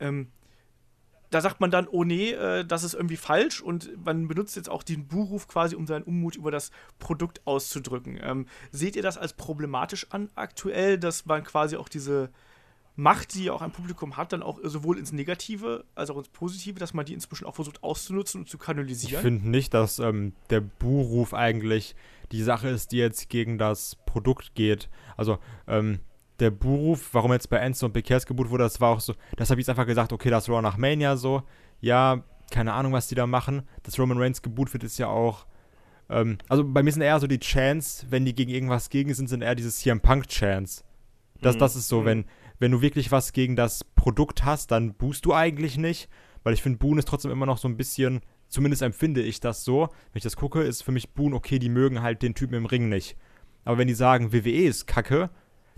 [0.00, 0.30] Ähm,
[1.30, 4.70] da sagt man dann, oh nee, äh, das ist irgendwie falsch und man benutzt jetzt
[4.70, 8.18] auch den Buhruf quasi, um seinen Unmut über das Produkt auszudrücken.
[8.22, 12.30] Ähm, seht ihr das als problematisch an aktuell, dass man quasi auch diese
[12.96, 16.80] Macht, die auch ein Publikum hat, dann auch sowohl ins Negative als auch ins Positive,
[16.80, 19.14] dass man die inzwischen auch versucht auszunutzen und zu kanalisieren?
[19.14, 21.94] Ich finde nicht, dass ähm, der Buhruf eigentlich
[22.32, 24.88] die Sache ist, die jetzt gegen das Produkt geht.
[25.16, 26.00] Also, ähm,
[26.40, 29.50] der Buhruf, warum jetzt bei Enzo und Bekers gebucht wurde, das war auch so, das
[29.50, 31.42] habe ich einfach gesagt, okay, das Raw nach Mania so,
[31.80, 33.62] ja, keine Ahnung, was die da machen.
[33.82, 35.46] Dass Roman Reigns gebucht wird, ist ja auch,
[36.08, 39.28] ähm, also bei mir sind eher so die Chance, wenn die gegen irgendwas gegen sind,
[39.28, 40.84] sind eher dieses CM Punk Chance.
[41.40, 41.60] Das, mhm.
[41.60, 42.06] das ist so, mhm.
[42.06, 42.24] wenn,
[42.58, 46.08] wenn du wirklich was gegen das Produkt hast, dann boost du eigentlich nicht,
[46.42, 49.64] weil ich finde, Boon ist trotzdem immer noch so ein bisschen, zumindest empfinde ich das
[49.64, 52.54] so, wenn ich das gucke, ist für mich Boon, okay, die mögen halt den Typen
[52.54, 53.16] im Ring nicht.
[53.64, 55.30] Aber wenn die sagen, WWE ist kacke,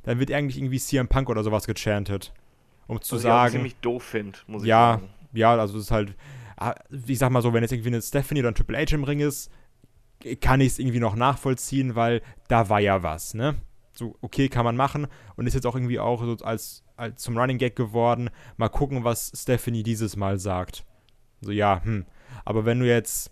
[0.02, 2.32] dann wird eigentlich irgendwie CM Punk oder sowas gechantet.
[2.86, 3.46] Um zu Was sagen.
[3.46, 5.10] Ich ziemlich doof finde, muss ich ja, sagen.
[5.32, 6.16] Ja, also es ist halt,
[6.56, 6.74] ah,
[7.06, 9.20] ich sag mal so, wenn jetzt irgendwie eine Stephanie oder ein Triple H im Ring
[9.20, 9.50] ist,
[10.40, 13.56] kann ich es irgendwie noch nachvollziehen, weil da war ja was, ne?
[13.92, 17.36] So, okay, kann man machen und ist jetzt auch irgendwie auch so als, als zum
[17.36, 18.30] Running Gag geworden.
[18.56, 20.84] Mal gucken, was Stephanie dieses Mal sagt.
[21.40, 22.06] So, ja, hm.
[22.44, 23.30] Aber wenn du jetzt,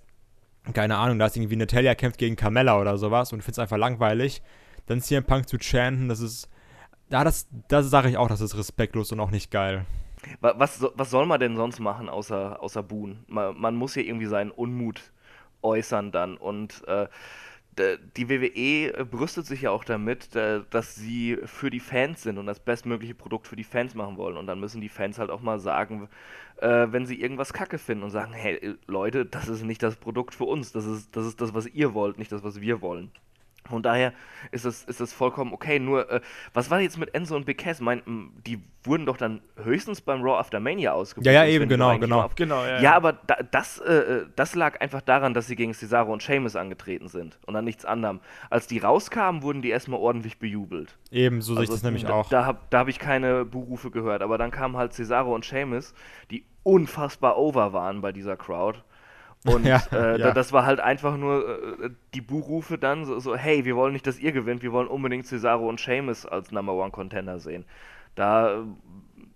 [0.73, 4.43] keine Ahnung, da ist irgendwie Natalia kämpft gegen Carmella oder sowas und findest einfach langweilig,
[4.87, 6.49] dann CM Punk zu chanten, das ist
[7.11, 9.87] ja, das, das sage ich auch, das ist respektlos und auch nicht geil.
[10.41, 13.25] Was, was soll man denn sonst machen, außer, außer buhen?
[13.29, 15.13] Man, man muss ja irgendwie seinen Unmut
[15.63, 16.37] äußern dann.
[16.37, 17.09] Und äh,
[18.17, 22.61] die WWE brüstet sich ja auch damit, dass sie für die Fans sind und das
[22.61, 24.37] bestmögliche Produkt für die Fans machen wollen.
[24.37, 26.09] Und dann müssen die Fans halt auch mal sagen,
[26.57, 30.35] äh, wenn sie irgendwas kacke finden und sagen, hey Leute, das ist nicht das Produkt
[30.35, 33.13] für uns, das ist, das ist das, was ihr wollt, nicht das, was wir wollen.
[33.69, 34.12] Von daher
[34.51, 35.79] ist es, ist es vollkommen okay.
[35.79, 36.21] Nur, äh,
[36.55, 37.81] was war jetzt mit Enzo und Big Cass?
[37.81, 38.03] Mein,
[38.47, 41.27] die wurden doch dann höchstens beim Raw After Mania ausgebucht.
[41.27, 42.31] Ja, ja, eben, genau, genau.
[42.35, 45.75] genau ja, ja, aber da, das, äh, äh, das lag einfach daran, dass sie gegen
[45.75, 48.21] Cesaro und Sheamus angetreten sind und an nichts anderem.
[48.51, 50.97] Als die rauskamen, wurden die erstmal ordentlich bejubelt.
[51.11, 52.29] Eben, so sehe ich also, das nämlich da, auch.
[52.29, 55.95] Da habe da hab ich keine Buhrufe gehört, aber dann kamen halt Cesaro und Sheamus,
[56.31, 58.81] die unfassbar over waren bei dieser Crowd.
[59.45, 60.32] Und ja, äh, ja.
[60.32, 64.07] das war halt einfach nur äh, die Buchrufe dann so, so, hey, wir wollen nicht,
[64.07, 67.64] dass ihr gewinnt, wir wollen unbedingt Cesaro und Seamus als Number One Contender sehen.
[68.14, 68.64] Da,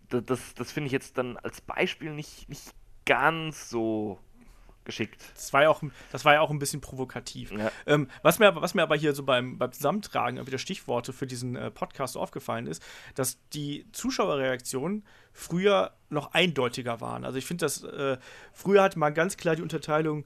[0.08, 2.74] das, das finde ich jetzt dann als Beispiel nicht, nicht
[3.06, 4.18] ganz so
[4.84, 5.22] geschickt.
[5.34, 7.52] Das war ja auch, das war ja auch ein bisschen provokativ.
[7.52, 7.70] Ja.
[7.86, 11.56] Ähm, was, mir, was mir aber hier so beim, beim Zusammentragen wieder Stichworte für diesen
[11.56, 12.82] äh, Podcast aufgefallen ist,
[13.14, 17.24] dass die Zuschauerreaktionen früher noch eindeutiger waren.
[17.24, 18.18] Also ich finde, dass äh,
[18.52, 20.24] früher hatte man ganz klar die Unterteilung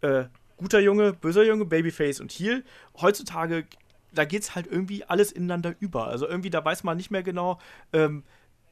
[0.00, 0.24] äh,
[0.56, 2.64] guter Junge, böser Junge, Babyface und Heel.
[3.00, 3.66] Heutzutage,
[4.12, 6.06] da geht es halt irgendwie alles ineinander über.
[6.06, 7.60] Also irgendwie, da weiß man nicht mehr genau.
[7.92, 8.24] Ähm,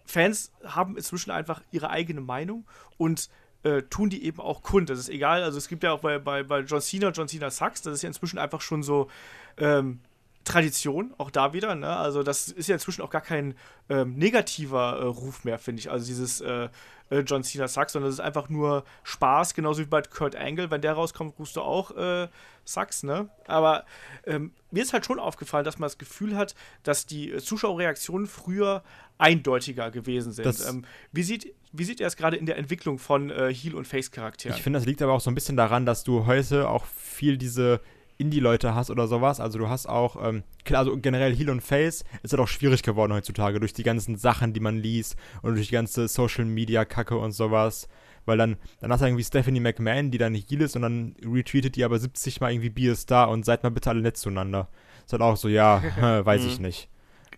[0.06, 2.66] Fans haben inzwischen einfach ihre eigene Meinung
[2.98, 3.30] und
[3.64, 4.90] äh, tun die eben auch kund.
[4.90, 5.42] Das ist egal.
[5.42, 8.02] Also es gibt ja auch bei, bei, bei John Cena, John Cena Sucks, das ist
[8.02, 9.08] ja inzwischen einfach schon so
[9.56, 10.00] ähm,
[10.44, 11.74] Tradition, auch da wieder.
[11.74, 11.88] Ne?
[11.88, 13.54] Also das ist ja inzwischen auch gar kein
[13.88, 15.90] ähm, negativer äh, Ruf mehr, finde ich.
[15.90, 16.68] Also dieses äh,
[17.10, 20.70] äh, John Cena Sucks, sondern das ist einfach nur Spaß, genauso wie bei Kurt Angle.
[20.70, 22.28] Wenn der rauskommt, rufst du auch äh,
[22.64, 23.28] Sucks, ne?
[23.46, 23.84] Aber
[24.26, 28.26] ähm, mir ist halt schon aufgefallen, dass man das Gefühl hat, dass die äh, Zuschauerreaktionen
[28.26, 28.82] früher
[29.16, 30.60] eindeutiger gewesen sind.
[30.68, 33.86] Ähm, wie, sieht, wie sieht er es gerade in der Entwicklung von äh, Heal- und
[33.86, 34.56] Face-Charakteren?
[34.56, 37.36] Ich finde, das liegt aber auch so ein bisschen daran, dass du heute auch viel
[37.36, 37.80] diese
[38.16, 39.40] Indie-Leute hast oder sowas.
[39.40, 42.82] Also du hast auch, ähm, klar, also generell Heal und Face ist halt auch schwierig
[42.82, 47.32] geworden heutzutage durch die ganzen Sachen, die man liest und durch die ganze Social-Media-Kacke und
[47.32, 47.88] sowas.
[48.24, 51.76] Weil dann, dann hast du irgendwie Stephanie McMahon, die dann Heal ist und dann retweetet
[51.76, 54.68] die aber 70 mal irgendwie Be a Star und seid mal bitte alle nett zueinander.
[55.04, 55.82] Ist halt auch so, ja,
[56.24, 56.66] weiß ich mhm.
[56.66, 56.88] nicht.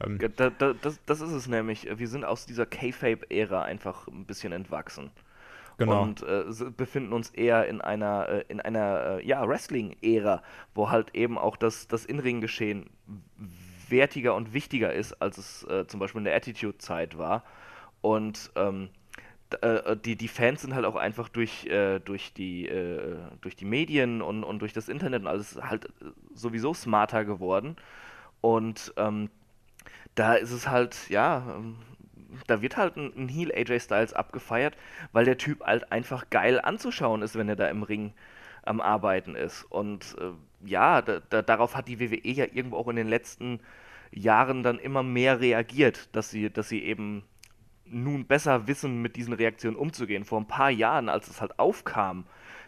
[0.05, 1.89] Ähm, da, da, das, das ist es nämlich.
[1.99, 5.11] Wir sind aus dieser K-Fape-Ära einfach ein bisschen entwachsen.
[5.79, 6.03] Genau.
[6.03, 6.45] Und äh,
[6.77, 10.43] befinden uns eher in einer, äh, in einer äh, ja, Wrestling-Ära,
[10.75, 12.89] wo halt eben auch das, das In-Ring-Geschehen
[13.89, 17.45] wertiger und wichtiger ist, als es äh, zum Beispiel in der Attitude-Zeit war.
[18.01, 18.89] Und ähm,
[19.61, 22.71] äh, die, die Fans sind halt auch einfach durch, äh, durch, die,
[23.43, 25.93] durch die Medien und, und durch das Internet und alles halt
[26.35, 27.77] sowieso smarter geworden.
[28.41, 29.29] Und ähm,
[30.17, 31.77] da ist es halt, ja, ähm,
[32.49, 34.77] da wird halt ein, ein Heel AJ Styles abgefeiert,
[35.13, 38.13] weil der Typ halt einfach geil anzuschauen ist, wenn er da im Ring
[38.63, 39.63] am Arbeiten ist.
[39.65, 40.33] Und äh,
[40.69, 43.61] ja, da, da, darauf hat die WWE ja irgendwo auch in den letzten
[44.11, 47.23] Jahren dann immer mehr reagiert, dass sie, dass sie eben
[47.85, 50.25] nun besser wissen, mit diesen Reaktionen umzugehen.
[50.25, 52.27] Vor ein paar Jahren, als es halt aufkam,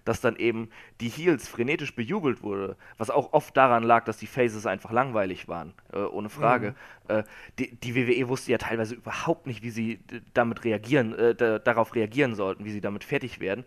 [0.08, 4.26] dass dann eben die Heels frenetisch bejubelt wurde, was auch oft daran lag, dass die
[4.26, 6.74] Faces einfach langweilig waren, äh, ohne Frage.
[7.08, 7.16] Mhm.
[7.16, 7.24] Äh,
[7.58, 10.00] die, die, WWE wusste ja teilweise überhaupt nicht, wie sie
[10.32, 13.64] damit reagieren, äh, darauf reagieren sollten, wie sie damit fertig werden.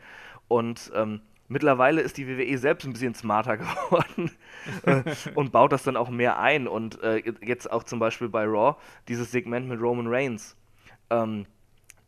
[0.48, 1.22] Und ähm,
[1.52, 4.32] Mittlerweile ist die WWE selbst ein bisschen smarter geworden
[4.86, 5.04] äh,
[5.36, 6.66] und baut das dann auch mehr ein.
[6.66, 8.78] Und äh, jetzt auch zum Beispiel bei Raw,
[9.10, 10.56] dieses Segment mit Roman Reigns.
[11.10, 11.46] Ähm,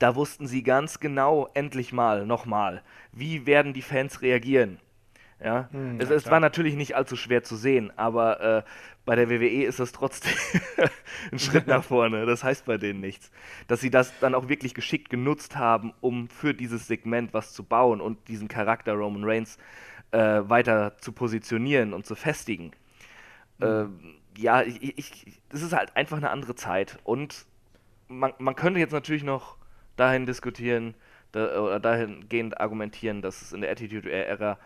[0.04, 2.84] da wussten sie ganz genau, endlich mal, nochmal,
[3.14, 4.78] wie werden die Fans reagieren.
[5.42, 8.64] Ja, hm, es, es war natürlich nicht allzu schwer zu sehen, aber äh,
[9.06, 10.34] bei der WWE ist das trotzdem
[11.32, 12.26] ein Schritt nach vorne.
[12.26, 13.32] Das heißt bei denen nichts.
[13.70, 17.64] Dass sie das dann auch wirklich geschickt genutzt haben, um für dieses Segment was zu
[17.64, 19.58] bauen und diesen Charakter Roman Reigns
[20.12, 22.72] äh, weiter zu positionieren und zu festigen.
[23.60, 23.66] Mhm.
[24.36, 27.00] Äh, ja, ich, ich, das ist halt einfach eine andere Zeit.
[27.06, 27.46] Und
[28.10, 29.63] man, man könnte jetzt natürlich noch
[29.96, 30.96] dahin diskutieren
[31.32, 34.58] da, oder dahingehend argumentieren, dass es in der Attitude-Ära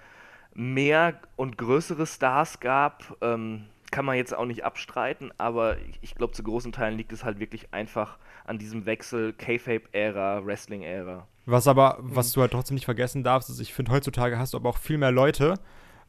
[0.53, 3.17] mehr und größere Stars gab.
[3.21, 7.13] Ähm, kann man jetzt auch nicht abstreiten, aber ich, ich glaube, zu großen Teilen liegt
[7.13, 11.25] es halt wirklich einfach an diesem Wechsel K-Fape-Ära, Wrestling-Ära.
[11.45, 14.57] Was aber, was du halt trotzdem nicht vergessen darfst, ist, ich finde, heutzutage hast du
[14.57, 15.55] aber auch viel mehr Leute,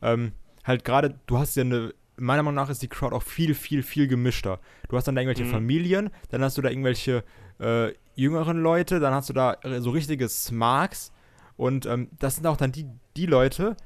[0.02, 0.32] ähm,
[0.64, 3.82] halt gerade, du hast ja eine, meiner Meinung nach ist die Crowd auch viel, viel,
[3.82, 4.58] viel gemischter.
[4.88, 5.52] Du hast dann da irgendwelche mhm.
[5.52, 7.22] Familien, dann hast du da irgendwelche
[7.60, 11.12] äh, jüngeren Leute, dann hast du da so richtige Smarks
[11.56, 12.86] und ähm, das sind auch dann die,
[13.16, 13.76] die Leute,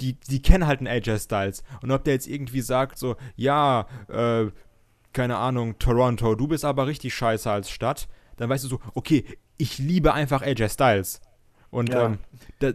[0.00, 1.62] die, die kennen halt einen AJ Styles.
[1.82, 4.46] Und ob der jetzt irgendwie sagt, so, ja, äh,
[5.12, 9.24] keine Ahnung, Toronto, du bist aber richtig scheiße als Stadt, dann weißt du so, okay,
[9.56, 11.20] ich liebe einfach AJ Styles.
[11.70, 12.06] Und ja.
[12.06, 12.18] ähm,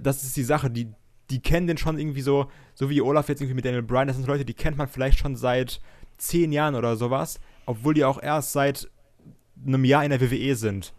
[0.04, 0.90] das ist die Sache, die,
[1.30, 4.18] die kennen den schon irgendwie so, so wie Olaf jetzt irgendwie mit Daniel Bryan, das
[4.18, 5.82] sind Leute, die kennt man vielleicht schon seit
[6.18, 8.90] zehn Jahren oder sowas, obwohl die auch erst seit
[9.65, 10.94] einem Jahr in der WWE sind.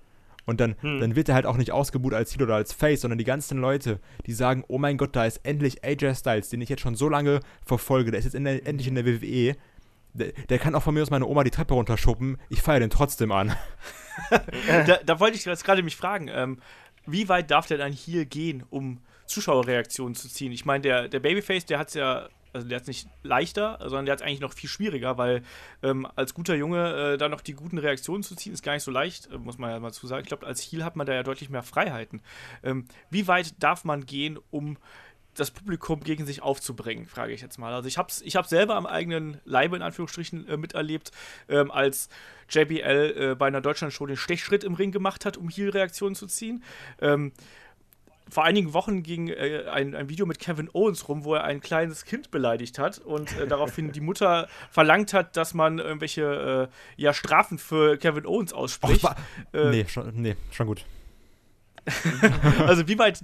[0.47, 1.01] Und dann, hm.
[1.01, 3.59] dann wird er halt auch nicht ausgebucht als Heel oder als Face, sondern die ganzen
[3.59, 6.97] Leute, die sagen, oh mein Gott, da ist endlich AJ Styles, den ich jetzt schon
[6.97, 9.57] so lange verfolge, der ist jetzt in der, endlich in der WWE.
[10.13, 12.39] Der, der, kann auch von mir aus meine Oma die Treppe runterschuppen.
[12.49, 13.57] Ich feiere den trotzdem an.
[14.87, 16.59] da, da, wollte ich jetzt gerade mich fragen, ähm,
[17.07, 20.53] wie weit darf der dann hier gehen, um Zuschauerreaktionen zu ziehen?
[20.53, 23.79] Ich meine, der, der Babyface, der hat es ja also der hat es nicht leichter,
[23.81, 25.43] sondern der hat es eigentlich noch viel schwieriger, weil
[25.83, 28.85] ähm, als guter Junge äh, da noch die guten Reaktionen zu ziehen, ist gar nicht
[28.85, 30.23] so leicht, äh, muss man ja mal zu sagen.
[30.23, 32.23] Ich glaube, als Heal hat man da ja deutlich mehr Freiheiten.
[32.63, 34.79] Ähm, wie weit darf man gehen, um
[35.35, 37.75] das Publikum gegen sich aufzubringen, frage ich jetzt mal.
[37.75, 41.11] Also ich habe es ich selber am eigenen Leibe in Anführungsstrichen äh, miterlebt,
[41.49, 42.09] ähm, als
[42.49, 46.63] JBL äh, bei einer Deutschlandshow den Stechschritt im Ring gemacht hat, um Heal-Reaktionen zu ziehen.
[47.01, 47.33] Ähm,
[48.31, 51.61] vor einigen Wochen ging äh, ein, ein Video mit Kevin Owens rum, wo er ein
[51.61, 57.03] kleines Kind beleidigt hat und äh, daraufhin die Mutter verlangt hat, dass man irgendwelche äh,
[57.03, 59.05] ja, Strafen für Kevin Owens ausspricht.
[59.05, 59.15] Och,
[59.53, 60.85] äh, nee, schon, nee, schon gut.
[62.67, 63.21] also wie weit,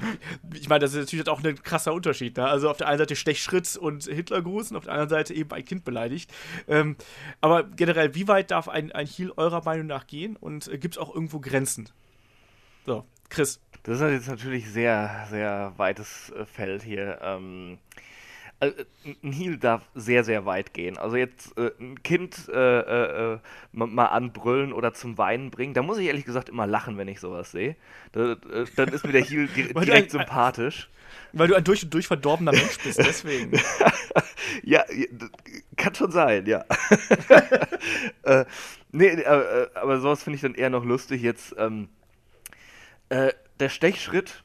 [0.54, 2.36] ich meine, das ist natürlich auch ein krasser Unterschied.
[2.36, 2.46] Ne?
[2.46, 5.64] Also auf der einen Seite Stechschritt und Hitlergruß und auf der anderen Seite eben ein
[5.64, 6.30] Kind beleidigt.
[6.68, 6.96] Ähm,
[7.40, 10.96] aber generell, wie weit darf ein, ein Heal eurer Meinung nach gehen und äh, gibt
[10.96, 11.88] es auch irgendwo Grenzen?
[12.84, 13.60] So, Chris.
[13.84, 17.18] Das ist jetzt natürlich sehr, sehr weites äh, Feld hier.
[17.22, 17.78] Ähm,
[18.60, 18.72] äh,
[19.22, 20.98] ein Heal darf sehr, sehr weit gehen.
[20.98, 23.38] Also jetzt äh, ein Kind äh, äh, äh
[23.72, 27.20] mal anbrüllen oder zum Weinen bringen, da muss ich ehrlich gesagt immer lachen, wenn ich
[27.20, 27.76] sowas sehe.
[28.12, 28.36] Da,
[28.76, 30.90] dann ist mir der Heal di direkt sympathisch.
[31.32, 33.58] Weil du ein durch und durch verdorbener Mensch bist, deswegen.
[34.62, 34.84] ja,
[35.76, 36.64] kann schon sein, ja.
[38.92, 41.22] nee, aber sowas finde ich dann eher noch lustig.
[41.22, 41.88] Jetzt, ähm,
[43.10, 44.44] der Stechschritt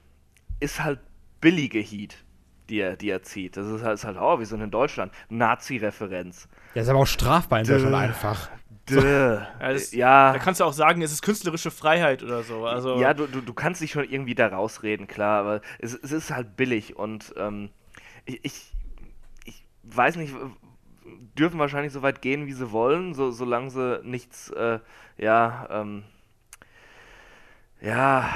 [0.59, 0.99] ist halt
[1.39, 2.23] billige Heat,
[2.69, 3.57] die er, die er zieht.
[3.57, 5.11] Das ist halt, ist halt, oh, wir sind in Deutschland.
[5.29, 6.47] Nazi-Referenz.
[6.73, 8.49] Der ist aber auch strafbar in Deutschland einfach.
[8.87, 9.01] So.
[9.01, 12.65] Ja, das, ja, Da kannst du auch sagen, es ist künstlerische Freiheit oder so.
[12.65, 16.11] Also ja, du, du, du kannst dich schon irgendwie da rausreden, klar, aber es, es
[16.11, 17.69] ist halt billig und ähm,
[18.25, 18.73] ich, ich,
[19.45, 20.35] ich, weiß nicht,
[21.37, 24.79] dürfen wahrscheinlich so weit gehen, wie sie wollen, so, solange sie nichts, äh,
[25.17, 26.03] ja, ähm,
[27.81, 28.29] ja,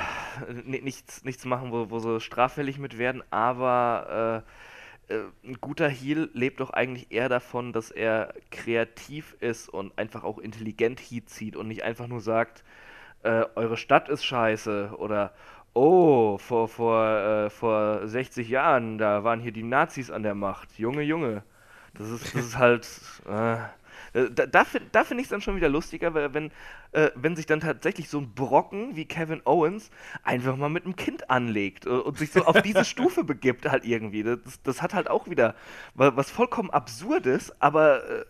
[0.66, 4.44] nichts, nichts machen, wo, wo sie straffällig mit werden, aber
[5.10, 9.98] äh, äh, ein guter Heal lebt doch eigentlich eher davon, dass er kreativ ist und
[9.98, 12.64] einfach auch intelligent Heat zieht und nicht einfach nur sagt,
[13.24, 15.34] äh, eure Stadt ist scheiße oder
[15.74, 20.78] oh, vor, vor, äh, vor 60 Jahren, da waren hier die Nazis an der Macht.
[20.78, 21.44] Junge, Junge.
[21.95, 22.88] Das ist, das ist halt.
[24.14, 26.52] Äh, äh, da, da, da finde ich es dann schon wieder lustiger, wenn,
[26.91, 29.90] äh, wenn sich dann tatsächlich so ein Brocken wie Kevin Owens
[30.23, 33.86] einfach mal mit einem Kind anlegt und, und sich so auf diese Stufe begibt halt
[33.86, 34.23] irgendwie.
[34.23, 35.56] Das, das hat halt auch wieder
[35.94, 38.26] was vollkommen Absurdes, aber äh,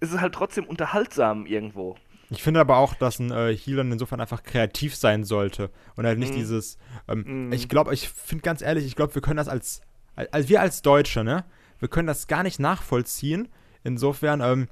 [0.00, 1.96] es ist halt trotzdem unterhaltsam irgendwo.
[2.30, 6.18] Ich finde aber auch, dass ein äh, Healer insofern einfach kreativ sein sollte und halt
[6.18, 6.36] nicht mm.
[6.36, 6.78] dieses.
[7.08, 7.52] Ähm, mm.
[7.52, 9.82] Ich glaube, ich finde ganz ehrlich, ich glaube, wir können das als,
[10.14, 11.44] als wir als Deutsche, ne,
[11.80, 13.48] wir können das gar nicht nachvollziehen.
[13.82, 14.68] Insofern, ähm,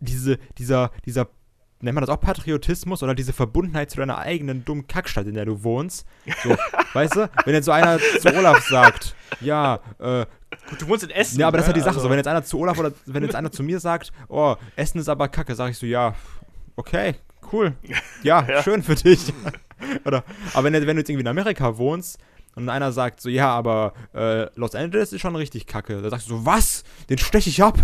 [0.00, 1.28] diese, dieser, dieser,
[1.80, 5.44] nennt man das auch Patriotismus oder diese Verbundenheit zu deiner eigenen dummen Kackstadt, in der
[5.44, 6.06] du wohnst.
[6.42, 6.56] So,
[6.92, 10.26] weißt du, wenn jetzt so einer zu Olaf sagt, ja, äh,
[10.70, 11.40] Gut, du wohnst in Essen.
[11.40, 11.90] Ja, aber das ist halt die Sache.
[11.90, 12.00] Also.
[12.00, 14.98] So, wenn jetzt einer zu Olaf oder wenn jetzt einer zu mir sagt, oh, Essen
[14.98, 16.14] ist aber kacke, sag ich so, ja,
[16.76, 17.16] okay,
[17.52, 17.74] cool.
[18.22, 18.62] Ja, ja.
[18.62, 19.32] schön für dich.
[20.04, 22.18] oder, aber wenn, wenn du jetzt irgendwie in Amerika wohnst
[22.54, 26.28] und einer sagt so, ja, aber äh, Los Angeles ist schon richtig kacke, da sagst
[26.28, 26.84] du so, was?
[27.08, 27.78] Den steche ich ab.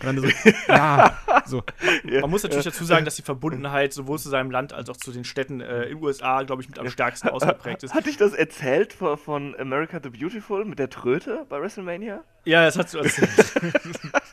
[0.18, 0.28] So,
[0.68, 1.62] ja, so.
[2.04, 5.12] Man muss natürlich dazu sagen, dass die Verbundenheit sowohl zu seinem Land als auch zu
[5.12, 7.94] den Städten äh, in den USA, glaube ich, mit am stärksten ausgeprägt ist.
[7.94, 12.22] Hatte ich das erzählt von, von America the Beautiful mit der Tröte bei WrestleMania?
[12.44, 13.30] Ja, das hast du erzählt.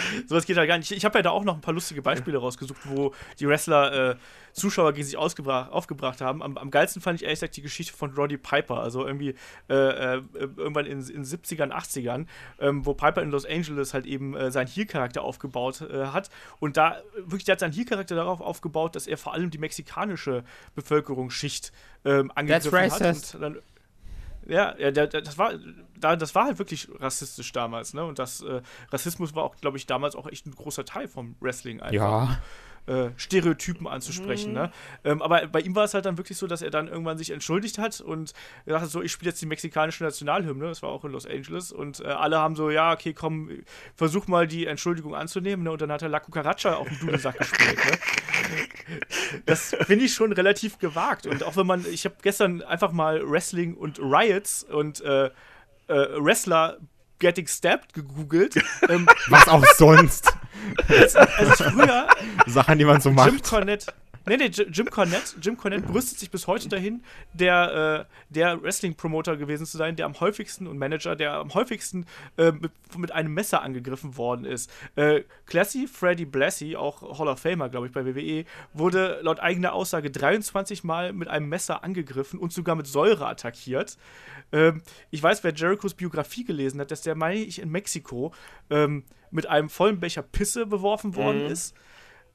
[0.26, 0.90] Sowas geht halt gar nicht.
[0.90, 4.16] Ich habe ja da auch noch ein paar lustige Beispiele rausgesucht, wo die Wrestler äh,
[4.52, 6.42] Zuschauer gegen sich aufgebracht haben.
[6.42, 9.34] Am, am, geilsten fand ich ehrlich gesagt die Geschichte von Roddy Piper, also irgendwie
[9.68, 10.22] äh, äh,
[10.56, 12.26] irgendwann in den 70ern, 80ern,
[12.60, 16.30] ähm, wo Piper in Los Angeles halt eben äh, seinen Heel-Charakter aufgebaut äh, hat.
[16.60, 20.44] Und da wirklich, der hat seinen Heel-Charakter darauf aufgebaut, dass er vor allem die mexikanische
[20.74, 21.72] Bevölkerungsschicht
[22.04, 23.34] ähm, angegriffen hat.
[23.34, 23.58] Und dann,
[24.46, 25.54] ja, ja das, war,
[25.96, 28.04] das war halt wirklich rassistisch damals, ne?
[28.04, 31.36] Und das äh, Rassismus war auch, glaube ich, damals auch echt ein großer Teil vom
[31.40, 31.94] Wrestling einfach.
[31.94, 32.38] Ja.
[32.86, 34.50] Äh, Stereotypen anzusprechen.
[34.50, 34.58] Mhm.
[34.58, 34.72] Ne?
[35.04, 37.30] Ähm, aber bei ihm war es halt dann wirklich so, dass er dann irgendwann sich
[37.30, 38.32] entschuldigt hat und
[38.64, 41.72] gesagt hat, so, ich spiele jetzt die mexikanische Nationalhymne, das war auch in Los Angeles
[41.72, 43.50] und äh, alle haben so, ja, okay, komm,
[43.94, 45.72] versuch mal die Entschuldigung anzunehmen ne?
[45.72, 47.76] und dann hat er La Cucaracha auf dem Dudelsack gespielt.
[47.76, 47.98] Ne?
[49.46, 53.22] Das finde ich schon relativ gewagt und auch wenn man, ich habe gestern einfach mal
[53.28, 55.30] Wrestling und Riots und äh, äh,
[55.88, 56.78] Wrestler
[57.18, 58.56] Getting Stabbed gegoogelt.
[58.88, 60.32] ähm, Was auch sonst.
[60.88, 62.06] Als, als früher
[62.46, 63.44] Sachen, die man so Jim macht.
[63.44, 63.92] Cornette.
[64.26, 69.36] Nee, nee, Jim Cornette, Jim Cornette brüstet sich bis heute dahin, der, äh, der Wrestling-Promoter
[69.36, 73.34] gewesen zu sein, der am häufigsten und Manager, der am häufigsten äh, mit, mit einem
[73.34, 74.70] Messer angegriffen worden ist.
[74.94, 78.44] Äh, Classy Freddy Blassie, auch Hall of Famer, glaube ich, bei WWE,
[78.74, 83.96] wurde laut eigener Aussage 23 Mal mit einem Messer angegriffen und sogar mit Säure attackiert.
[84.52, 88.32] Ähm, ich weiß, wer Jerichos Biografie gelesen hat, dass der, meine ich, in Mexiko
[88.70, 91.74] ähm, mit einem vollen Becher Pisse beworfen worden ist.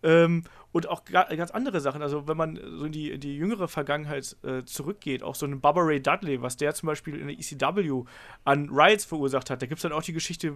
[0.03, 0.43] Ähm,
[0.77, 2.03] und auch ga, ganz andere Sachen.
[2.03, 5.59] Also, wenn man so in die, in die jüngere Vergangenheit äh, zurückgeht, auch so einen
[5.59, 8.03] Bubba Ray Dudley, was der zum Beispiel in der ECW
[8.43, 10.55] an Riots verursacht hat, da gibt es dann auch die Geschichte,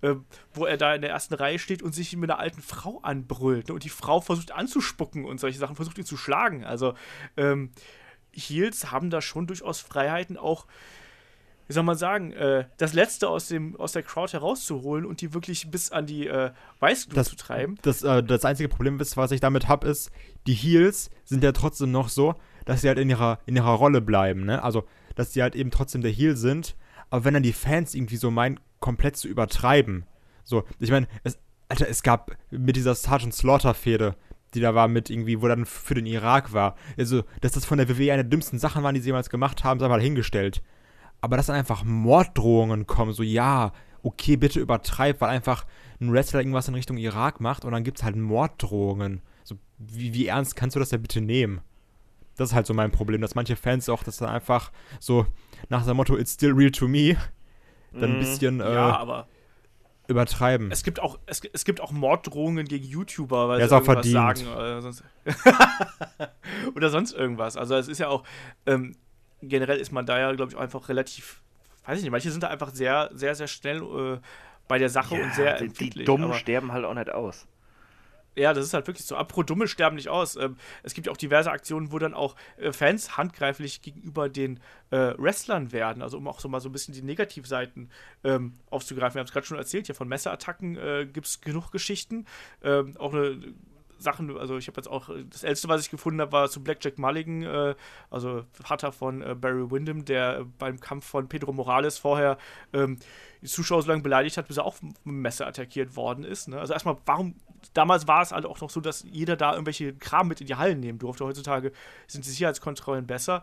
[0.00, 0.16] äh,
[0.52, 3.68] wo er da in der ersten Reihe steht und sich mit einer alten Frau anbrüllt.
[3.68, 3.74] Ne?
[3.74, 6.64] Und die Frau versucht anzuspucken und solche Sachen, versucht ihn zu schlagen.
[6.64, 6.94] Also,
[7.36, 7.70] ähm,
[8.32, 10.66] Heels haben da schon durchaus Freiheiten, auch
[11.72, 15.32] wie soll man sagen, äh, das Letzte aus, dem, aus der Crowd herauszuholen und die
[15.32, 16.50] wirklich bis an die äh,
[16.80, 17.76] Weißglut Das- zu treiben.
[17.80, 20.10] Das, äh, das einzige Problem ist, was ich damit habe, ist,
[20.46, 22.34] die Heels sind ja trotzdem noch so,
[22.66, 24.62] dass sie halt in ihrer, in ihrer Rolle bleiben, ne?
[24.62, 24.84] Also,
[25.14, 26.76] dass sie halt eben trotzdem der Heel sind,
[27.08, 30.04] aber wenn dann die Fans irgendwie so meinen, komplett zu übertreiben.
[30.44, 31.38] So, ich meine, es,
[31.70, 34.14] Alter, es gab mit dieser Sergeant Slaughter-Fehde,
[34.52, 36.76] die da war mit irgendwie, wo dann für den Irak war.
[36.98, 39.64] Also, dass das von der WWE eine der dümmsten Sachen waren, die sie jemals gemacht
[39.64, 40.62] haben, sei mal hingestellt.
[41.22, 43.72] Aber dass dann einfach Morddrohungen kommen, so, ja,
[44.02, 45.64] okay, bitte übertreib, weil einfach
[46.00, 49.22] ein Wrestler irgendwas in Richtung Irak macht und dann gibt es halt Morddrohungen.
[49.44, 51.60] So, wie, wie ernst kannst du das denn bitte nehmen?
[52.36, 55.26] Das ist halt so mein Problem, dass manche Fans auch das dann einfach so
[55.68, 57.16] nach dem Motto, it's still real to me,
[57.92, 58.18] dann ein Mhm.
[58.18, 59.26] bisschen äh, ja,
[60.08, 60.72] übertreiben.
[60.72, 64.38] es gibt auch, es, es gibt auch Morddrohungen gegen YouTuber, weil Ja, sie irgendwas verdient.
[64.38, 65.04] sagen oder sonst,
[66.74, 67.56] oder sonst irgendwas.
[67.56, 68.24] Also es ist ja auch,
[68.66, 68.96] ähm,
[69.42, 71.42] generell ist man da ja, glaube ich, auch einfach relativ,
[71.84, 74.18] weiß ich nicht, manche sind da einfach sehr, sehr, sehr schnell äh,
[74.68, 76.06] bei der Sache und sehr die, die empfindlich.
[76.06, 77.46] Dummen aber- sterben halt auch nicht aus.
[78.34, 79.14] Ja, das ist halt wirklich so.
[79.14, 80.36] Apropos Dumme sterben nicht aus.
[80.36, 84.58] Ähm, es gibt ja auch diverse Aktionen, wo dann auch äh, Fans handgreiflich gegenüber den
[84.90, 86.02] äh, Wrestlern werden.
[86.02, 87.90] Also um auch so mal so ein bisschen die Negativseiten
[88.24, 89.16] ähm, aufzugreifen.
[89.16, 92.24] Wir haben es gerade schon erzählt, hier von Messerattacken äh, gibt es genug Geschichten.
[92.62, 93.38] Ähm, auch eine
[94.02, 96.98] Sachen, also ich habe jetzt auch, das älteste, was ich gefunden habe, war zu Blackjack
[96.98, 97.74] Mulligan, äh,
[98.10, 102.38] also Vater von äh, Barry Windham, der äh, beim Kampf von Pedro Morales vorher
[102.72, 102.98] ähm,
[103.40, 106.48] die Zuschauer so lange beleidigt hat, bis er auch mit Messer attackiert worden ist.
[106.48, 106.58] Ne?
[106.58, 107.34] Also erstmal, warum,
[107.74, 110.54] damals war es halt auch noch so, dass jeder da irgendwelche Kram mit in die
[110.54, 111.24] Hallen nehmen durfte.
[111.24, 111.72] Heutzutage
[112.06, 113.42] sind die Sicherheitskontrollen besser.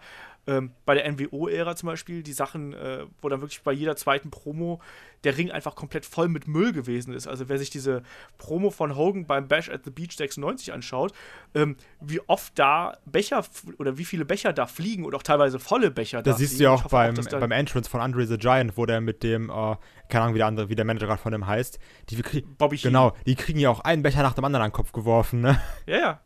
[0.49, 4.31] Ähm, bei der NWO-Ära zum Beispiel, die Sachen, äh, wo dann wirklich bei jeder zweiten
[4.31, 4.81] Promo
[5.23, 7.27] der Ring einfach komplett voll mit Müll gewesen ist.
[7.27, 8.01] Also wer sich diese
[8.38, 11.11] Promo von Hogan beim Bash at the Beach 96 anschaut,
[11.53, 13.43] ähm, wie oft da Becher
[13.77, 16.63] oder wie viele Becher da fliegen und auch teilweise volle Becher da Das siehst du
[16.63, 19.76] ja auch beim, da- beim Entrance von Andre the Giant, wo der mit dem, äh,
[20.07, 22.41] keine Ahnung, wie der andere, wie der Manager gerade von dem heißt, die.
[22.57, 22.77] Bobby.
[22.77, 25.61] Genau, die kriegen ja auch einen Becher nach dem anderen an den Kopf geworfen, ne?
[25.85, 26.19] Ja, ja.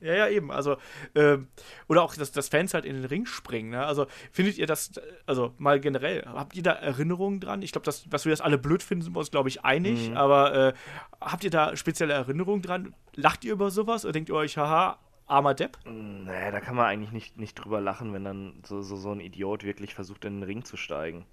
[0.00, 0.50] Ja, ja, eben.
[0.52, 0.76] Also,
[1.14, 1.48] ähm,
[1.88, 3.70] oder auch, dass, dass Fans halt in den Ring springen.
[3.70, 3.84] Ne?
[3.84, 4.92] Also, findet ihr das,
[5.26, 7.62] also mal generell, habt ihr da Erinnerungen dran?
[7.62, 10.16] Ich glaube, dass, dass wir das alle blöd finden, sind wir uns, glaube ich, einig.
[10.16, 10.72] Aber äh,
[11.20, 12.94] habt ihr da spezielle Erinnerungen dran?
[13.14, 15.78] Lacht ihr über sowas oder denkt ihr euch, haha, armer Depp?
[15.84, 19.20] Naja, da kann man eigentlich nicht, nicht drüber lachen, wenn dann so, so, so ein
[19.20, 21.26] Idiot wirklich versucht, in den Ring zu steigen.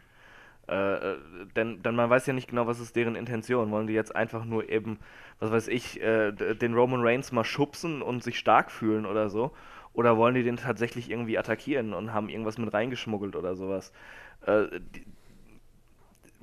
[0.68, 1.18] Äh, äh,
[1.56, 3.72] denn, denn man weiß ja nicht genau, was ist deren Intention.
[3.72, 5.00] Wollen die jetzt einfach nur eben,
[5.40, 9.52] was weiß ich, äh, den Roman Reigns mal schubsen und sich stark fühlen oder so?
[9.94, 13.94] Oder wollen die den tatsächlich irgendwie attackieren und haben irgendwas mit reingeschmuggelt oder sowas?
[14.46, 15.06] Äh, die,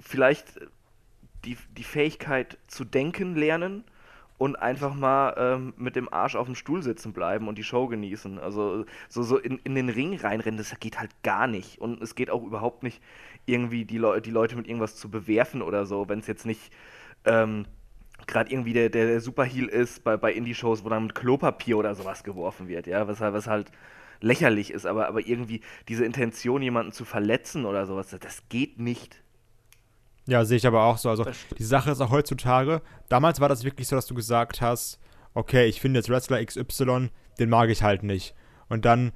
[0.00, 0.60] vielleicht
[1.44, 3.84] die, die Fähigkeit zu denken lernen
[4.38, 7.86] und einfach mal ähm, mit dem Arsch auf dem Stuhl sitzen bleiben und die Show
[7.86, 8.40] genießen.
[8.40, 11.80] Also so, so in, in den Ring reinrennen, das geht halt gar nicht.
[11.80, 13.00] Und es geht auch überhaupt nicht,
[13.46, 16.72] irgendwie die, Leu die Leute mit irgendwas zu bewerfen oder so, wenn es jetzt nicht
[17.24, 17.66] ähm,
[18.26, 21.94] gerade irgendwie der, der, der Superheel ist bei, bei Indie-Shows, wo dann mit Klopapier oder
[21.94, 23.72] sowas geworfen wird, ja, was, halt- was halt
[24.20, 29.22] lächerlich ist, aber, aber irgendwie diese Intention, jemanden zu verletzen oder sowas, das, geht nicht.
[30.26, 31.10] Ja, sehe ich aber auch so.
[31.10, 31.26] Also,
[31.58, 35.00] die Sache ist auch heutzutage, damals war das wirklich so, dass du gesagt hast,
[35.34, 38.34] okay, ich finde jetzt Wrestler XY, den mag ich halt nicht.
[38.68, 39.12] Und dann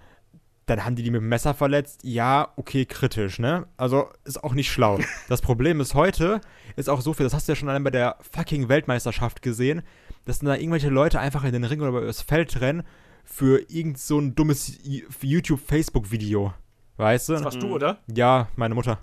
[0.66, 2.00] dann haben die die mit dem Messer verletzt.
[2.02, 3.66] Ja, okay, kritisch, ne?
[3.76, 4.98] Also ist auch nicht schlau.
[5.28, 6.40] Das Problem ist heute,
[6.74, 9.82] ist auch so viel, das hast du ja schon allein bei der fucking Weltmeisterschaft gesehen,
[10.24, 12.82] dass da irgendwelche Leute einfach in den Ring oder über das Feld rennen
[13.24, 14.78] für irgend so ein dummes
[15.20, 16.52] YouTube-Facebook-Video.
[16.96, 17.32] Weißt du?
[17.34, 17.98] Das warst du, oder?
[18.14, 18.98] Ja, meine Mutter.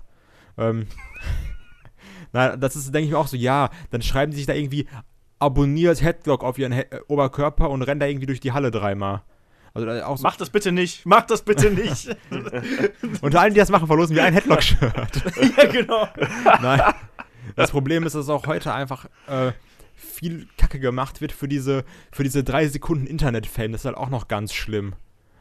[0.58, 0.86] Ähm.
[2.32, 4.88] Na, das ist, denke ich mir auch so, ja, dann schreiben die sich da irgendwie
[5.38, 9.22] abonniert Headlock auf ihren He Oberkörper und rennen da irgendwie durch die Halle dreimal.
[9.74, 12.16] Also auch so Mach das bitte nicht, mach das bitte nicht.
[13.20, 14.82] Unter allen, die das machen, verlosen wir ein Headlock-Shirt.
[15.56, 16.08] ja, genau.
[16.62, 16.80] Nein.
[17.56, 19.50] Das Problem ist, dass auch heute einfach äh,
[19.94, 23.72] viel Kacke gemacht wird für diese, für diese drei Sekunden Internet-Fame.
[23.72, 24.94] Das ist halt auch noch ganz schlimm.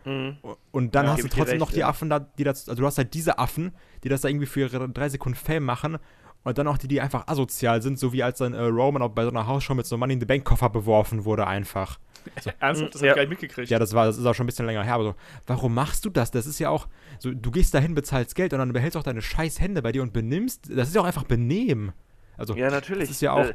[0.04, 0.38] Mhm.
[0.72, 1.84] Und dann ja, hast du trotzdem recht, noch die.
[1.84, 3.72] Affen da, die das, also du hast halt diese Affen,
[4.04, 6.00] die das da irgendwie für ihre drei Sekunden Fame machen
[6.44, 9.10] und dann auch die, die einfach asozial sind, so wie als dann äh, Roman auch
[9.10, 12.00] bei so einer Hausshow mit so einem Money in the Bank Koffer beworfen wurde einfach.
[12.42, 12.52] So.
[12.60, 12.96] Ernsthaft?
[12.96, 13.10] Das ja.
[13.10, 13.70] hab ich gar nicht mitgekriegt.
[13.70, 15.16] Ja, das war, das ist auch schon ein bisschen länger her, aber so,
[15.48, 16.32] warum machst du das?
[16.32, 16.88] Das ist ja auch,
[17.20, 20.02] so, du gehst dahin, bezahlst Geld und dann behältst auch deine scheiß Hände bei dir
[20.02, 21.94] und benimmst, das ist ja auch einfach Benehmen.
[22.38, 23.10] Also, ja, natürlich.
[23.10, 23.46] Das ist ja auch.
[23.46, 23.54] Äh,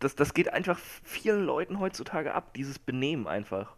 [0.00, 3.76] das, das geht einfach vielen Leuten heutzutage ab, dieses Benehmen einfach.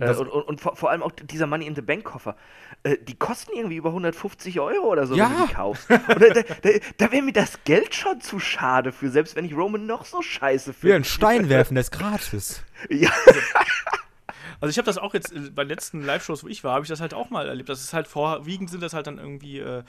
[0.00, 2.36] Äh, und, und, und vor, vor, allem auch dieser Money in the Bank Koffer.
[2.82, 5.30] Äh, die kosten irgendwie über 150 Euro oder so, ja.
[5.30, 5.90] wenn du die kaufst.
[5.90, 9.44] Und da, da, da, da wäre mir das Geld schon zu schade für, selbst wenn
[9.44, 10.94] ich Roman noch so scheiße finde.
[10.94, 12.62] Wie ein Stein werfen, der ist gratis.
[12.88, 13.10] Ja.
[14.60, 16.84] Also ich habe das auch jetzt äh, bei den letzten Live-Shows, wo ich war, habe
[16.84, 17.68] ich das halt auch mal erlebt.
[17.68, 19.82] Das ist halt vorwiegend sind das halt dann irgendwie äh,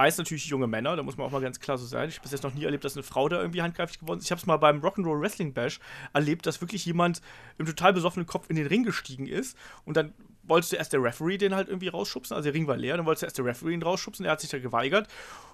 [0.00, 2.08] Meist natürlich junge Männer, da muss man auch mal ganz klar so sein.
[2.08, 4.24] Ich habe bis jetzt noch nie erlebt, dass eine Frau da irgendwie handgreiflich geworden ist.
[4.24, 5.78] Ich habe es mal beim Rock'n'Roll Wrestling Bash
[6.14, 7.20] erlebt, dass wirklich jemand
[7.58, 11.36] im total besoffenen Kopf in den Ring gestiegen ist und dann wollte erst der Referee
[11.36, 13.82] den halt irgendwie rausschubsen, also der Ring war leer, dann wollte erst der Referee ihn
[13.82, 15.06] rausschubsen, er hat sich da geweigert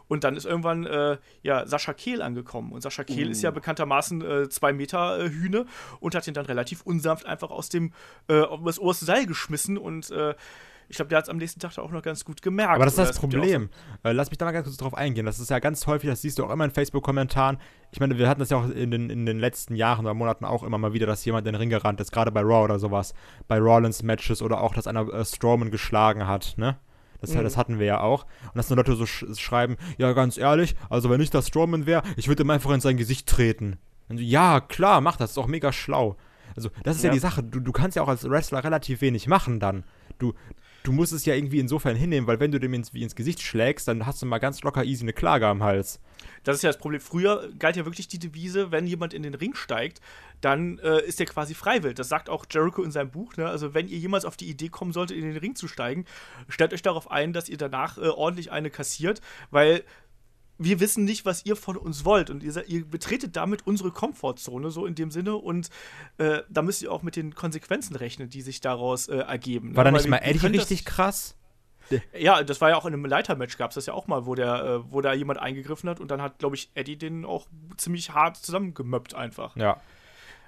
[0.06, 2.70] und dann ist irgendwann äh, ja, Sascha Kehl angekommen.
[2.70, 3.31] Und Sascha Kehl uh.
[3.32, 3.55] ist ja uh.
[3.55, 5.66] bekanntermaßen äh, zwei Meter äh, Hühne
[5.98, 7.93] und hat ihn dann relativ unsanft einfach aus dem
[8.28, 10.35] äh, das oberste Seil geschmissen und äh,
[10.88, 12.74] ich glaube, der hat es am nächsten Tag auch noch ganz gut gemerkt.
[12.74, 13.70] Aber das ist das Problem.
[14.04, 15.26] Ja äh, Lass mich da mal ganz kurz drauf eingehen.
[15.26, 17.58] Das ist ja ganz häufig, das siehst du auch immer in Facebook-Kommentaren.
[17.92, 20.44] Ich meine, wir hatten das ja auch in den, in den letzten Jahren oder Monaten
[20.44, 22.78] auch immer mal wieder, dass jemand in den Ring gerannt ist, gerade bei Raw oder
[22.78, 23.14] sowas.
[23.48, 26.76] Bei Rollins-Matches oder auch, dass einer äh, Strowman geschlagen hat, ne?
[27.20, 27.42] Das, mhm.
[27.42, 28.24] das, hatten wir ja auch.
[28.44, 31.86] Und dass nur Leute so sch schreiben, ja, ganz ehrlich, also wenn ich das Strowman
[31.86, 33.78] wäre, ich würde ihm einfach in sein Gesicht treten.
[34.08, 36.16] So, ja, klar, mach das, ist auch mega schlau.
[36.56, 37.42] Also, das ist ja, ja die Sache.
[37.42, 39.84] Du, du kannst ja auch als Wrestler relativ wenig machen dann.
[40.18, 40.34] Du,
[40.86, 43.88] du musst es ja irgendwie insofern hinnehmen, weil wenn du dem ins, ins Gesicht schlägst,
[43.88, 46.00] dann hast du mal ganz locker easy eine Klage am Hals.
[46.44, 47.00] Das ist ja das Problem.
[47.00, 50.00] Früher galt ja wirklich die Devise, wenn jemand in den Ring steigt,
[50.40, 51.96] dann äh, ist der quasi freiwillig.
[51.96, 53.36] Das sagt auch Jericho in seinem Buch.
[53.36, 53.48] Ne?
[53.48, 56.04] Also, wenn ihr jemals auf die Idee kommen solltet, in den Ring zu steigen,
[56.48, 59.82] stellt euch darauf ein, dass ihr danach äh, ordentlich eine kassiert, weil
[60.58, 62.30] wir wissen nicht, was ihr von uns wollt.
[62.30, 65.36] Und ihr, ihr betretet damit unsere Komfortzone, so in dem Sinne.
[65.36, 65.70] Und
[66.18, 69.76] äh, da müsst ihr auch mit den Konsequenzen rechnen, die sich daraus äh, ergeben.
[69.76, 69.90] War ne?
[69.90, 71.36] da nicht mal Eddie richtig krass?
[72.18, 74.34] Ja, das war ja auch in einem Leitermatch, gab es das ja auch mal, wo,
[74.34, 77.46] der, äh, wo da jemand eingegriffen hat und dann hat, glaube ich, Eddie den auch
[77.76, 79.56] ziemlich hart zusammengemöppt einfach.
[79.56, 79.80] Ja.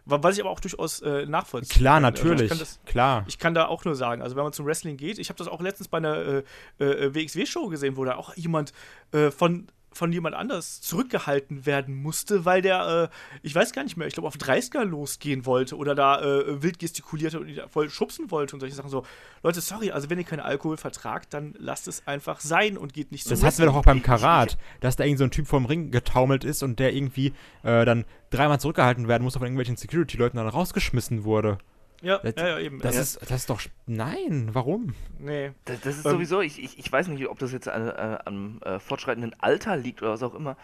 [0.04, 2.02] Was ich aber auch durchaus äh, nachvollziehen Klar, kann.
[2.02, 2.50] natürlich.
[2.50, 3.24] Also das, klar.
[3.28, 5.48] Ich kann da auch nur sagen, also wenn man zum Wrestling geht, ich habe das
[5.48, 6.42] auch letztens bei einer äh,
[6.78, 8.72] äh WXW-Show gesehen, wo da auch jemand
[9.12, 9.68] äh, von
[9.98, 14.14] von jemand anders zurückgehalten werden musste, weil der, äh, ich weiß gar nicht mehr, ich
[14.14, 18.60] glaube auf 30er losgehen wollte oder da äh, wild gestikulierte und voll schubsen wollte und
[18.60, 19.04] solche Sachen so.
[19.42, 23.10] Leute, sorry, also wenn ihr keinen Alkohol vertragt, dann lasst es einfach sein und geht
[23.10, 23.30] nicht so.
[23.30, 25.90] Das hatten wir doch auch beim Karat, dass da irgend so ein Typ vom Ring
[25.90, 27.32] getaumelt ist und der irgendwie
[27.64, 31.58] äh, dann dreimal zurückgehalten werden musste von irgendwelchen Security-Leuten dann rausgeschmissen wurde.
[32.00, 32.80] Ja, das, ja, ja, eben.
[32.80, 33.00] Das, ja.
[33.02, 33.60] Ist, das ist doch.
[33.86, 34.94] Nein, warum?
[35.18, 35.52] Nee.
[35.64, 38.18] Das, das ist ähm, sowieso, ich, ich, ich weiß nicht, ob das jetzt an, äh,
[38.24, 40.56] am äh, fortschreitenden Alter liegt oder was auch immer.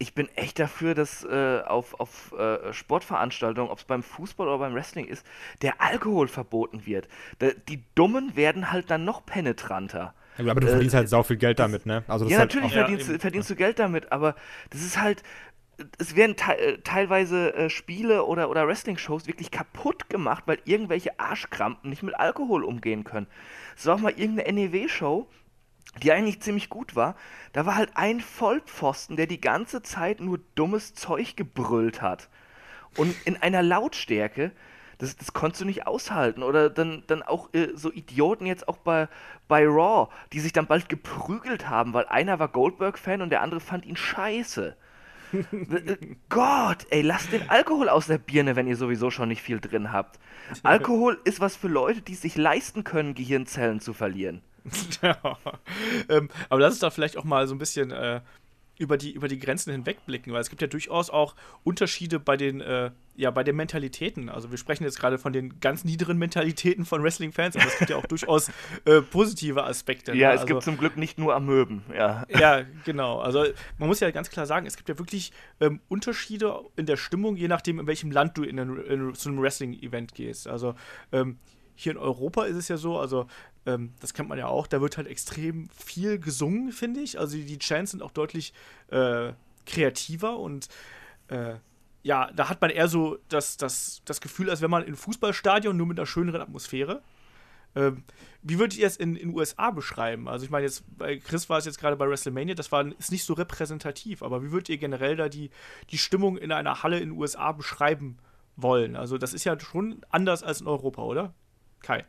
[0.00, 4.58] Ich bin echt dafür, dass äh, auf, auf äh, Sportveranstaltungen, ob es beim Fußball oder
[4.58, 5.26] beim Wrestling ist,
[5.62, 7.08] der Alkohol verboten wird.
[7.40, 10.14] Da, die Dummen werden halt dann noch penetranter.
[10.38, 12.04] Ja, aber du verdienst halt sau viel Geld damit, ne?
[12.06, 14.36] Also ja, halt natürlich verdienst, verdienst du Geld damit, aber
[14.70, 15.24] das ist halt,
[15.98, 21.18] es werden te äh, teilweise äh, Spiele oder, oder Wrestling-Shows wirklich kaputt gemacht, weil irgendwelche
[21.18, 23.28] Arschkrampen nicht mit Alkohol umgehen können.
[23.76, 25.28] Es war auch mal irgendeine NEW-Show,
[26.02, 27.16] die eigentlich ziemlich gut war.
[27.52, 32.28] Da war halt ein Vollpfosten, der die ganze Zeit nur dummes Zeug gebrüllt hat.
[32.96, 34.52] Und in einer Lautstärke,
[34.98, 36.42] das, das konntest du nicht aushalten.
[36.42, 39.08] Oder dann, dann auch äh, so Idioten jetzt auch bei,
[39.46, 43.60] bei Raw, die sich dann bald geprügelt haben, weil einer war Goldberg-Fan und der andere
[43.60, 44.76] fand ihn scheiße.
[46.28, 49.92] Gott, ey, lasst den Alkohol aus der Birne, wenn ihr sowieso schon nicht viel drin
[49.92, 50.18] habt.
[50.62, 54.42] Alkohol ist was für Leute, die sich leisten können, Gehirnzellen zu verlieren.
[55.02, 55.16] ja,
[56.08, 58.20] ähm, aber das ist doch vielleicht auch mal so ein bisschen äh,
[58.78, 61.34] über die, über die Grenzen hinwegblicken, weil es gibt ja durchaus auch
[61.64, 64.28] Unterschiede bei den, äh, ja, bei den Mentalitäten.
[64.28, 67.90] Also wir sprechen jetzt gerade von den ganz niederen Mentalitäten von Wrestling-Fans, aber es gibt
[67.90, 68.50] ja auch durchaus
[68.84, 70.14] äh, positive Aspekte.
[70.14, 70.34] Ja, ne?
[70.34, 72.24] es also, gibt zum Glück nicht nur Amöben, ja.
[72.28, 73.18] Ja, genau.
[73.18, 73.44] Also
[73.78, 77.36] man muss ja ganz klar sagen, es gibt ja wirklich ähm, Unterschiede in der Stimmung,
[77.36, 80.46] je nachdem, in welchem Land du in, ein, in zu einem Wrestling-Event gehst.
[80.46, 80.74] Also
[81.12, 81.38] ähm,
[81.74, 83.26] hier in Europa ist es ja so, also
[83.68, 87.18] ähm, das kennt man ja auch, da wird halt extrem viel gesungen, finde ich.
[87.18, 88.54] Also die, Chants sind auch deutlich
[88.88, 89.32] äh,
[89.66, 90.68] kreativer und
[91.28, 91.56] äh,
[92.02, 95.76] ja, da hat man eher so das, das, das Gefühl, als wenn man in Fußballstadion
[95.76, 97.02] nur mit einer schöneren Atmosphäre.
[97.74, 98.04] Ähm,
[98.40, 100.28] wie würdet ihr es in den USA beschreiben?
[100.28, 103.12] Also ich meine, jetzt bei Chris war es jetzt gerade bei WrestleMania, das war, ist
[103.12, 105.50] nicht so repräsentativ, aber wie würdet ihr generell da die,
[105.90, 108.16] die Stimmung in einer Halle in den USA beschreiben
[108.56, 108.96] wollen?
[108.96, 111.34] Also das ist ja schon anders als in Europa, oder?
[111.82, 112.06] Kai.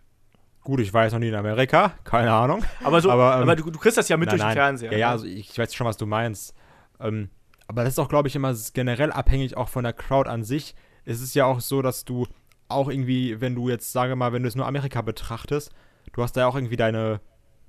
[0.70, 2.64] Gut, ich war jetzt noch nie in Amerika, keine Ahnung.
[2.84, 4.56] Aber, so, Aber, ähm, aber du, du kriegst das ja mit Nein, durch den nein.
[4.56, 4.92] Fernseher.
[4.92, 5.12] Ja, ja, ne?
[5.14, 6.54] also ich weiß schon, was du meinst.
[7.00, 7.30] Ähm,
[7.68, 10.76] aber das ist auch, glaube ich, immer generell abhängig auch von der Crowd an sich.
[11.06, 12.28] Es ist ja auch so, dass du
[12.68, 15.72] auch irgendwie, wenn du jetzt, sage mal, wenn du es nur Amerika betrachtest,
[16.14, 17.20] du hast da ja auch irgendwie deine,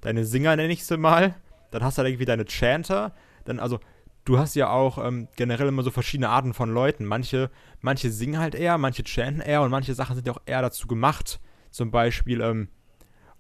[0.02, 1.34] deine Singer, nenne ich sie mal,
[1.70, 3.14] dann hast du da irgendwie deine Chanter,
[3.46, 3.80] dann, also,
[4.26, 7.06] du hast ja auch ähm, generell immer so verschiedene Arten von Leuten.
[7.06, 7.50] Manche,
[7.80, 10.86] manche singen halt eher, manche chanten eher und manche Sachen sind ja auch eher dazu
[10.86, 11.40] gemacht.
[11.70, 12.68] Zum Beispiel, ähm,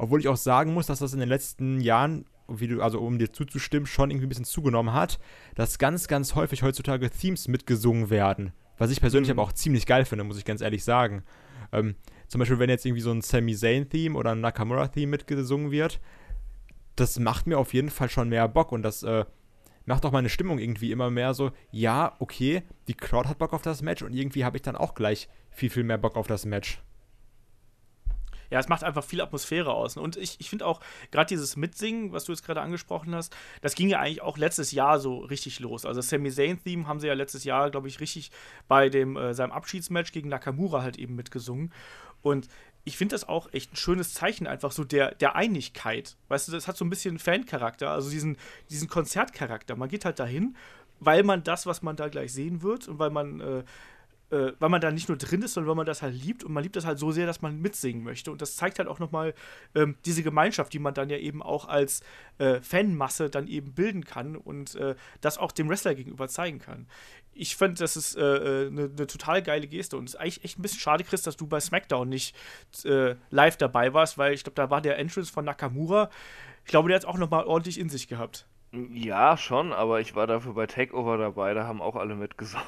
[0.00, 3.18] obwohl ich auch sagen muss, dass das in den letzten Jahren, wie du, also um
[3.18, 5.18] dir zuzustimmen, schon irgendwie ein bisschen zugenommen hat,
[5.54, 8.52] dass ganz, ganz häufig heutzutage Themes mitgesungen werden.
[8.78, 9.38] Was ich persönlich Mhm.
[9.38, 11.22] aber auch ziemlich geil finde, muss ich ganz ehrlich sagen.
[11.70, 11.96] Ähm,
[12.28, 16.00] zum Beispiel, wenn jetzt irgendwie so ein Sami Zayn-Theme oder ein Nakamura-Theme mitgesungen wird,
[16.96, 19.26] das macht mir auf jeden Fall schon mehr Bock und das äh,
[19.84, 23.62] macht auch meine Stimmung irgendwie immer mehr so, ja, okay, die Crowd hat Bock auf
[23.62, 26.46] das Match und irgendwie habe ich dann auch gleich viel, viel mehr Bock auf das
[26.46, 26.82] Match.
[28.50, 29.96] Ja, es macht einfach viel Atmosphäre aus.
[29.96, 33.74] Und ich, ich finde auch, gerade dieses Mitsingen, was du jetzt gerade angesprochen hast, das
[33.74, 35.86] ging ja eigentlich auch letztes Jahr so richtig los.
[35.86, 38.30] Also das Sami Zayn-Theme haben sie ja letztes Jahr, glaube ich, richtig
[38.68, 41.72] bei dem, äh, seinem Abschiedsmatch gegen Nakamura halt eben mitgesungen.
[42.22, 42.48] Und
[42.84, 46.16] ich finde das auch echt ein schönes Zeichen, einfach so der, der Einigkeit.
[46.28, 48.36] Weißt du, das hat so ein bisschen Fan-Charakter, also diesen,
[48.70, 49.76] diesen Konzertcharakter.
[49.76, 50.56] Man geht halt dahin,
[50.98, 53.64] weil man das, was man da gleich sehen wird und weil man äh,
[54.30, 56.52] äh, weil man da nicht nur drin ist, sondern weil man das halt liebt und
[56.52, 58.30] man liebt das halt so sehr, dass man mitsingen möchte.
[58.30, 59.34] Und das zeigt halt auch nochmal
[59.74, 62.02] ähm, diese Gemeinschaft, die man dann ja eben auch als
[62.38, 66.86] äh, Fanmasse dann eben bilden kann und äh, das auch dem Wrestler gegenüber zeigen kann.
[67.32, 70.58] Ich finde, das ist eine äh, ne total geile Geste und es ist eigentlich echt
[70.58, 72.36] ein bisschen schade, Chris, dass du bei SmackDown nicht
[72.84, 76.10] äh, live dabei warst, weil ich glaube, da war der Entrance von Nakamura.
[76.64, 78.46] Ich glaube, der hat es auch nochmal ordentlich in sich gehabt.
[78.72, 82.64] Ja, schon, aber ich war dafür bei Takeover dabei, da haben auch alle mitgesungen.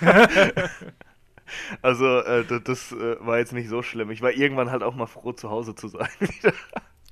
[1.82, 4.10] also, äh, das, das äh, war jetzt nicht so schlimm.
[4.10, 6.08] Ich war irgendwann halt auch mal froh, zu Hause zu sein.
[6.20, 6.52] wieder.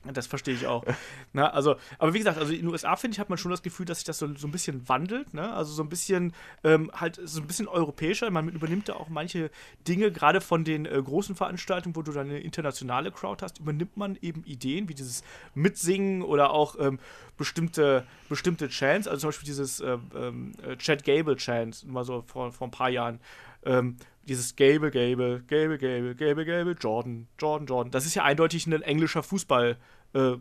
[0.04, 0.82] Das verstehe ich auch.
[1.34, 3.62] Na, also, aber wie gesagt, also in den USA, finde ich, hat man schon das
[3.62, 5.34] Gefühl, dass sich das so, so ein bisschen wandelt.
[5.34, 5.52] Ne?
[5.52, 6.32] Also so ein bisschen,
[6.64, 8.30] ähm, halt so ein bisschen europäischer.
[8.30, 9.50] Man übernimmt da auch manche
[9.86, 13.96] Dinge, gerade von den äh, großen Veranstaltungen, wo du dann eine internationale Crowd hast, übernimmt
[13.98, 15.22] man eben Ideen wie dieses
[15.54, 16.98] Mitsingen oder auch ähm,
[17.36, 19.06] bestimmte, bestimmte Chants.
[19.06, 22.70] Also zum Beispiel dieses äh, ähm, äh, Chad Gable Chant, mal so vor, vor ein
[22.70, 23.20] paar Jahren.
[23.64, 27.90] Ähm, dieses Gable, Gable, Gable, Gable, Gable, Gable, Jordan, Jordan, Jordan.
[27.90, 29.78] Das ist ja eindeutig ein englischer Fußball.
[30.12, 30.36] Äh,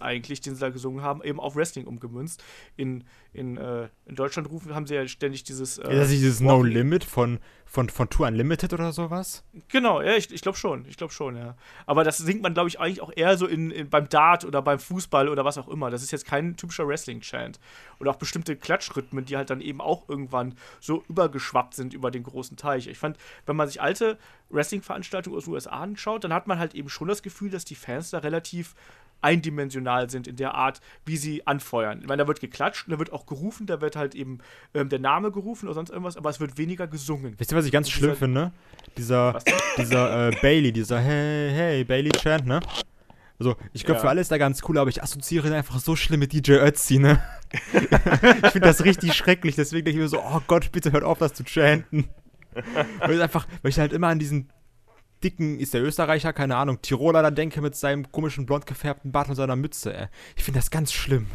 [0.00, 2.44] eigentlich, den sie da gesungen haben, eben auf Wrestling umgemünzt.
[2.76, 5.78] In, in, äh, in Deutschland rufen, haben sie ja ständig dieses.
[5.78, 7.38] Äh, Ist das nicht dieses No Limit von,
[7.74, 9.42] von, von Tour Unlimited oder sowas?
[9.68, 11.56] Genau, ja, ich, ich glaube schon, ich glaube schon, ja.
[11.86, 14.62] Aber das singt man, glaube ich, eigentlich auch eher so in, in, beim Dart oder
[14.62, 15.90] beim Fußball oder was auch immer.
[15.90, 17.58] Das ist jetzt kein typischer Wrestling-Chant.
[17.98, 22.22] Oder auch bestimmte Klatschrhythmen, die halt dann eben auch irgendwann so übergeschwappt sind über den
[22.22, 22.86] großen Teich.
[22.86, 24.18] Ich fand, wenn man sich alte
[24.50, 27.74] Wrestling-Veranstaltungen aus den USA anschaut, dann hat man halt eben schon das Gefühl, dass die
[27.74, 28.76] Fans da relativ
[29.24, 32.00] eindimensional sind in der Art, wie sie anfeuern.
[32.02, 34.38] Ich meine, da wird geklatscht und da wird auch gerufen, da wird halt eben
[34.74, 37.34] ähm, der Name gerufen oder sonst irgendwas, aber es wird weniger gesungen.
[37.38, 38.52] Wisst ihr, was ich ganz schlimm dieser- finde?
[38.96, 39.44] Dieser, Was
[39.76, 42.60] dieser äh, Bailey, dieser Hey, hey, Bailey-Chant, ne?
[43.40, 44.02] Also, ich glaube, Ja.
[44.02, 46.52] für alle ist da ganz cool, aber ich assoziiere ihn einfach so schlimm mit DJ
[46.52, 47.20] Ötzi, ne?
[47.72, 51.18] ich finde das richtig schrecklich, deswegen denke ich mir so, oh Gott, bitte hört auf,
[51.18, 52.08] das zu chanten.
[53.00, 54.50] weil, ich einfach, weil ich halt immer an diesen
[55.24, 59.28] dicken, ist der Österreicher, keine Ahnung, Tiroler da denke mit seinem komischen blond gefärbten Bart
[59.28, 60.06] und seiner Mütze, ey.
[60.36, 61.26] Ich finde das ganz schlimm.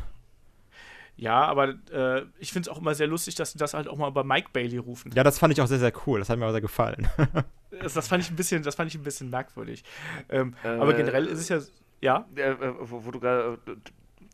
[1.19, 3.97] Ja, aber äh, ich finde es auch immer sehr lustig, dass sie das halt auch
[3.97, 5.11] mal bei Mike Bailey rufen.
[5.13, 6.19] Ja, das fand ich auch sehr, sehr cool.
[6.19, 7.07] Das hat mir auch sehr gefallen.
[7.83, 9.83] Das, das fand ich ein bisschen, das fand ich ein bisschen merkwürdig.
[10.29, 11.59] Ähm, Äh, aber generell ist es ja,
[12.01, 13.59] ja, äh, äh, wo, wo du gerade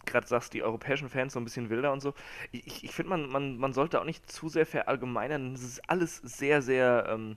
[0.06, 2.14] gerade sagst, die europäischen Fans so ein bisschen wilder und so.
[2.54, 5.54] Ich, ich finde, man, man, man sollte auch nicht zu sehr verallgemeinern.
[5.54, 7.36] Es ist alles sehr, sehr ähm,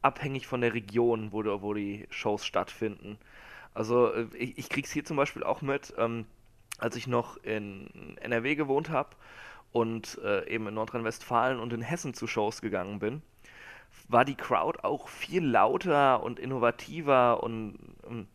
[0.00, 3.18] abhängig von der Region, wo, die- wo die Shows stattfinden.
[3.74, 6.26] Also äh, ich, ich krieg's hier zum Beispiel auch mit, ähm,
[6.78, 9.10] als ich noch in NRW gewohnt habe
[9.72, 13.22] und äh, eben in Nordrhein-Westfalen und in Hessen zu Shows gegangen bin,
[14.08, 17.78] war die Crowd auch viel lauter und innovativer und,
[18.08, 18.26] ähm,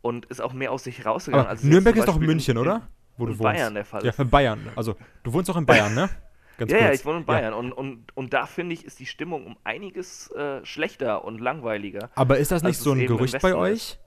[0.00, 1.46] und ist auch mehr aus sich rausgegangen.
[1.46, 2.88] Aber Nürnberg ist doch München, in, oder?
[3.16, 3.42] Wo du wohnst.
[3.42, 4.04] Bayern der Fall.
[4.04, 4.68] Ja, für Bayern.
[4.76, 6.08] Also, du wohnst auch in Bayern, ne?
[6.56, 6.88] Ganz ja, kurz.
[6.88, 7.52] ja, ich wohne in Bayern.
[7.52, 7.58] Ja.
[7.58, 12.10] Und, und, und da finde ich, ist die Stimmung um einiges äh, schlechter und langweiliger.
[12.14, 13.72] Aber ist das nicht so ein Gerücht bei euch?
[13.72, 13.98] Ist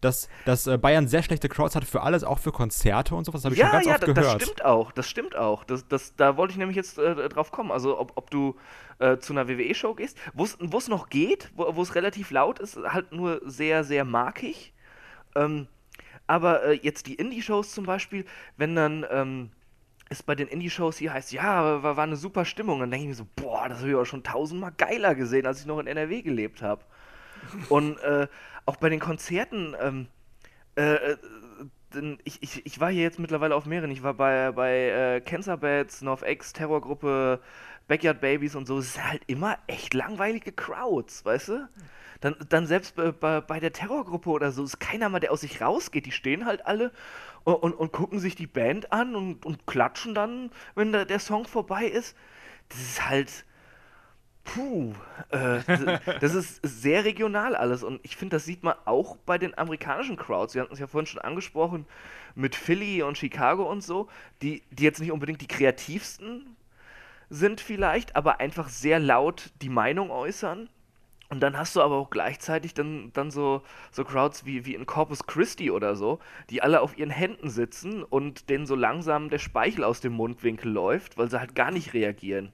[0.00, 3.42] dass, dass äh, Bayern sehr schlechte Crowds hat für alles, auch für Konzerte und sowas.
[3.42, 4.16] Das habe ich ja, schon ganz ja, oft gehört.
[4.26, 4.92] Ja, das stimmt auch.
[4.92, 5.64] Das stimmt auch.
[5.64, 7.70] Das, das, da wollte ich nämlich jetzt äh, drauf kommen.
[7.70, 8.56] Also, ob, ob du
[8.98, 13.12] äh, zu einer WWE-Show gehst, wo es noch geht, wo es relativ laut ist, halt
[13.12, 14.72] nur sehr, sehr markig.
[15.34, 15.66] Ähm,
[16.26, 18.24] aber äh, jetzt die Indie-Shows zum Beispiel,
[18.56, 19.06] wenn dann.
[19.10, 19.50] Ähm,
[20.08, 22.78] es bei den Indie-Shows hier heißt, ja, war, war eine super Stimmung.
[22.78, 25.60] Dann denke ich mir so, boah, das habe ich auch schon tausendmal geiler gesehen, als
[25.60, 26.82] ich noch in NRW gelebt habe.
[27.68, 28.28] Und äh,
[28.66, 30.08] auch bei den Konzerten, ähm,
[30.76, 31.16] äh, äh
[32.24, 33.90] ich, ich, ich war hier jetzt mittlerweile auf mehreren.
[33.90, 37.40] Ich war bei, bei äh, Cancer Bats, NorthX, Terrorgruppe,
[37.88, 38.78] Backyard Babies und so.
[38.78, 41.68] Es sind halt immer echt langweilige Crowds, weißt du?
[42.20, 45.42] Dann, dann selbst bei, bei, bei der Terrorgruppe oder so ist keiner mal, der aus
[45.42, 46.06] sich rausgeht.
[46.06, 46.92] Die stehen halt alle
[47.44, 51.18] und, und, und gucken sich die Band an und, und klatschen dann, wenn der, der
[51.18, 52.16] Song vorbei ist.
[52.68, 53.44] Das ist halt
[54.46, 54.94] Puh,
[55.30, 55.60] äh,
[56.20, 60.16] das ist sehr regional alles und ich finde, das sieht man auch bei den amerikanischen
[60.16, 60.54] Crowds.
[60.54, 61.84] Wir hatten es ja vorhin schon angesprochen
[62.34, 64.08] mit Philly und Chicago und so,
[64.42, 66.56] die, die jetzt nicht unbedingt die kreativsten
[67.28, 70.68] sind vielleicht, aber einfach sehr laut die Meinung äußern.
[71.28, 74.86] Und dann hast du aber auch gleichzeitig dann, dann so, so Crowds wie, wie in
[74.86, 76.20] Corpus Christi oder so,
[76.50, 80.70] die alle auf ihren Händen sitzen und denen so langsam der Speichel aus dem Mundwinkel
[80.70, 82.52] läuft, weil sie halt gar nicht reagieren.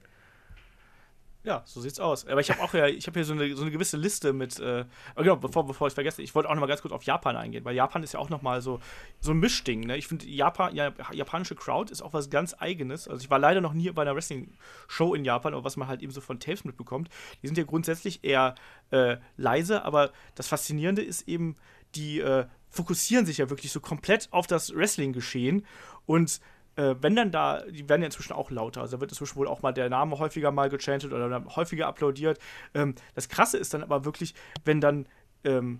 [1.45, 2.25] Ja, so sieht's aus.
[2.25, 4.59] Aber ich habe auch ja, ich habe hier so eine, so eine gewisse Liste mit,
[4.59, 4.85] äh,
[5.17, 7.65] genau, bevor, bevor ich vergesse, ich wollte auch noch mal ganz kurz auf Japan eingehen,
[7.65, 8.79] weil Japan ist ja auch noch mal so,
[9.19, 9.97] so ein Mischding, ne?
[9.97, 13.09] Ich finde, Japan, ja, japanische Crowd ist auch was ganz Eigenes.
[13.09, 16.01] Also ich war leider noch nie bei einer Wrestling-Show in Japan, aber was man halt
[16.01, 17.09] eben so von Tapes mitbekommt,
[17.41, 18.55] die sind ja grundsätzlich eher
[18.91, 21.57] äh, leise, aber das Faszinierende ist eben,
[21.95, 25.65] die äh, fokussieren sich ja wirklich so komplett auf das Wrestling-Geschehen
[26.05, 26.39] und
[26.75, 29.47] äh, wenn dann da, die werden ja inzwischen auch lauter, also da wird inzwischen wohl
[29.47, 32.39] auch mal der Name häufiger mal gechantet oder häufiger applaudiert.
[32.73, 34.33] Ähm, das Krasse ist dann aber wirklich,
[34.65, 35.07] wenn dann
[35.43, 35.79] ähm,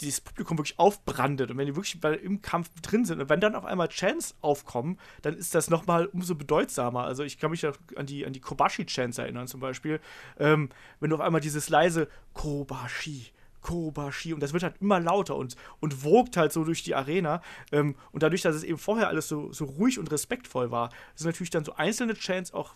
[0.00, 3.54] dieses Publikum wirklich aufbrandet und wenn die wirklich im Kampf drin sind und wenn dann
[3.54, 7.04] auf einmal Chants aufkommen, dann ist das nochmal umso bedeutsamer.
[7.04, 10.00] Also ich kann mich an die, an die Kobashi-Chants erinnern zum Beispiel.
[10.38, 10.70] Ähm,
[11.00, 15.56] wenn du auf einmal dieses leise Kobashi, Kobashi und das wird halt immer lauter und,
[15.80, 17.42] und wogt halt so durch die Arena.
[17.72, 21.26] Ähm, und dadurch, dass es eben vorher alles so, so ruhig und respektvoll war, sind
[21.26, 22.74] natürlich dann so einzelne Chants auch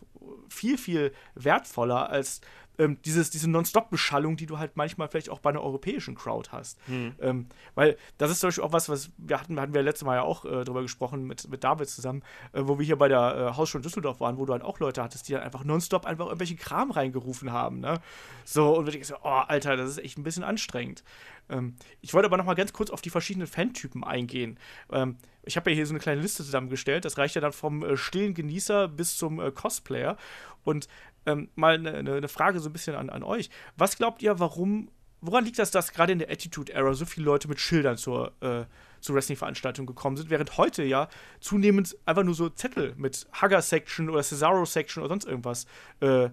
[0.48, 2.40] viel, viel wertvoller als
[2.78, 6.78] ähm, dieses, diese Non-Stop-Beschallung, die du halt manchmal vielleicht auch bei einer europäischen Crowd hast.
[6.88, 7.14] Mhm.
[7.20, 10.16] Ähm, weil das ist zum Beispiel auch was, was wir hatten, hatten wir letztes Mal
[10.16, 12.22] ja auch äh, drüber gesprochen mit, mit David zusammen,
[12.52, 14.78] äh, wo wir hier bei der äh, Hausschule in Düsseldorf waren, wo du halt auch
[14.78, 17.80] Leute hattest, die dann einfach nonstop einfach irgendwelche Kram reingerufen haben.
[17.80, 18.00] Ne?
[18.44, 21.04] So, und ich so, oh, Alter, das ist echt ein bisschen anstrengend.
[21.48, 24.58] Ähm, ich wollte aber noch mal ganz kurz auf die verschiedenen Fantypen eingehen.
[24.90, 27.04] Ähm, ich habe ja hier so eine kleine Liste zusammengestellt.
[27.04, 30.16] Das reicht ja dann vom äh, stillen Genießer bis zum äh, Cosplayer.
[30.64, 30.86] Und
[31.26, 33.50] ähm, mal eine, eine, Frage so ein bisschen an, an euch.
[33.76, 34.90] Was glaubt ihr, warum,
[35.20, 38.64] woran liegt das, dass gerade in der Attitude-Era so viele Leute mit Schildern zur, äh,
[39.00, 41.08] zur Wrestling-Veranstaltung gekommen sind, während heute ja
[41.40, 45.66] zunehmend einfach nur so Zettel mit Hugger-Section oder Cesaro-Section oder sonst irgendwas
[46.00, 46.30] äh,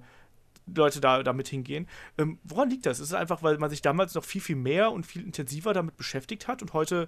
[0.76, 1.88] Leute da, damit hingehen.
[2.18, 3.00] Ähm, woran liegt das?
[3.00, 5.98] Ist es einfach, weil man sich damals noch viel, viel mehr und viel intensiver damit
[5.98, 7.08] beschäftigt hat und heute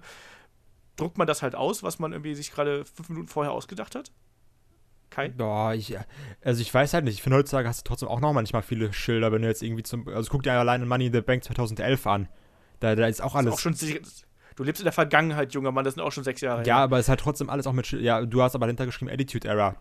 [0.96, 4.12] druckt man das halt aus, was man irgendwie sich gerade fünf Minuten vorher ausgedacht hat?
[5.14, 5.28] Kai?
[5.28, 5.96] Boah, ich,
[6.44, 7.14] also ich weiß halt nicht.
[7.14, 9.82] Ich finde, heutzutage hast du trotzdem auch noch manchmal viele Schilder, wenn du jetzt irgendwie
[9.82, 10.08] zum.
[10.08, 12.28] Also guck dir alleine Money in the Bank 2011 an.
[12.80, 13.54] Da, da ist auch alles.
[13.54, 13.76] Ist auch schon,
[14.56, 16.66] du lebst in der Vergangenheit, junger Mann, das sind auch schon sechs Jahre.
[16.66, 16.84] Ja, her.
[16.84, 18.06] aber es ist halt trotzdem alles auch mit Schildern.
[18.06, 19.76] Ja, du hast aber dahinter geschrieben Attitude Era.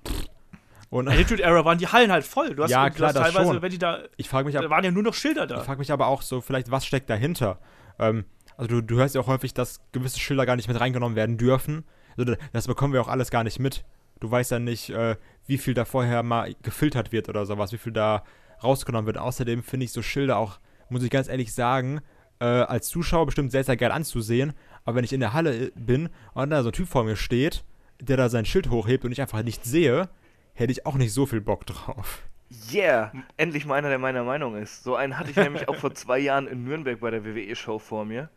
[0.90, 2.54] Und Attitude Era waren die Hallen halt voll.
[2.54, 3.62] Du hast, ja, klar, das teilweise, schon.
[3.62, 4.04] wenn die da.
[4.18, 5.60] Ich frage mich, da waren ja nur noch Schilder da.
[5.60, 7.60] Ich frage mich aber auch so, vielleicht, was steckt dahinter?
[7.98, 8.26] Ähm,
[8.58, 11.38] also du, du hörst ja auch häufig, dass gewisse Schilder gar nicht mit reingenommen werden
[11.38, 11.86] dürfen.
[12.18, 13.86] Also das bekommen wir auch alles gar nicht mit.
[14.22, 15.18] Du weißt ja nicht, äh,
[15.48, 18.24] wie viel da vorher mal gefiltert wird oder sowas, wie viel da
[18.64, 19.18] rausgenommen wird.
[19.18, 22.02] Außerdem finde ich so Schilder auch, muss ich ganz ehrlich sagen,
[22.40, 24.54] äh, als Zuschauer bestimmt sehr, sehr geil anzusehen.
[24.86, 27.16] Aber wenn ich in der Halle äh, bin und da so ein Typ vor mir
[27.16, 27.66] steht,
[28.00, 30.08] der da sein Schild hochhebt und ich einfach nicht sehe,
[30.54, 32.24] hätte ich auch nicht so viel Bock drauf.
[32.72, 34.84] Yeah, endlich mal einer, der meiner Meinung ist.
[34.84, 38.06] So einen hatte ich nämlich auch vor zwei Jahren in Nürnberg bei der WWE-Show vor
[38.06, 38.30] mir.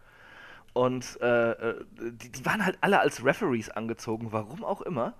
[0.73, 5.15] Und äh, äh, die, die, waren halt alle als Referees angezogen, warum auch immer.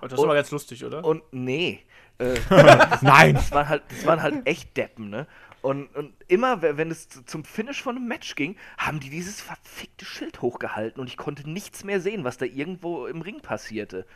[0.00, 1.04] Und das und, war ganz lustig, oder?
[1.04, 1.80] Und nee.
[2.18, 2.34] Äh,
[3.00, 3.34] Nein!
[3.34, 5.26] Das waren, halt, das waren halt echt Deppen, ne?
[5.62, 10.06] Und, und immer, wenn es zum Finish von einem Match ging, haben die dieses verfickte
[10.06, 14.06] Schild hochgehalten und ich konnte nichts mehr sehen, was da irgendwo im Ring passierte.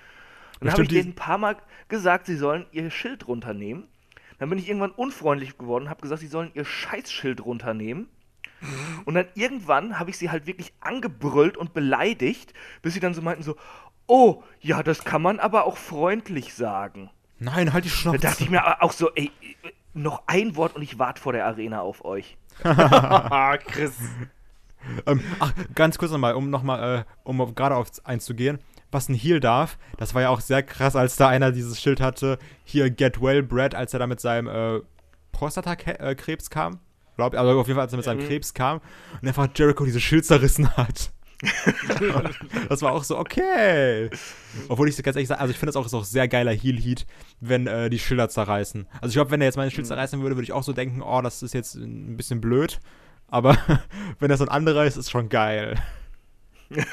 [0.60, 1.56] Und dann habe ich denen ein paar Mal
[1.88, 3.88] gesagt, sie sollen ihr Schild runternehmen.
[4.38, 8.08] Dann bin ich irgendwann unfreundlich geworden und habe gesagt, sie sollen ihr Scheißschild runternehmen.
[9.04, 13.20] Und dann irgendwann habe ich sie halt wirklich angebrüllt und beleidigt, bis sie dann so
[13.20, 13.56] meinten so,
[14.06, 17.10] oh, ja, das kann man aber auch freundlich sagen.
[17.38, 18.18] Nein, halt die Da Schnauze.
[18.18, 19.30] dachte ich mir aber auch so, ey,
[19.92, 22.36] noch ein Wort und ich warte vor der Arena auf euch.
[23.66, 23.92] Chris.
[25.06, 28.58] Ähm, ach, ganz kurz nochmal, um nochmal, äh, um auf- gerade auf einzugehen,
[28.90, 32.00] was ein Heal darf, das war ja auch sehr krass, als da einer dieses Schild
[32.00, 34.80] hatte, hier Get Well Brad, als er da mit seinem äh,
[35.32, 36.78] Prostatakrebs kam.
[37.16, 38.80] Glaub, also auf jeden Fall, als er mit seinem Krebs kam
[39.20, 41.12] und einfach Jericho dieses Schild zerrissen hat.
[42.68, 44.10] das war auch so, okay.
[44.68, 46.52] Obwohl ich so ganz ehrlich sage, also ich finde das auch, ist auch sehr geiler
[46.52, 47.06] Heal-Heat,
[47.40, 48.86] wenn äh, die Schilder zerreißen.
[49.00, 51.02] Also ich glaube, wenn er jetzt meine Schild zerreißen würde, würde ich auch so denken,
[51.02, 52.80] oh, das ist jetzt ein bisschen blöd.
[53.28, 53.56] Aber
[54.18, 55.76] wenn das so ein anderer ist, ist schon geil.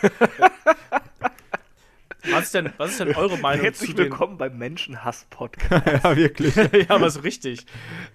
[2.30, 3.98] Was ist denn, was ist denn eure Meinung zu Herzlich den...
[4.06, 5.86] willkommen beim Menschenhass-Podcast.
[6.04, 6.56] ja, wirklich.
[6.56, 7.66] ja, aber so richtig.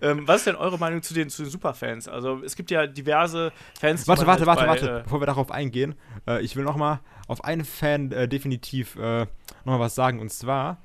[0.01, 2.07] Ähm, was ist denn eure Meinung zu den, zu den Superfans?
[2.07, 5.21] Also es gibt ja diverse Fans, die Warte, warte, halt warte, bei, warte, äh, bevor
[5.21, 5.97] wir darauf eingehen.
[6.27, 10.21] Äh, ich will noch mal auf einen Fan äh, definitiv äh, noch mal was sagen.
[10.21, 10.79] Und zwar,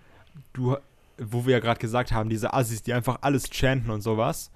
[0.54, 0.78] du,
[1.20, 4.52] wo wir ja gerade gesagt haben, diese Assis, die einfach alles chanten und sowas.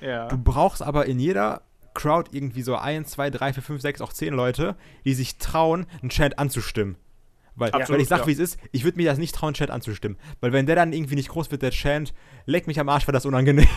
[0.00, 0.26] ja.
[0.28, 1.62] Du brauchst aber in jeder
[1.94, 5.86] Crowd irgendwie so ein, zwei, drei, vier, fünf, sechs, auch zehn Leute, die sich trauen,
[6.00, 6.96] einen Chant anzustimmen.
[7.54, 8.26] Weil, Absolut, weil ich sag, ja.
[8.26, 10.18] wie es ist, ich würde mir das nicht trauen, Chant anzustimmen.
[10.40, 12.14] Weil wenn der dann irgendwie nicht groß wird, der Chant,
[12.46, 13.68] leck mich am Arsch, wäre das unangenehm.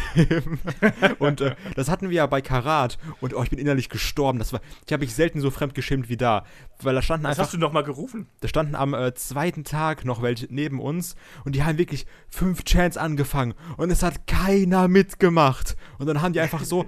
[1.20, 4.40] und äh, das hatten wir ja bei Karat und oh, ich bin innerlich gestorben.
[4.40, 6.45] Das war, ich habe mich selten so fremdgeschämt wie da.
[6.82, 8.28] Weil da standen was einfach hast du noch mal gerufen?
[8.41, 12.64] da standen am äh, zweiten Tag noch welche neben uns und die haben wirklich fünf
[12.64, 15.76] Chants angefangen und es hat keiner mitgemacht.
[15.98, 16.86] Und dann haben die einfach so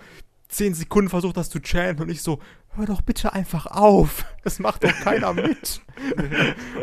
[0.47, 2.39] zehn Sekunden versucht, das zu chanten und ich so,
[2.77, 4.25] hör doch bitte einfach auf.
[4.43, 5.81] Das macht doch keiner mit.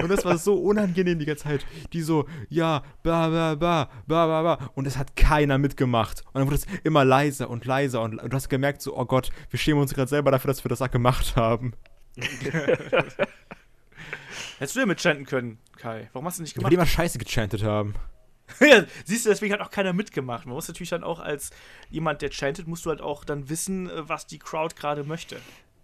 [0.00, 1.66] und das war so unangenehm die ganze Zeit.
[1.92, 4.70] Die so, ja, ba, ba, ba, ba, ba, ba.
[4.74, 6.22] Und es hat keiner mitgemacht.
[6.32, 9.04] Und dann wurde es immer leiser und leiser und, und du hast gemerkt so, oh
[9.04, 11.72] Gott, wir schämen uns gerade selber dafür, dass wir das auch gemacht haben.
[14.58, 16.08] Hättest du ja mit chanten können, Kai.
[16.12, 16.70] Warum hast du nicht Weil gemacht?
[16.72, 17.94] die immer Scheiße gechantet haben.
[18.60, 20.46] ja, siehst du, deswegen hat auch keiner mitgemacht.
[20.46, 21.50] Man muss natürlich dann auch als
[21.90, 25.40] jemand, der chantet, musst du halt auch dann wissen, äh, was die Crowd gerade möchte.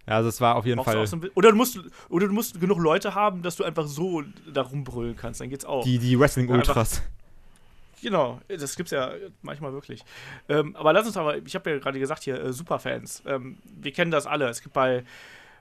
[0.09, 1.05] Ja, also es war auf jeden Fall.
[1.05, 1.79] so oder, du musst,
[2.09, 5.39] oder du musst genug Leute haben, dass du einfach so da rumbrüllen kannst.
[5.39, 5.83] Dann geht's auch.
[5.83, 7.03] Die, die Wrestling-Ultras.
[8.01, 9.11] Genau, das gibt's ja
[9.43, 10.03] manchmal wirklich.
[10.47, 13.21] Ähm, aber lass uns aber, ich habe ja gerade gesagt hier, äh, Superfans.
[13.27, 14.47] Ähm, wir kennen das alle.
[14.47, 15.03] Es gibt bei,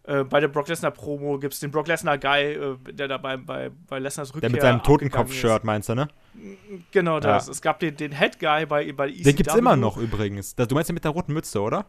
[0.05, 3.37] äh, bei der Brock Lesnar Promo gibt's den Brock Lesnar Guy, äh, der da bei,
[3.37, 6.09] bei, bei Lesnars Rückkehr Der mit seinem Totenkopf-Shirt, meinst du, ne?
[6.93, 7.47] Genau das.
[7.47, 7.53] Ja.
[7.53, 9.23] Es gab den, den Head Guy bei, bei ECW.
[9.25, 10.55] Den gibt's immer noch übrigens.
[10.55, 11.85] Du meinst den mit der roten Mütze, oder?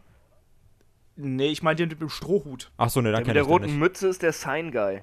[1.22, 2.72] Nee, ich meine den mit dem Strohhut.
[2.78, 3.76] Ach so, ne, dann Der mit kenn der ich den roten nicht.
[3.78, 5.02] Mütze ist der Sign Guy.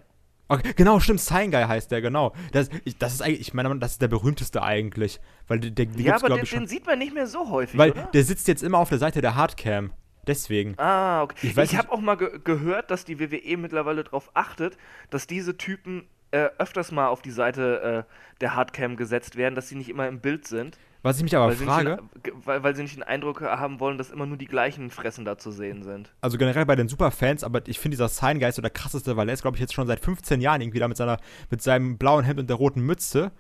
[0.49, 2.33] Okay, genau, stimmt, Sign Guy heißt der, genau.
[2.53, 5.21] Das, ich, das ist eigentlich, ich meine, das ist der berühmteste eigentlich.
[5.49, 6.61] Weil der, der, den Ja, aber den, ich, schon.
[6.61, 8.09] den sieht man nicht mehr so häufig, Weil oder?
[8.15, 9.93] der sitzt jetzt immer auf der Seite der Hardcam.
[10.27, 10.75] Deswegen.
[10.79, 11.37] Ah, okay.
[11.43, 14.77] Ich Ich, weiß nicht- habe auch mal ge gehört, dass die WWE mittlerweile darauf achtet,
[15.11, 19.69] dass diese Typen äh, öfters mal auf die Seite äh, der Hardcam gesetzt werden, dass
[19.69, 20.79] sie nicht immer im Bild sind.
[21.07, 23.03] Was ich mich aber weil, sie frage, nicht den, ge- weil, weil sie nicht den
[23.03, 26.13] Eindruck haben wollen, dass immer nur die gleichen Fressen da zu sehen sind.
[26.21, 29.17] also generell bei den Superfans, aber ich finde dieser Sign Guy ist so der krasseste,
[29.17, 31.19] weil er ist, glaube ich, jetzt schon seit 15 Jahren irgendwie da mit, seiner,
[31.51, 33.31] mit seinem blauen Hemd und der roten Mütze.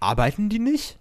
[0.00, 0.98] Arbeiten die nicht?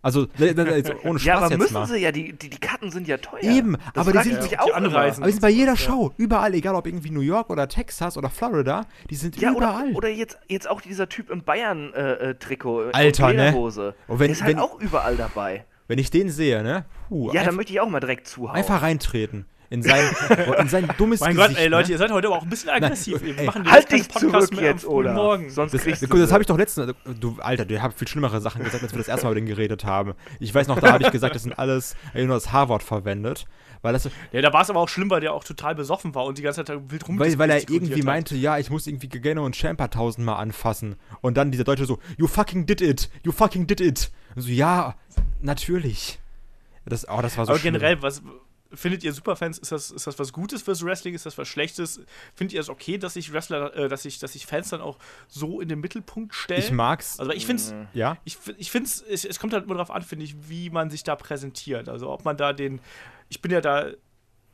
[0.00, 1.86] Also, ne, ne, jetzt ohne Spaß ja, aber jetzt müssen mal.
[1.86, 3.42] sie ja, die, die, die Karten sind ja teuer.
[3.42, 5.22] Eben, das aber die sind- sich auch anreisen.
[5.22, 5.76] Aber die sind bei jeder.
[5.76, 9.88] Show, überall, egal ob irgendwie New York oder Texas oder Florida, die sind Ja, überall.
[9.88, 12.84] oder, oder jetzt, jetzt auch dieser Typ im Bayern-Trikot.
[12.90, 13.52] Äh, Alter, ne?
[13.52, 13.94] Hose.
[14.06, 15.64] Und wenn- Der ist halt wenn- auch überall dabei.
[15.88, 16.84] Wenn ich den sehe, ne?
[17.08, 18.54] Puh, Ja, da einfach, möchte ich auch mal direkt zuhauen.
[18.56, 19.46] einfach reintreten.
[19.70, 20.02] In sein,
[20.58, 21.56] in sein dummes Mein Gesicht.
[21.56, 21.92] Gott, ey Leute, ne?
[21.92, 23.22] ihr seid heute aber auch ein bisschen aggressiv.
[23.22, 25.12] Wir ey, machen hier halt dich Podcast zurück jetzt, oder?
[25.12, 25.50] Morgen.
[25.50, 28.08] Sonst Das, kriegst das, du das habe ich doch letztens, du Alter, du habt viel
[28.08, 30.14] schlimmere Sachen gesagt, als wir das erste Mal über den geredet haben.
[30.40, 33.44] Ich weiß noch, da habe ich gesagt, das sind alles, er nur das Harvard verwendet,
[33.82, 36.24] weil das, Ja, da war es aber auch schlimm, weil der auch total besoffen war
[36.24, 38.86] und die ganze Zeit da wild rum weil, weil er irgendwie meinte, ja, ich muss
[38.86, 43.10] irgendwie Gageno und Champa tausendmal anfassen und dann dieser Deutsche so, you fucking did it,
[43.22, 44.10] you fucking did it.
[44.34, 44.94] Und so, ja,
[45.42, 46.18] natürlich.
[46.86, 47.74] Das, oh, das war so Aber schlimm.
[47.74, 48.22] generell, was
[48.72, 51.14] findet ihr Superfans, ist das, ist das was Gutes fürs Wrestling?
[51.14, 52.00] Ist das was Schlechtes?
[52.34, 54.98] Findet ihr es okay, dass sich Wrestler, äh, dass sich, dass sich Fans dann auch
[55.26, 56.60] so in den Mittelpunkt stellen?
[56.60, 58.18] Ich mag's, Also ich finde es, ja.
[58.24, 61.02] ich, ich finde es, es kommt halt immer darauf an, finde ich, wie man sich
[61.02, 61.88] da präsentiert.
[61.88, 62.80] Also ob man da den,
[63.28, 63.90] ich bin ja da,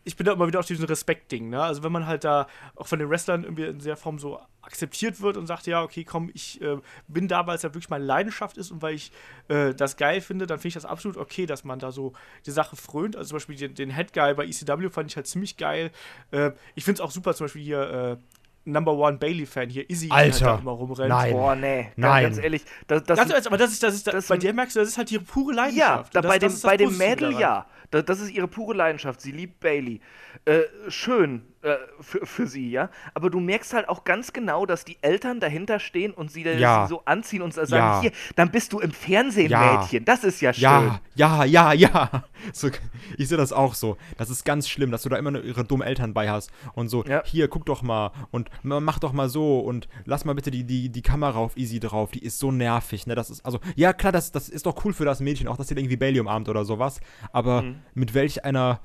[0.06, 1.62] ich bin da immer wieder auf diesem Respekt-Ding, ne?
[1.62, 5.20] Also wenn man halt da auch von den Wrestlern irgendwie in der Form so akzeptiert
[5.22, 6.76] wird und sagt, ja, okay, komm, ich äh,
[7.08, 9.12] bin da, weil es ja wirklich meine Leidenschaft ist und weil ich
[9.48, 12.12] äh, das geil finde, dann finde ich das absolut okay, dass man da so
[12.46, 13.16] die Sache frönt.
[13.16, 15.90] Also zum Beispiel den, den Head Guy bei ECW fand ich halt ziemlich geil.
[16.30, 18.18] Äh, ich finde es auch super, zum Beispiel hier
[18.66, 21.10] Number One Bailey-Fan hier, Izzy, die Alter, halt da immer rumrennt.
[21.10, 21.32] nein.
[21.34, 21.92] Boah, nee.
[21.96, 22.22] Nein.
[22.24, 24.74] Ganz ehrlich, das, das, Das, ist- aber das ist, das ist, das bei dir merkst
[24.76, 26.14] du, das ist halt ihre pure Ja, Leidenschaft.
[26.14, 27.40] da, Und das, bei das dem, bei dem Mädel daran.
[27.40, 27.66] ja.
[27.94, 29.20] Da, das ist ihre pure Leidenschaft.
[29.20, 30.00] Sie liebt Bailey.
[30.46, 32.90] Äh, schön äh, für, für sie, ja.
[33.14, 36.86] Aber du merkst halt auch ganz genau, dass die Eltern dahinter stehen und sie, Ja.
[36.86, 38.00] sie so anziehen und sagen: Ja.
[38.02, 39.78] Hier, dann bist du im Fernsehen, Ja.
[39.80, 40.04] Mädchen.
[40.04, 40.62] Das ist ja schön.
[40.62, 42.24] Ja, ja, ja, ja.
[42.52, 42.68] So,
[43.16, 43.96] ich sehe das auch so.
[44.18, 46.50] Das ist ganz schlimm, dass du da immer nur ihre dummen Eltern bei hast.
[46.74, 47.22] Und so, Ja.
[47.24, 50.64] hier, guck doch mal und ma- mach doch mal so und lass mal bitte die,
[50.64, 52.10] die, die Kamera auf Easy drauf.
[52.10, 53.14] Die ist so nervig, ne?
[53.14, 55.68] Das ist, also, ja, klar, das, das ist doch cool für das Mädchen, auch dass
[55.68, 57.00] sie irgendwie Bailey umarmt oder sowas.
[57.32, 57.76] Aber Mhm.
[57.94, 58.80] mit welch einer,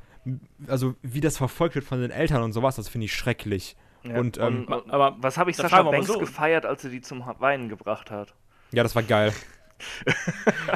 [0.67, 3.75] also wie das verfolgt wird von den Eltern und sowas, das finde ich schrecklich.
[4.03, 6.19] Ja, Und, ähm, und, aber was habe ich Sascha Banks so.
[6.19, 8.33] gefeiert, als sie die zum Weinen gebracht hat?
[8.71, 9.33] ja, das war geil.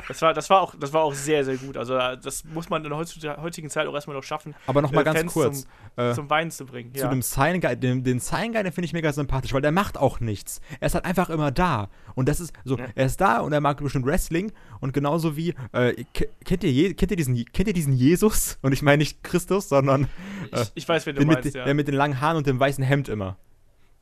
[0.08, 1.78] Das war, das, war auch, das war auch sehr, sehr gut.
[1.78, 2.98] Also äh, das muss man in der
[3.42, 5.62] heutigen Zeit auch erstmal noch schaffen, Aber nochmal äh, ganz Fans kurz.
[5.96, 6.94] zum, äh, zum Weinen zu bringen.
[6.94, 7.10] zu Ja.
[7.10, 9.98] dem Sign Guy, den, den Sign Guy, den finde ich mega sympathisch, weil der macht
[9.98, 10.62] auch nichts.
[10.80, 11.90] Er ist halt einfach immer da.
[12.16, 12.86] Und das ist so, Ja.
[12.96, 16.72] er ist da und er mag bestimmt Wrestling und genauso wie, äh, ke- kennt, ihr
[16.72, 18.58] Je kennt, ihr diesen, kennt ihr diesen Jesus?
[18.62, 20.08] Und ich meine nicht Christus, sondern
[20.52, 21.66] ich, ich weiß, wen du meinst, mit, ja.
[21.66, 23.38] der mit den langen Haaren und dem weißen Hemd immer.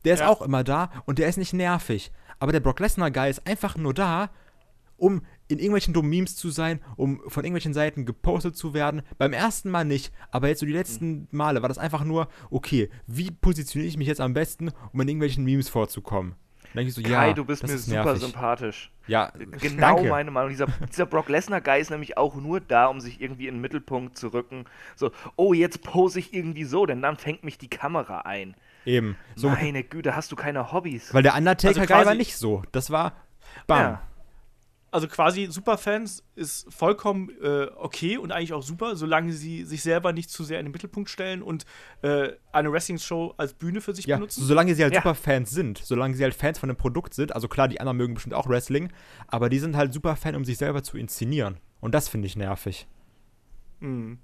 [0.04, 0.28] Der ist Ja.
[0.28, 2.10] auch immer da und der ist nicht nervig.
[2.38, 4.30] Aber der Brock Lesnar Guy ist einfach nur da,
[5.02, 9.02] um in irgendwelchen dummen Memes zu sein, um von irgendwelchen Seiten gepostet zu werden.
[9.18, 12.88] Beim ersten Mal nicht, aber jetzt so die letzten Male war das einfach nur, okay,
[13.08, 16.36] wie positioniere ich mich jetzt am besten, um in irgendwelchen Memes vorzukommen?
[16.72, 18.22] Dann ich so, Kai, ja, du bist mir super nervig.
[18.22, 18.92] sympathisch.
[19.08, 19.30] Ja,
[19.60, 20.08] Genau danke.
[20.08, 20.50] meine Meinung.
[20.50, 24.16] Dieser, dieser Brock Lesnar-Guy ist nämlich auch nur da, um sich irgendwie in den Mittelpunkt
[24.16, 24.64] zu rücken.
[24.96, 28.54] So, oh, jetzt pose ich irgendwie so, denn dann fängt mich die Kamera ein.
[28.86, 29.16] Eben.
[29.34, 31.12] So, Meine Güte, hast du keine Hobbys?
[31.12, 32.62] weil der Undertaker Also war nicht so.
[32.72, 33.12] Das war
[33.66, 33.78] bam.
[33.80, 34.02] ja.
[34.92, 40.12] Also quasi Superfans ist vollkommen äh, okay und eigentlich auch super, solange sie sich selber
[40.12, 41.64] nicht zu sehr in den Mittelpunkt stellen und
[42.02, 44.44] äh, eine Wrestling-Show als Bühne für sich Ja, benutzen.
[44.44, 45.00] solange sie halt Ja.
[45.00, 48.14] Superfans sind, solange sie halt Fans von dem Produkt sind, also klar, die anderen mögen
[48.14, 48.92] bestimmt auch Wrestling,
[49.26, 51.56] aber die sind halt Superfan, um sich selber zu inszenieren.
[51.80, 52.86] Und das finde ich nervig.
[53.80, 54.18] Mhm.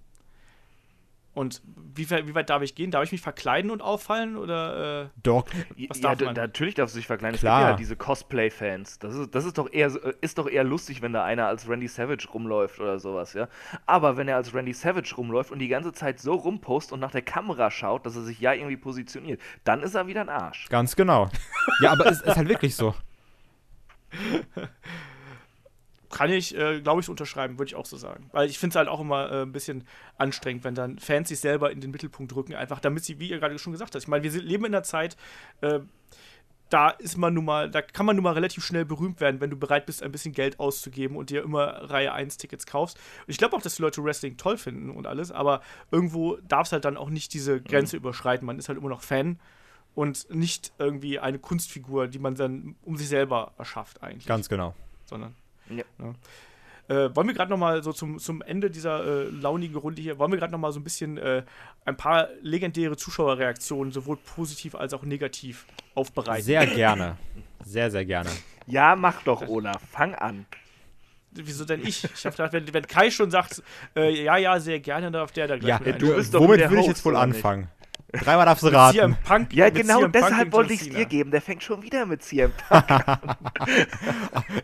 [1.39, 1.63] Und
[1.95, 2.91] wie, weit- wie weit darf ich gehen?
[2.91, 4.37] Darf ich mich verkleiden und auffallen?
[4.37, 5.47] Oder äh, Doch,
[5.89, 6.35] Was ja, darf d- man?
[6.35, 7.35] natürlich darfst du dich verkleinern.
[7.37, 7.61] Es Klar.
[7.61, 8.99] gibt ja diese Cosplay-Fans.
[8.99, 11.69] Das ist, das ist doch eher äh, ist doch eher lustig, wenn da einer als
[11.69, 13.49] Randy Savage rumläuft oder sowas, ja.
[13.87, 17.11] Aber wenn er als Randy Savage rumläuft und die ganze Zeit so rumpost und nach
[17.13, 20.69] der Kamera schaut, dass er sich ja irgendwie positioniert, dann ist er wieder ein Arsch.
[20.69, 21.31] ganz genau.
[21.83, 22.95] ja, aber es ist halt wirklich so.
[26.11, 28.29] kann ich, äh, glaube ich, unterschreiben, würde ich auch so sagen.
[28.33, 29.85] Weil ich finde es halt auch immer äh, ein bisschen
[30.17, 33.39] anstrengend, wenn dann Fans sich selber in den Mittelpunkt rücken, einfach damit sie, wie ihr
[33.39, 35.17] gerade schon gesagt habt, ich meine, wir leben in einer Zeit,
[35.61, 35.81] äh,
[36.71, 39.51] da ist man nun mal, da kann man nun mal relativ schnell berühmt werden, wenn
[39.51, 42.99] du bereit bist, ein bisschen Geld auszugeben und dir immer Reihe 1 Tickets kaufst.
[42.99, 46.67] Und ich glaube auch, dass die Leute Wrestling toll finden und alles, aber irgendwo darf
[46.67, 48.47] es halt dann auch nicht diese Grenze überschreiten.
[48.47, 49.41] Man ist halt immer noch Fan
[49.95, 54.27] und nicht irgendwie eine Kunstfigur, die man dann um sich selber erschafft eigentlich.
[54.27, 54.75] Ganz genau.
[55.07, 55.35] Sondern
[55.71, 55.85] Ja.
[56.89, 60.19] äh, wollen wir gerade noch mal so zum, zum Ende dieser äh, launigen Runde hier,
[60.19, 61.43] wollen wir gerade noch mal so ein bisschen äh,
[61.85, 66.45] ein paar legendäre Zuschauerreaktionen, sowohl positiv als auch negativ, aufbereiten?
[66.45, 67.17] Sehr gerne.
[67.65, 68.31] Sehr, sehr gerne.
[68.67, 69.83] Ja, mach doch, Olaf.
[69.91, 70.47] Fang an.
[71.31, 72.05] Wieso denn ich?
[72.05, 73.63] Ich habe gedacht, wenn, wenn Kai schon sagt,
[73.95, 76.71] äh, ja, ja, sehr gerne, darf der da gleich Ja, mit du bist doch womit
[76.71, 77.69] will ich jetzt wohl anfangen?
[78.13, 78.97] Dreimal darfst du raten.
[78.97, 81.31] CM Punk, Ja, genau CM Punk deshalb gegen wollte ich es dir geben.
[81.31, 82.85] Der fängt schon wieder mit CM Punk.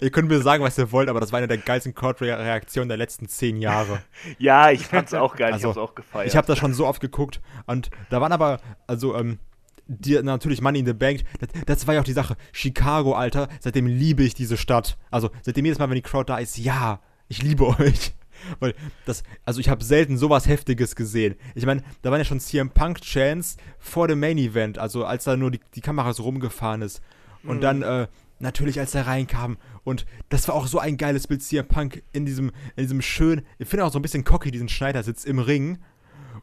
[0.01, 2.97] Ihr könnt mir sagen, was ihr wollt, aber das war eine der geilsten Crowd-Reaktionen der
[2.97, 4.01] letzten zehn Jahre.
[4.39, 5.53] Ja, ich fand's auch geil.
[5.53, 6.27] Also, ich hab's auch gefeiert.
[6.29, 9.39] Ich habe das schon so oft geguckt und da waren aber, also, ähm,
[9.87, 12.37] die, natürlich Money in the Bank, das, das war ja auch die Sache.
[12.53, 14.97] Chicago, Alter, seitdem liebe ich diese Stadt.
[15.11, 18.15] Also, seitdem jedes Mal, wenn die Crowd da ist, ja, ich liebe euch.
[18.61, 18.75] Weil
[19.07, 21.35] das, also ich habe selten sowas Heftiges gesehen.
[21.55, 25.25] Ich meine, da waren ja schon CM Punk Chance vor dem Main Event, also als
[25.25, 27.01] da nur die, die Kamera so rumgefahren ist.
[27.47, 28.07] Und dann, äh,
[28.39, 29.59] natürlich, als er reinkam.
[29.83, 33.43] Und das war auch so ein geiles Bild, CM Punk in diesem, in diesem schönen,
[33.59, 35.79] ich finde auch so ein bisschen cocky, diesen Schneidersitz im Ring.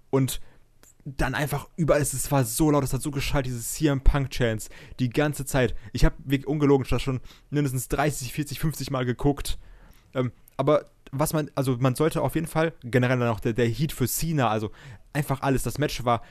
[0.09, 0.41] Und
[1.05, 4.29] dann einfach überall, es, es war so laut, es hat so geschallt, dieses CM Punk
[4.29, 4.69] Chance,
[4.99, 5.75] die ganze Zeit.
[5.93, 9.57] Ich habe wirklich ungelogen das schon mindestens 30, 40, 50 Mal geguckt.
[10.13, 13.67] Ähm, aber was man, also man sollte auf jeden Fall, generell dann auch der, der
[13.67, 14.71] Heat für Cena, also
[15.13, 15.63] einfach alles.
[15.63, 16.21] Das Match war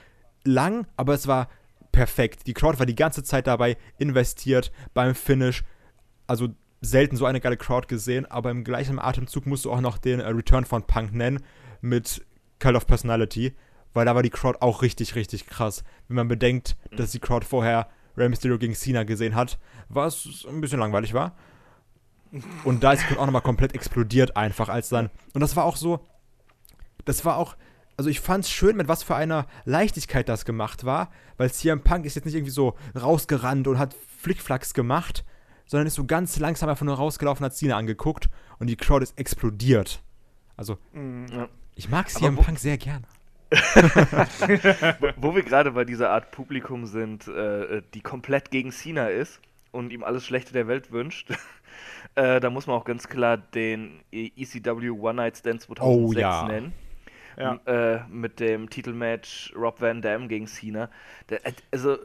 [0.44, 1.48] lang, aber es war
[1.92, 2.46] perfekt.
[2.46, 5.64] Die Crowd war die ganze Zeit dabei investiert beim Finish.
[6.26, 6.48] Also
[6.80, 10.20] selten so eine geile Crowd gesehen, aber im gleichen Atemzug musst du auch noch den
[10.20, 11.42] äh, Return von Punk nennen
[11.80, 12.24] mit
[12.58, 13.54] Cult of Personality,
[13.92, 15.82] weil da war die Crowd auch richtig, richtig krass.
[16.08, 19.58] Wenn man bedenkt, dass die Crowd vorher Rey Mysterio gegen Cena gesehen hat,
[19.88, 21.36] was ein bisschen langweilig war.
[22.64, 25.10] Und da ist Crowd auch nochmal komplett explodiert einfach, als dann.
[25.34, 26.06] Und das war auch so,
[27.04, 27.56] das war auch,
[27.96, 31.82] also ich fand es schön, mit was für einer Leichtigkeit das gemacht war, weil CM
[31.82, 35.24] Punk ist jetzt nicht irgendwie so rausgerannt und hat Flickflacks gemacht,
[35.66, 38.28] sondern ist so ganz langsam einfach nur rausgelaufen, hat Cena angeguckt
[38.58, 40.02] und die Crowd ist explodiert.
[40.56, 41.48] Also, Ja.
[41.74, 43.06] ich mag CM wo- Punk sehr gerne.
[45.16, 49.40] Wo wir gerade bei dieser Art Publikum sind, äh, die komplett gegen Cena ist
[49.72, 51.32] und ihm alles Schlechte der Welt wünscht,
[52.14, 56.46] äh, da muss man auch ganz klar den ECW One Night Stand 2006 Oh, ja.
[56.46, 56.72] nennen.
[57.36, 57.54] Ja.
[57.64, 60.90] Äh, mit dem Titelmatch Rob Van Dam gegen Cena.
[61.30, 61.96] Der, äh, also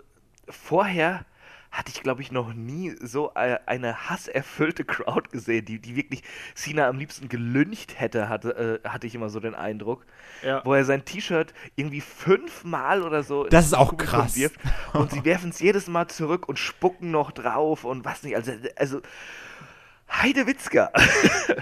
[0.48, 1.26] vorher
[1.72, 6.24] hatte ich, glaube ich, noch nie so äh, eine hasserfüllte Crowd gesehen, die, die wirklich
[6.54, 10.06] Cena am liebsten gelyncht hätte, hatte, äh, hatte ich immer so den Eindruck
[10.42, 10.62] Ja.
[10.64, 14.38] wo er sein T-Shirt irgendwie fünfmal oder so Das ist auch Publikum krass.
[14.38, 14.58] wirft
[14.94, 18.38] und sie werfen es jedes Mal zurück und spucken noch drauf und was nicht.
[18.38, 19.02] Also, also
[20.12, 20.92] Heidewitzka.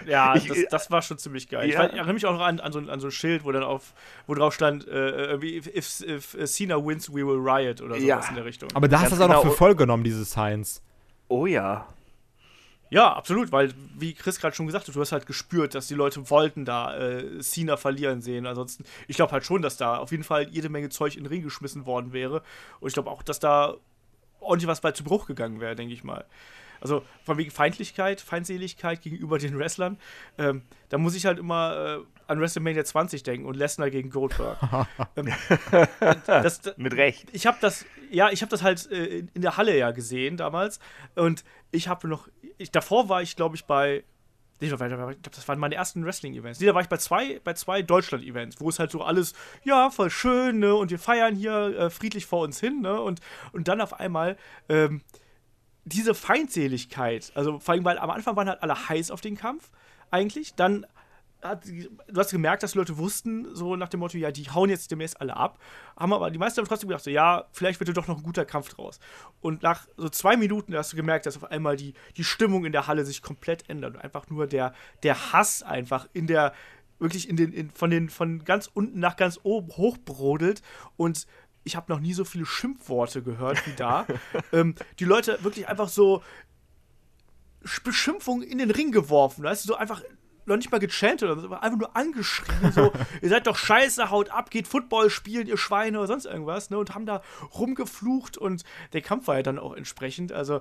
[0.06, 1.68] Ja, Ich- das, das war schon ziemlich geil.
[1.68, 1.82] Ich, Ja.
[1.82, 3.52] weiß- ich erinnere mich auch noch an, an, so, ein- an so ein Schild, wo
[3.52, 3.94] dann auf,
[4.28, 8.04] wo drauf stand, äh, irgendwie, if, if, if Cena wins, we will riot oder sowas
[8.06, 8.30] Ja.
[8.30, 8.70] in der Richtung.
[8.74, 9.52] Aber da hast du das auch noch genau.
[9.52, 10.82] für voll genommen, diese Science.
[11.30, 11.88] Oh ja.
[12.90, 15.96] Ja, absolut, weil, wie Chris gerade schon gesagt hat, du hast halt gespürt, dass die
[15.96, 18.46] Leute wollten da äh, Cena verlieren sehen.
[18.46, 21.28] Ansonsten, ich glaube halt schon, dass da auf jeden Fall jede Menge Zeug in den
[21.30, 22.44] Ring geschmissen worden wäre.
[22.80, 23.76] Und ich glaube auch, dass da
[24.40, 26.26] ordentlich was bei zu Bruch gegangen wäre, denke ich mal.
[26.84, 29.98] Also von wegen Feindlichkeit, Feindseligkeit gegenüber den Wrestlern,
[30.38, 34.58] ähm, da muss ich halt immer äh, an WrestleMania 20 denken und Lesnar gegen Goldberg.
[35.16, 35.32] ähm,
[36.28, 37.30] das, das, Mit Recht.
[37.32, 40.80] ich habe das, ja, ich habe das halt äh, in der Halle ja gesehen damals
[41.16, 42.28] und ich habe noch,
[42.58, 44.04] ich, davor war ich glaube ich bei,
[44.60, 46.60] ich glaube, das waren meine ersten Wrestling-Events.
[46.60, 49.34] Nee, da war ich bei zwei, bei zwei Deutschland-Events, wo es halt so alles,
[49.64, 53.20] ja, voll schön, ne, und wir feiern hier äh, friedlich vor uns hin, ne, und,
[53.52, 54.38] und dann auf einmal,
[54.70, 55.02] ähm,
[55.86, 59.72] diese Feindseligkeit, also vor allem, weil am Anfang waren halt alle heiß auf den Kampf,
[60.12, 60.86] eigentlich, dann
[61.44, 64.92] hat, du hast gemerkt, dass Leute wussten, so nach dem Motto, ja, die hauen jetzt
[64.92, 65.60] demnächst alle ab.
[65.98, 68.46] Haben aber die meisten haben trotzdem gedacht, so, ja, vielleicht wird doch noch ein guter
[68.46, 69.00] Kampf draus.
[69.42, 72.72] Und nach so zwei Minuten hast du gemerkt, dass auf einmal die, die Stimmung in
[72.72, 73.96] der Halle sich komplett ändert.
[73.96, 74.74] Und einfach nur der,
[75.04, 76.54] der Hass einfach in der,
[77.00, 80.62] wirklich in den, in, von den, von ganz unten nach ganz oben hochbrodelt.
[80.96, 81.28] Und
[81.64, 84.06] ich habe noch nie so viele Schimpfworte gehört wie da.
[84.52, 86.22] ähm, die Leute wirklich einfach so
[87.64, 89.44] Sch- Beschimpfungen in den Ring geworfen.
[89.44, 90.02] Weißt du, so einfach
[90.46, 92.92] noch nicht mal gechantet oder so, einfach nur angeschrien, so,
[93.22, 96.78] ihr seid doch scheiße, haut ab, geht Football spielen, ihr Schweine oder sonst irgendwas, ne,
[96.78, 97.22] und haben da
[97.58, 100.60] rumgeflucht und der Kampf war ja dann auch entsprechend, also,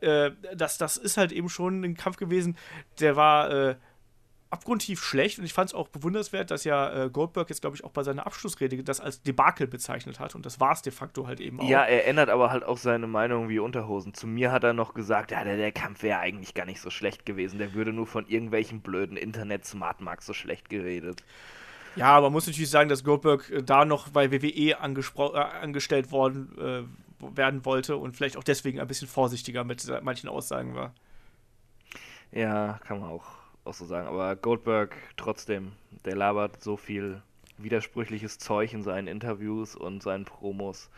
[0.00, 2.56] äh, das, das ist halt eben schon ein Kampf gewesen,
[3.00, 3.76] der war, äh,
[4.50, 7.84] abgrundtief schlecht und ich fand es auch bewundernswert, dass ja äh, Goldberg jetzt, glaube ich,
[7.84, 11.26] auch bei seiner Abschlussrede das als Debakel bezeichnet hat und das war es de facto
[11.26, 11.68] halt eben auch.
[11.68, 14.14] Ja, er ändert aber halt auch seine Meinung wie Unterhosen.
[14.14, 16.90] Zu mir hat er noch gesagt, ja, der, der Kampf wäre eigentlich gar nicht so
[16.90, 17.58] schlecht gewesen.
[17.58, 21.24] Der würde nur von irgendwelchen blöden Internet-Smartmarks so schlecht geredet.
[21.96, 26.12] Ja, aber man muss natürlich sagen, dass Goldberg äh, da noch bei WWE äh, angestellt
[26.12, 30.94] worden äh, werden wollte und vielleicht auch deswegen ein bisschen vorsichtiger mit manchen Aussagen war.
[32.30, 33.24] Ja, kann man auch,
[33.66, 34.06] auch so sagen.
[34.08, 35.72] Aber Goldberg trotzdem,
[36.04, 37.22] der labert so viel
[37.58, 40.90] widersprüchliches Zeug in seinen Interviews und seinen Promos.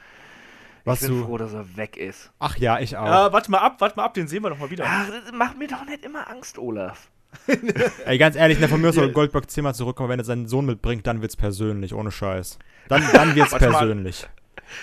[0.85, 1.25] Was ich bin du.
[1.27, 2.31] froh, dass er weg ist.
[2.39, 3.05] Ach ja, ich auch.
[3.07, 4.85] Ja, warte mal ab, warte mal ab, den sehen wir doch mal wieder.
[4.87, 7.11] Ach, das macht mir doch nicht immer Angst, Olaf.
[8.07, 9.13] Ey, ganz ehrlich, ne, von mir aus soll Ja.
[9.13, 12.59] Goldberg zehnmal zurückkommen, wenn er seinen Sohn mitbringt, dann wird's persönlich, ohne Scheiß.
[12.89, 13.79] Dann, dann wird's Warte mal.
[13.81, 14.27] persönlich.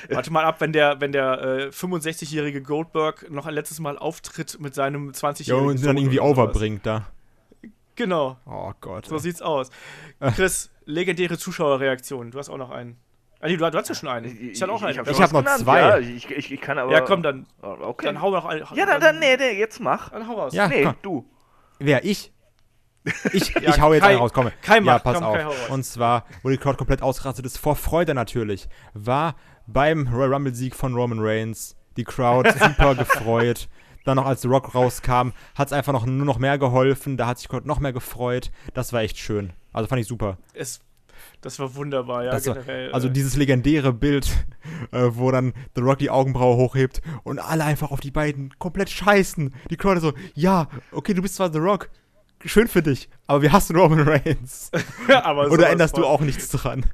[0.10, 4.60] Warte mal ab, wenn der, wenn der äh, 65-jährige Goldberg noch ein letztes Mal auftritt
[4.60, 7.08] mit seinem 20-jährigen Jo, und sie dann Sohn irgendwie overbringt da.
[7.96, 9.06] Genau, Oh Gott.
[9.06, 9.22] so ey.
[9.22, 9.70] sieht's aus.
[10.36, 12.32] Chris, legendäre Zuschauerreaktion.
[12.32, 12.98] Du hast auch noch einen.
[13.40, 14.26] Ah, nee, du, du hast ja schon einen.
[14.52, 14.92] Ich, hatte auch einen.
[14.92, 15.80] Ich schon hab was noch genannt, zwei.
[15.80, 16.92] Ja, ich, ich, ich kann aber.
[16.92, 18.06] ja, komm, dann, Oh, Okay.
[18.08, 18.66] dann hau noch einen.
[18.74, 20.10] ja, dann, dann, nee, nee, jetzt mach.
[20.10, 20.54] Dann hau raus.
[20.54, 20.96] Ja, nee, komm.
[21.02, 21.30] du.
[21.80, 22.04] Wer?
[22.06, 22.32] Ich?
[23.34, 24.50] Ich, Ja, ich hau jetzt Kai- einen raus, komm.
[24.64, 25.70] Kai ja, macht, pass komm, auf.
[25.70, 29.36] Und zwar, wo die Crowd komplett ausgerastet ist, vor Freude natürlich, war
[29.68, 33.70] beim Royal Rumble-Sieg von Roman Reigns die Crowd super gefreut.
[34.06, 37.18] Dann noch als The Rock rauskam, hat es einfach noch, nur noch mehr geholfen.
[37.18, 38.52] Da hat sich Crowd noch mehr gefreut.
[38.74, 39.52] Das war echt schön.
[39.74, 40.38] Also fand ich super.
[40.54, 40.80] Es,
[41.42, 42.92] das war wunderbar, ja, Das war- generell.
[42.94, 44.28] Also äh, dieses legendäre Bild,
[44.92, 48.90] äh, wo dann The Rock die Augenbraue hochhebt und alle einfach auf die beiden komplett
[48.90, 49.54] scheißen.
[49.70, 51.90] Die Crowd so, ja, okay, du bist zwar The Rock,
[52.44, 54.72] schön für dich, aber wir hassen Roman Reigns.
[55.08, 56.86] Oder änderst du auch nichts dran?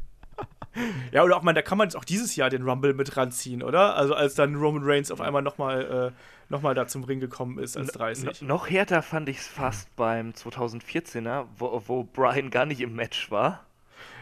[1.11, 3.61] Ja, oder auch mal, da kann man jetzt auch dieses Jahr den Rumble mit ranziehen,
[3.61, 3.97] oder?
[3.97, 6.13] Also als dann Roman Reigns auf einmal nochmal
[6.51, 8.41] äh, noch mal da zum Ring gekommen ist als 30.
[8.41, 12.93] No, noch härter fand ich es fast beim 2014er, wo, wo Brian gar nicht im
[12.95, 13.65] Match war.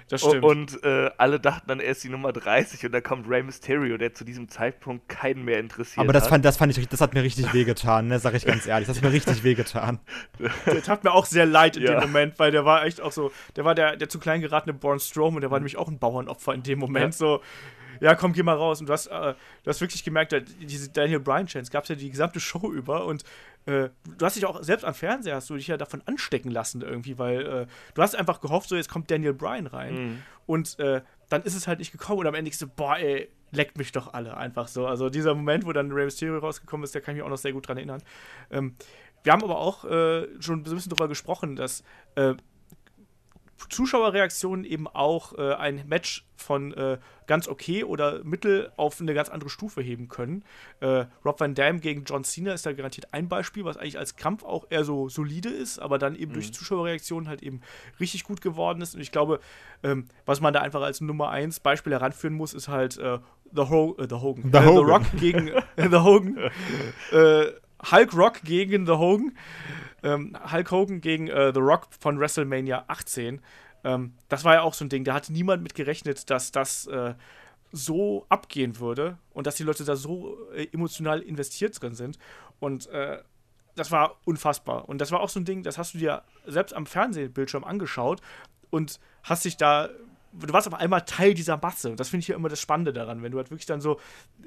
[0.09, 0.43] Das stimmt.
[0.43, 3.95] Und äh, alle dachten dann, er ist die Nummer 30 und dann kommt Rey Mysterio,
[3.95, 6.29] der zu diesem Zeitpunkt keinen mehr interessiert Aber das hat.
[6.31, 8.87] fand, das fand ich, das hat mir richtig wehgetan, ne, sag ich ganz ehrlich.
[8.87, 9.99] Das hat mir richtig wehgetan.
[10.65, 11.91] Der tat mir auch sehr leid in Ja.
[11.99, 14.73] dem Moment, weil der war echt auch so, der war der, der zu klein geratene
[14.73, 17.13] Braun Strowman, der war nämlich auch ein Bauernopfer in dem Moment.
[17.13, 17.17] Ja.
[17.17, 17.41] So,
[17.99, 18.79] ja, komm, geh mal raus.
[18.79, 21.95] Und du hast, äh, du hast wirklich gemerkt, diese Daniel Bryan Chance gab es ja
[21.95, 23.23] die gesamte Show über und
[23.65, 26.81] äh, du hast dich auch selbst am Fernseher hast du dich ja davon anstecken lassen
[26.81, 30.21] irgendwie, weil äh, du hast einfach gehofft, so jetzt kommt Daniel Bryan rein Mhm.
[30.45, 33.29] und äh, dann ist es halt nicht gekommen und am Ende ich so, boah, ey,
[33.51, 34.87] leckt mich doch alle einfach so.
[34.87, 37.37] Also dieser Moment, wo dann Rey Mysterio rausgekommen ist, da kann ich mich auch noch
[37.37, 38.01] sehr gut dran erinnern.
[38.49, 38.75] Ähm,
[39.23, 41.83] wir haben aber auch äh, schon so ein bisschen darüber gesprochen, dass
[42.15, 42.33] äh,
[43.67, 49.29] Zuschauerreaktionen eben auch äh, ein Match von äh, ganz okay oder mittel auf eine ganz
[49.29, 50.43] andere Stufe heben können.
[50.79, 54.15] Äh, Rob Van Dam gegen John Cena ist da garantiert ein Beispiel, was eigentlich als
[54.15, 57.61] Kampf auch eher so solide ist, aber dann eben durch Zuschauerreaktionen halt eben
[57.99, 58.95] richtig gut geworden ist.
[58.95, 59.39] Und ich glaube,
[59.83, 63.19] ähm, was man da einfach als Nummer 1 Beispiel heranführen muss, ist halt äh,
[63.51, 64.51] The, Ho äh, The Hogan.
[64.51, 64.89] The Äh, Hogan.
[64.89, 66.37] Rock gegen The Hogan.
[67.91, 69.37] Hulk Rock gegen The Hogan.
[70.03, 73.41] Ähm, Hulk Hogan gegen äh, The Rock von WrestleMania 18.
[73.83, 76.87] Ähm, das war ja auch so ein Ding, da hatte niemand mit gerechnet, dass das
[76.87, 77.13] äh,
[77.71, 82.17] so abgehen würde und dass die Leute da so äh, emotional investiert drin sind.
[82.59, 83.19] Und äh,
[83.75, 84.89] das war unfassbar.
[84.89, 88.21] Und das war auch so ein Ding, das hast du dir selbst am Fernsehbildschirm angeschaut
[88.69, 89.89] und hast dich da.
[90.31, 91.95] Du warst auf einmal Teil dieser Masse.
[91.95, 93.99] Das finde ich ja immer das Spannende daran, wenn du halt wirklich dann so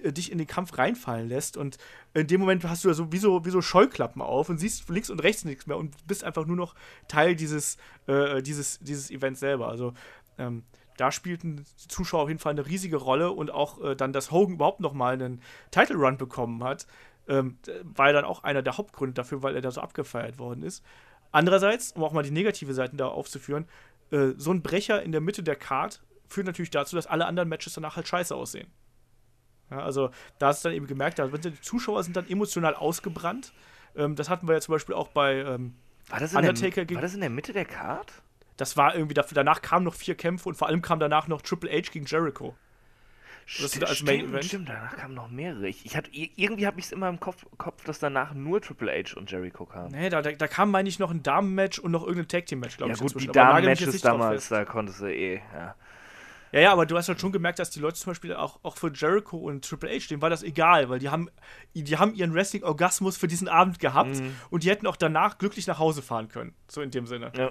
[0.02, 1.78] äh, dich in den Kampf reinfallen lässt und
[2.14, 4.88] in dem Moment hast du da so wie so, wie so Scheuklappen auf und siehst
[4.88, 6.74] links und rechts nichts mehr und bist einfach nur noch
[7.08, 9.68] Teil dieses, äh, dieses, dieses Events selber.
[9.68, 9.92] Also
[10.38, 10.62] ähm,
[10.96, 14.30] da spielten die Zuschauer auf jeden Fall eine riesige Rolle und auch äh, dann, dass
[14.30, 16.86] Hogan überhaupt noch mal einen Title Run bekommen hat,
[17.28, 20.62] ähm, war ja dann auch einer der Hauptgründe dafür, weil er da so abgefeiert worden
[20.62, 20.84] ist.
[21.30, 23.66] Andererseits, um auch mal die negative Seiten da aufzuführen,
[24.12, 27.48] äh, so ein Brecher in der Mitte der Card führt natürlich dazu, dass alle anderen
[27.48, 28.68] Matches danach halt scheiße aussehen.
[29.70, 32.74] Ja, also da hast du dann eben gemerkt, da sind die Zuschauer sind dann emotional
[32.74, 33.52] ausgebrannt.
[33.96, 35.74] Ähm, das hatten wir ja zum Beispiel auch bei ähm,
[36.08, 38.12] War das, Undertaker der, gegen- war das in der Mitte der Card?
[38.58, 41.70] das war irgendwie danach kamen noch vier Kämpfe und vor allem kam danach noch Triple
[41.70, 42.54] H gegen Jericho.
[43.46, 45.68] Das Sti- ist als Main stimmt, stimmt, danach kamen noch mehrere.
[45.68, 48.60] Ich, ich hatte, ir- irgendwie habe ich es immer im Kopf, Kopf, dass danach nur
[48.62, 49.90] Triple H und Jericho kamen.
[49.92, 52.90] Nee, da, da, da kam, meine ich, noch ein Damen-Match und noch irgendein Tag-Team-Match, glaube
[52.90, 53.00] ja ich.
[53.00, 53.32] gut, die inzwischen.
[53.32, 55.74] Damen-Matches damals, da konntest du eh, ja.
[56.54, 58.76] Ja, ja, aber du hast halt schon gemerkt, dass die Leute zum Beispiel auch, auch
[58.76, 61.30] für Jericho und Triple H, denen war das egal, weil die haben,
[61.74, 64.34] die haben ihren Wrestling-Orgasmus für diesen Abend gehabt Mhm.
[64.50, 66.54] und die hätten auch danach glücklich nach Hause fahren können.
[66.68, 67.32] So in dem Sinne.
[67.34, 67.50] Ja.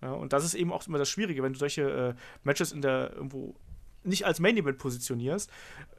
[0.00, 2.14] Ja, und das ist eben auch immer das Schwierige, wenn du solche äh,
[2.44, 3.54] Matches in der irgendwo
[4.04, 5.50] nicht als Main Event positionierst.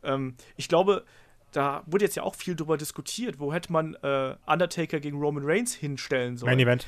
[0.03, 1.03] Ähm, ich glaube,
[1.51, 5.43] da wurde jetzt ja auch viel drüber diskutiert, wo hätte man äh, Undertaker gegen Roman
[5.45, 6.51] Reigns hinstellen sollen.
[6.51, 6.87] Main Event.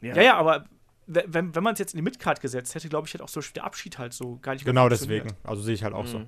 [0.00, 0.64] Ja, ja, aber
[1.06, 3.28] we- wenn, wenn man es jetzt in die Midcard gesetzt hätte, glaube ich, hätte auch
[3.28, 5.28] so der Abschied halt so gar nicht mehr Genau deswegen.
[5.44, 6.18] Also sehe ich halt auch so.
[6.20, 6.26] Mhm.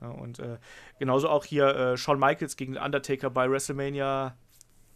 [0.00, 0.56] Ja, und äh,
[0.98, 4.34] genauso auch hier äh, Shawn Michaels gegen den Undertaker bei WrestleMania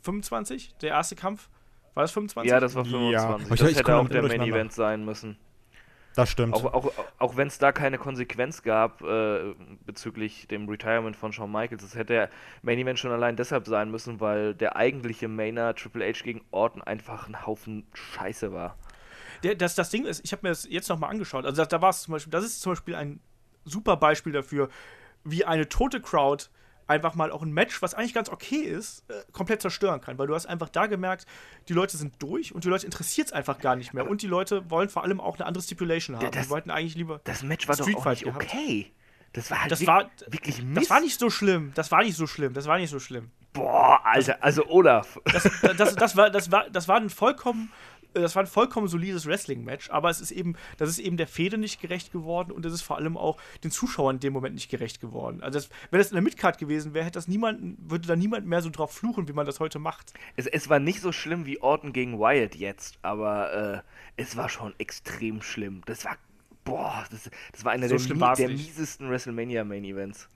[0.02, 1.50] 25, der erste Kampf.
[1.94, 2.50] War das 25?
[2.50, 3.52] Ja, das war Ja, 25.
[3.52, 4.40] ich- das ich hätte auch der Main.
[4.40, 5.36] Event sein müssen.
[6.14, 6.54] Das stimmt.
[6.54, 9.54] Auch, auch, auch wenn es da keine Konsequenz gab äh,
[9.84, 12.30] bezüglich dem Retirement von Shawn Michaels, das hätte der
[12.62, 16.82] Main Event schon allein deshalb sein müssen, weil der eigentliche Mainer Triple H gegen Orton
[16.82, 18.76] einfach ein Haufen Scheiße war.
[19.42, 21.44] Der, das, das Ding ist, ich habe mir das jetzt nochmal angeschaut.
[21.44, 23.20] Also da, da war es zum Beispiel, das ist zum Beispiel ein
[23.64, 24.68] super Beispiel dafür,
[25.24, 26.46] wie eine tote Crowd
[26.86, 30.18] einfach mal auch ein Match, was eigentlich ganz okay ist, äh, komplett zerstören kann.
[30.18, 31.26] Weil du hast einfach da gemerkt,
[31.68, 34.08] die Leute sind durch und die Leute interessiert es einfach gar nicht mehr.
[34.08, 36.30] Und die Leute wollen vor allem auch eine andere Stipulation haben.
[36.30, 37.20] das- die wollten eigentlich lieber.
[37.24, 38.44] Das Match war Street doch Fight nicht gehabt.
[38.44, 38.92] okay.
[39.32, 40.82] Das war halt Das war- wirklich Mist.
[40.82, 41.72] Das war nicht so schlimm.
[41.74, 42.52] Das war nicht so schlimm.
[42.54, 43.30] Das war nicht so schlimm.
[43.52, 45.18] Boah, Alter, also Olaf.
[45.24, 47.72] das, das, das, war, das, war, das war ein vollkommen.
[48.14, 51.58] Das war ein vollkommen solides Wrestling-Match, aber es ist eben, das ist eben der Fehde
[51.58, 54.70] nicht gerecht geworden und es ist vor allem auch den Zuschauern in dem Moment nicht
[54.70, 55.42] gerecht geworden.
[55.42, 58.46] Also, das, wenn das in der Midcard gewesen wäre, hätte das niemanden, würde da niemand
[58.46, 60.12] mehr so drauf fluchen, wie man das heute macht.
[60.36, 64.48] Es, es war nicht so schlimm wie Orton gegen Wyatt jetzt, aber äh, es war
[64.48, 65.82] schon extrem schlimm.
[65.86, 66.16] Das war,
[66.64, 70.28] boah, das, das war einer So der, der miesesten WrestleMania Main Events.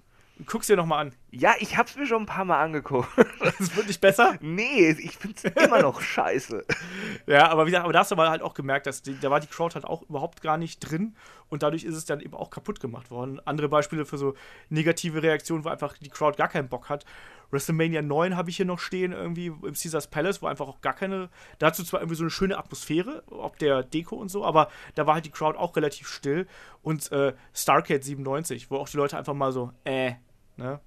[0.46, 1.14] Guck's dir nochmal an.
[1.30, 3.08] Ja, ich hab's mir schon ein paar Mal angeguckt.
[3.60, 4.36] Es wird nicht besser.
[4.40, 6.64] nee, ich find's immer noch scheiße.
[7.26, 9.30] Ja, aber wie gesagt, aber da hast du aber halt auch gemerkt, dass die, da
[9.30, 11.14] war die Crowd halt auch überhaupt gar nicht drin
[11.48, 13.40] und dadurch ist es dann eben auch kaputt gemacht worden.
[13.44, 14.34] Andere Beispiele für so
[14.70, 17.04] negative Reaktionen, wo einfach die Crowd gar keinen Bock hat.
[17.50, 20.94] WrestleMania 9 habe ich hier noch stehen, irgendwie im Caesars Palace, wo einfach auch gar
[20.94, 21.30] keine.
[21.58, 25.14] Dazu zwar irgendwie so eine schöne Atmosphäre, ob der Deko und so, aber da war
[25.14, 26.46] halt die Crowd auch relativ still.
[26.82, 30.12] Und äh, Starcade 97, wo auch die Leute einfach mal so, äh,
[30.58, 30.80] ne?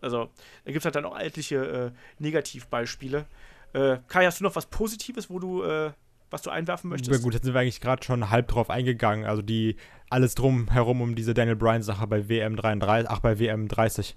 [0.00, 0.30] Also,
[0.64, 3.26] da gibt es halt dann auch etliche äh, Negativbeispiele.
[3.72, 5.92] Äh, Kai, hast du noch was Positives, wo du, äh,
[6.28, 7.12] was du einwerfen möchtest?
[7.12, 9.26] Ja gut, jetzt sind wir eigentlich gerade schon halb drauf eingegangen.
[9.26, 9.76] Also die
[10.10, 14.16] alles drum herum um diese Daniel Bryan Sache bei WM 33, ach bei WM 30.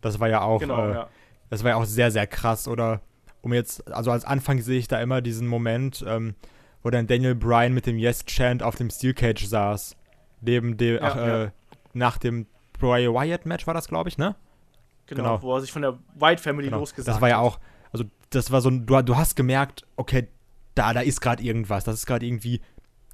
[0.00, 1.08] Das war ja auch, genau, äh, ja.
[1.50, 2.68] das war ja auch sehr sehr krass.
[2.68, 3.00] Oder
[3.40, 6.34] um jetzt, also als Anfang sehe ich da immer diesen Moment, ähm,
[6.82, 9.96] wo dann Daniel Bryan mit dem Yes Chant auf dem Steel Cage saß,
[10.40, 11.50] neben dem, Ja, ach, äh,
[11.92, 12.46] nach dem
[12.82, 14.34] Bray Wyatt Match war das, glaube ich, ne?
[15.06, 15.42] Genau, genau.
[15.42, 16.78] wo er sich von der White Family Genau.
[16.80, 17.44] losgesagt Das war ja hat.
[17.44, 17.58] auch,
[17.92, 20.28] also das war so ein, du, du hast gemerkt, okay,
[20.74, 22.60] da, da ist gerade irgendwas, das ist gerade irgendwie,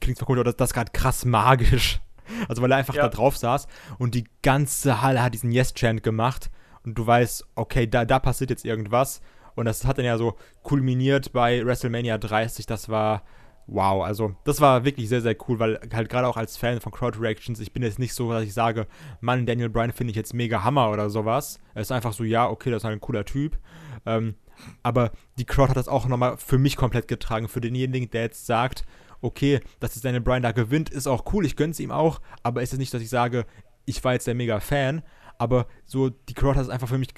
[0.01, 2.01] klingt zwar cool, aber das, das ist gerade krass magisch.
[2.47, 3.05] Also weil er einfach Ja.
[3.05, 3.67] da drauf saß
[3.99, 6.51] und die ganze Halle hat diesen Yes-Chant gemacht
[6.85, 9.23] und du weißt, okay, da, da passiert jetzt irgendwas.
[9.55, 13.23] Und das hat dann ja so kulminiert bei WrestleMania 30, das war
[13.69, 16.91] wow, also das war wirklich sehr, sehr cool, weil halt gerade auch als Fan von
[16.91, 18.87] Crowd Reactions, ich bin jetzt nicht so, dass ich sage,
[19.21, 21.61] Mann, Daniel Bryan finde ich jetzt mega Hammer oder sowas.
[21.75, 23.59] Er ist einfach so, ja, okay, das ist halt ein cooler Typ.
[24.07, 24.35] Ähm,
[24.83, 27.47] aber die Crowd hat das auch nochmal für mich komplett getragen.
[27.47, 28.85] Für denjenigen, der jetzt sagt,
[29.21, 32.63] okay, dass jetzt Daniel Bryan da gewinnt, ist auch cool, ich gönn's ihm auch, aber
[32.63, 33.45] ist es nicht, dass ich sage,
[33.85, 35.03] ich war jetzt der mega Fan,
[35.39, 37.15] aber so, die Crowd hat es einfach für mich,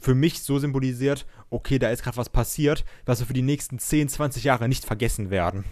[0.00, 3.78] für mich so symbolisiert, okay, da ist gerade was passiert, was wir für die nächsten
[3.78, 5.64] 10, 20 Jahre nicht vergessen werden.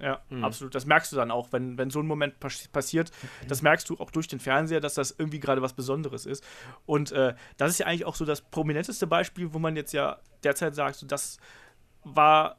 [0.00, 0.44] Ja, Mhm.
[0.44, 0.74] absolut.
[0.74, 3.10] Das merkst du dann auch, wenn, wenn so ein Moment pas passiert.
[3.48, 6.44] Das merkst du auch durch den Fernseher, dass das irgendwie gerade was Besonderes ist.
[6.86, 10.18] Und äh, das ist ja eigentlich auch so das prominenteste Beispiel, wo man jetzt ja
[10.44, 11.38] derzeit sagt, so, das
[12.04, 12.58] war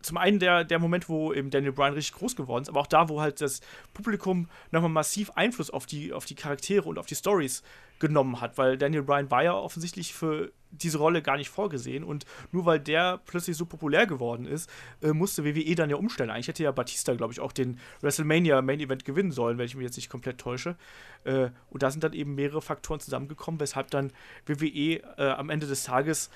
[0.00, 2.86] zum einen der, der Moment, wo eben Daniel Bryan richtig groß geworden ist, aber auch
[2.86, 3.60] da, wo halt das
[3.94, 7.64] Publikum nochmal massiv Einfluss auf die, auf die Charaktere und auf die Stories
[7.98, 12.26] genommen hat, weil Daniel Bryan war ja offensichtlich für diese Rolle gar nicht vorgesehen und
[12.52, 14.68] nur weil der plötzlich so populär geworden ist,
[15.02, 16.30] äh, musste WWE dann ja umstellen.
[16.30, 19.74] Eigentlich hätte ja Batista, glaube ich, auch den WrestleMania Main Event gewinnen sollen, wenn ich
[19.74, 20.76] mich jetzt nicht komplett täusche.
[21.24, 24.12] Äh, und da sind dann eben mehrere Faktoren zusammengekommen, weshalb dann
[24.46, 26.30] WWE äh, am Ende des Tages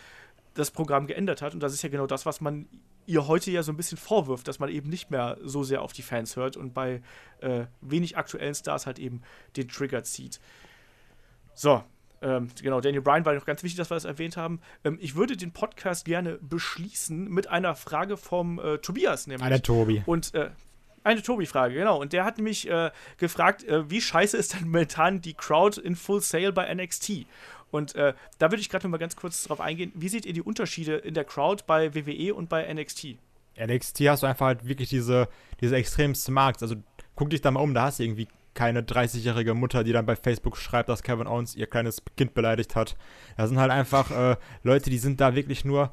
[0.55, 1.55] das Programm geändert hat.
[1.55, 2.66] Und das ist ja genau das, was man
[3.06, 5.93] ihr heute ja so ein bisschen vorwirft, dass man eben nicht mehr so sehr auf
[5.93, 7.02] die Fans hört und bei
[7.40, 9.22] äh, wenig aktuellen Stars halt eben
[9.56, 10.40] den Trigger zieht.
[11.54, 11.82] So,
[12.22, 14.60] ähm, genau, Daniel Bryan war noch ganz wichtig, dass wir das erwähnt haben.
[14.84, 19.44] Ähm, ich würde den Podcast gerne beschließen mit einer Frage vom äh, Tobias, nämlich.
[19.44, 20.02] Alter Tobi.
[20.06, 20.50] Und äh,
[21.04, 22.00] eine Tobi-Frage, genau.
[22.00, 25.96] Und der hat nämlich äh, gefragt, äh, wie scheiße ist denn momentan die Crowd in
[25.96, 27.26] Full Sail bei NXT?
[27.72, 29.90] Und äh, da würde ich gerade mal ganz kurz drauf eingehen.
[29.94, 33.16] Wie seht ihr die Unterschiede in der Crowd bei WWE und bei NXT?
[33.58, 35.28] NXT hast du einfach halt wirklich diese,
[35.60, 36.62] diese extrem Smarts.
[36.62, 36.76] Also
[37.16, 40.16] guck dich da mal um, da hast du irgendwie keine 30-jährige Mutter, die dann bei
[40.16, 42.96] Facebook schreibt, dass Kevin Owens ihr kleines Kind beleidigt hat.
[43.36, 45.92] Da sind halt einfach äh, Leute, die sind da wirklich nur.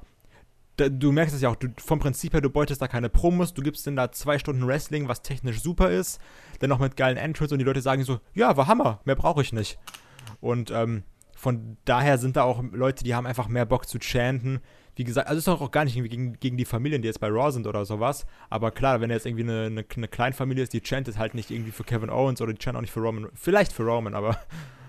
[0.77, 3.53] Da, du merkst es ja auch, du, vom Prinzip her, du beutest da keine Promos,
[3.53, 6.19] du gibst denen da zwei Stunden Wrestling, was technisch super ist,
[6.59, 9.41] dann noch mit geilen Entrance und die Leute sagen so, ja, war Hammer, mehr brauche
[9.41, 9.77] ich nicht.
[10.39, 11.03] Und ähm,
[11.35, 14.59] von daher sind da auch Leute, die haben einfach mehr Bock zu chanten.
[14.99, 17.21] Wie gesagt, also ist doch auch gar nicht irgendwie gegen, gegen die Familien, die jetzt
[17.21, 18.25] bei Raw sind oder sowas.
[18.49, 21.71] Aber klar, wenn jetzt irgendwie eine, eine, eine Kleinfamilie ist, die chantet halt nicht irgendwie
[21.71, 23.29] für Kevin Owens oder die chantet auch nicht für Roman.
[23.33, 24.37] Vielleicht für Roman, aber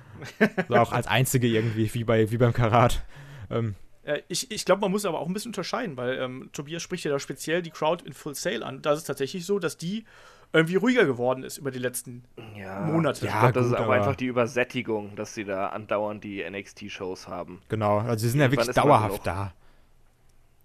[0.69, 3.05] so auch als einzige irgendwie, wie, bei, wie beim Karat.
[3.51, 6.83] Ähm, Äh, ich ich glaube, man muss aber auch ein bisschen unterscheiden, weil ähm, Tobias
[6.83, 8.83] spricht ja da speziell die Crowd in Full Sail an.
[8.83, 10.05] Da ist es tatsächlich so, dass die
[10.53, 12.25] irgendwie ruhiger geworden ist über die letzten
[12.59, 13.27] Ja, Monate.
[13.27, 16.25] Ich Ja, glaube, das gut, ist auch aber- einfach die Übersättigung, dass sie da andauernd
[16.25, 17.61] die NXT-Shows haben.
[17.69, 19.53] genau, also sie sind ja wirklich dauerhaft da.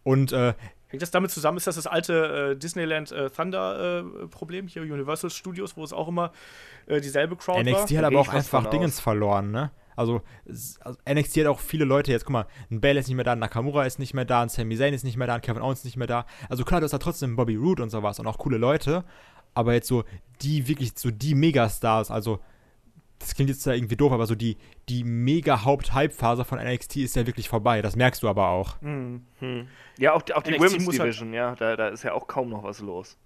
[0.06, 0.54] Und äh,
[0.88, 1.58] Hängt das damit zusammen?
[1.58, 6.32] Ist das das alte äh, Disneyland äh, Thunder-Problem hier, Universal Studios, wo es auch immer
[6.86, 7.82] äh, dieselbe Crowd NXT war?
[7.82, 9.02] hat Da aber auch einfach Dingens aus.
[9.02, 9.72] verloren, ne?
[9.96, 13.26] Also, also NXT hat auch viele Leute jetzt, guck mal, ein Bale ist nicht mehr
[13.26, 15.42] da, ein Nakamura ist nicht mehr da, ein Sami Zayn ist nicht mehr da, ein
[15.42, 16.26] Kevin Owens ist nicht mehr da.
[16.50, 19.06] Also klar, du hast da trotzdem Bobby Roode und sowas und auch coole Leute,
[19.54, 20.04] aber jetzt so
[20.42, 22.40] die wirklich so die Megastars, also
[23.20, 24.58] das klingt jetzt ja irgendwie doof, aber so die,
[24.90, 27.82] die mega Haupt-Hype-Phase von NXT ist ja wirklich vorbei.
[27.82, 28.80] Das merkst du aber auch.
[28.82, 29.26] Hm.
[29.98, 32.28] Ja, auch, auch die NXT Women's muss halt- Division, ja, da, da ist ja auch
[32.28, 33.18] kaum noch was los.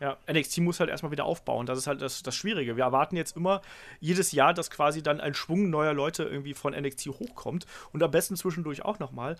[0.00, 1.64] Ja, NXT muss halt erstmal wieder aufbauen.
[1.64, 2.76] Das ist halt das, das Schwierige.
[2.76, 3.62] Wir erwarten jetzt immer
[4.00, 8.10] jedes Jahr, dass quasi dann ein Schwung neuer Leute irgendwie von NXT hochkommt und am
[8.10, 9.36] besten zwischendurch auch nochmal.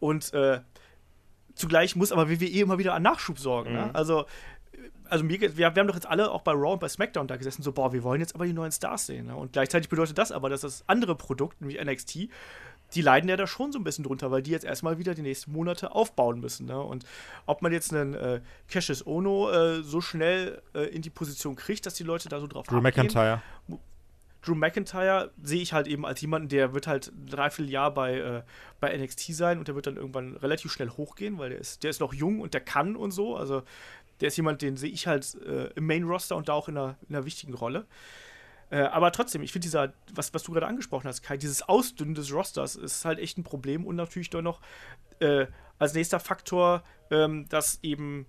[0.00, 0.62] Und äh,
[1.54, 3.72] zugleich muss aber WWE immer wieder an Nachschub sorgen.
[3.74, 3.90] Ne?
[3.94, 4.26] Also,
[5.08, 7.36] also mir, wir, wir haben doch jetzt alle auch bei Raw und bei SmackDown da
[7.36, 9.26] gesessen, so, boah, wir wollen jetzt aber die neuen Stars sehen.
[9.26, 9.36] Ne?
[9.36, 12.28] Und gleichzeitig bedeutet das aber, dass das andere Produkt, nämlich NXT,
[12.94, 15.22] die leiden ja da schon so ein bisschen drunter, weil die jetzt erstmal wieder die
[15.22, 16.66] nächsten Monate aufbauen müssen.
[16.66, 16.80] Ne?
[16.80, 17.04] Und
[17.46, 21.86] ob man jetzt einen äh, Cassius Ono äh, so schnell äh, in die Position kriegt,
[21.86, 23.06] dass die Leute da so drauf Drew abgehen.
[23.06, 23.42] McIntyre.
[24.42, 28.42] Drew McIntyre sehe ich halt eben als jemanden, der wird halt ein Dreivierteljahr bei, äh,
[28.80, 31.90] bei NXT sein und der wird dann irgendwann relativ schnell hochgehen, weil der ist, der
[31.90, 33.36] ist noch jung und der kann und so.
[33.36, 33.62] Also
[34.20, 36.96] der ist jemand, den sehe ich halt äh, im Main-Roster und da auch in einer,
[37.08, 37.86] in einer wichtigen Rolle.
[38.70, 42.14] Äh, aber trotzdem, ich finde dieser, was, was du gerade angesprochen hast, Kai, dieses Ausdünnen
[42.14, 44.60] des Rosters ist halt echt ein Problem und natürlich doch noch
[45.18, 45.46] äh,
[45.78, 48.26] als nächster Faktor, ähm, dass eben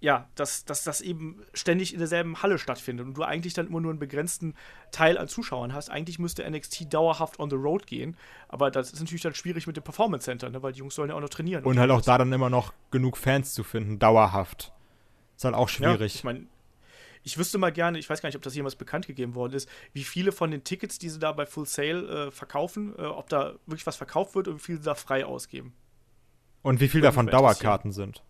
[0.00, 3.80] ja, dass, dass das eben ständig in derselben Halle stattfindet und du eigentlich dann immer
[3.80, 4.54] nur einen begrenzten
[4.92, 5.90] Teil an Zuschauern hast.
[5.90, 8.16] Eigentlich müsste NXT dauerhaft on the road gehen,
[8.48, 11.10] aber das ist natürlich dann schwierig mit dem Performance Center, ne, weil die Jungs sollen
[11.10, 11.64] ja auch noch trainieren.
[11.64, 14.72] Und halt auch da dann immer noch genug Fans zu finden, dauerhaft.
[15.36, 15.98] Ist halt auch schwierig.
[16.14, 16.46] Ja, ich meine,
[17.28, 19.68] ich wüsste mal gerne, ich weiß gar nicht, ob das jemals bekannt gegeben worden ist,
[19.92, 23.28] wie viele von den Tickets, die sie da bei Full Sale äh, verkaufen, äh, ob
[23.28, 25.74] da wirklich was verkauft wird und wie viel sie da frei ausgeben.
[26.62, 28.22] Und wie viel davon Dauerkarten sind.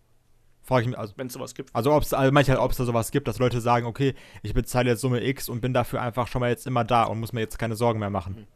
[0.63, 1.73] Frage ich mich, also, wenn es sowas gibt.
[1.73, 4.89] Also, ob's, also manchmal, ob es da sowas gibt, dass Leute sagen, okay, ich bezahle
[4.89, 7.39] jetzt Summe X und bin dafür einfach schon mal jetzt immer da und muss mir
[7.39, 8.47] jetzt keine Sorgen mehr machen.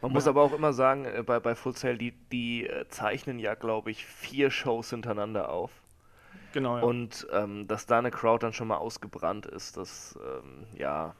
[0.00, 0.14] Man ja.
[0.14, 3.56] muss aber auch immer sagen, äh, bei, bei Full Sail, die, die äh, zeichnen ja,
[3.56, 5.81] glaube ich, vier Shows hintereinander auf.
[6.52, 6.82] Genau, ja.
[6.82, 11.14] Und ähm, dass da eine Crowd dann schon mal ausgebrannt ist, das, ähm, ja,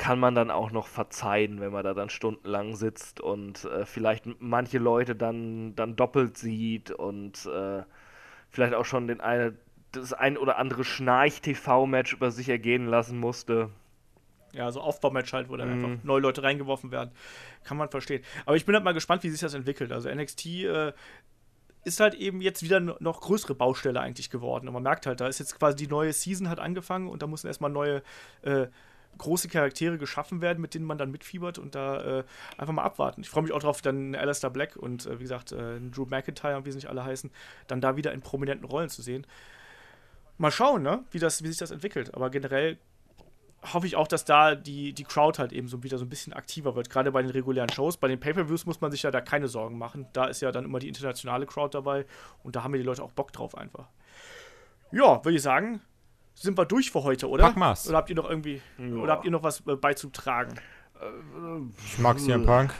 [0.00, 4.24] kann man dann auch noch verzeihen, wenn man da dann stundenlang sitzt und äh, vielleicht
[4.40, 7.82] manche Leute dann, dann doppelt sieht und äh,
[8.48, 9.54] vielleicht auch schon den eine,
[9.92, 13.68] das ein oder andere Schnarch-TV-Match über sich ergehen lassen musste.
[14.52, 15.84] Ja, so Aufbaumatch halt, wo dann mm.
[15.84, 17.10] einfach neue Leute reingeworfen werden.
[17.64, 18.24] Kann man verstehen.
[18.46, 19.92] Aber ich bin halt mal gespannt, wie sich das entwickelt.
[19.92, 20.92] Also NXT äh,
[21.84, 24.68] ist halt eben jetzt wieder noch größere Baustelle eigentlich geworden.
[24.68, 27.26] Und man merkt halt, da ist jetzt quasi die neue Season hat angefangen und da
[27.26, 28.02] müssen erstmal neue
[28.42, 28.66] äh,
[29.18, 32.24] große Charaktere geschaffen werden, mit denen man dann mitfiebert und da äh,
[32.58, 33.22] einfach mal abwarten.
[33.22, 36.64] Ich freue mich auch drauf, dann Alistair Black und äh, wie gesagt äh, Drew McIntyre
[36.64, 37.30] wie sie nicht alle heißen,
[37.66, 39.26] dann da wieder in prominenten Rollen zu sehen.
[40.38, 41.04] Mal schauen, ne?
[41.10, 42.14] wie, das, wie sich das entwickelt.
[42.14, 42.78] Aber generell
[43.62, 46.32] hoffe ich auch, dass da die, die Crowd halt eben so wieder so ein bisschen
[46.32, 47.96] aktiver wird, gerade bei den regulären Shows.
[47.96, 50.06] Bei den Pay-Per-Views muss man sich ja da keine Sorgen machen.
[50.12, 52.06] Da ist ja dann immer die internationale Crowd dabei
[52.42, 53.88] und da haben ja die Leute auch Bock drauf einfach.
[54.92, 55.80] Ja, würde ich sagen,
[56.34, 57.44] sind wir durch für heute, oder?
[57.44, 57.88] Pack mal's.
[57.88, 58.96] Oder habt ihr noch irgendwie, ja.
[58.96, 60.54] oder habt ihr noch was äh, beizutragen?
[61.84, 62.74] Ich mag CM Punk.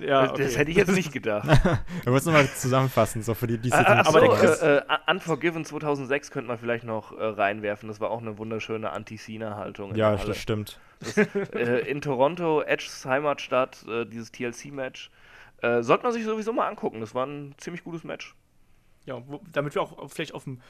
[0.00, 0.42] Ja, okay.
[0.44, 1.46] Das hätte ich jetzt nicht gedacht.
[2.04, 5.64] Wir müssen nochmal zusammenfassen, so für die, die äh, Aber der Chris, äh, äh, Unforgiven
[5.64, 7.88] 2006 könnte man vielleicht noch äh, reinwerfen.
[7.88, 9.94] Das war auch eine wunderschöne Anti-Cena-Haltung.
[9.94, 10.78] Ja, das stimmt.
[11.00, 15.10] Das, äh, in Toronto, Edges Heimatstadt, äh, dieses TLC-Match.
[15.80, 17.00] sollte man sich sowieso mal angucken.
[17.00, 18.34] Das war ein ziemlich gutes Match.
[19.06, 20.60] Ja, wo, damit wir auch vielleicht auf dem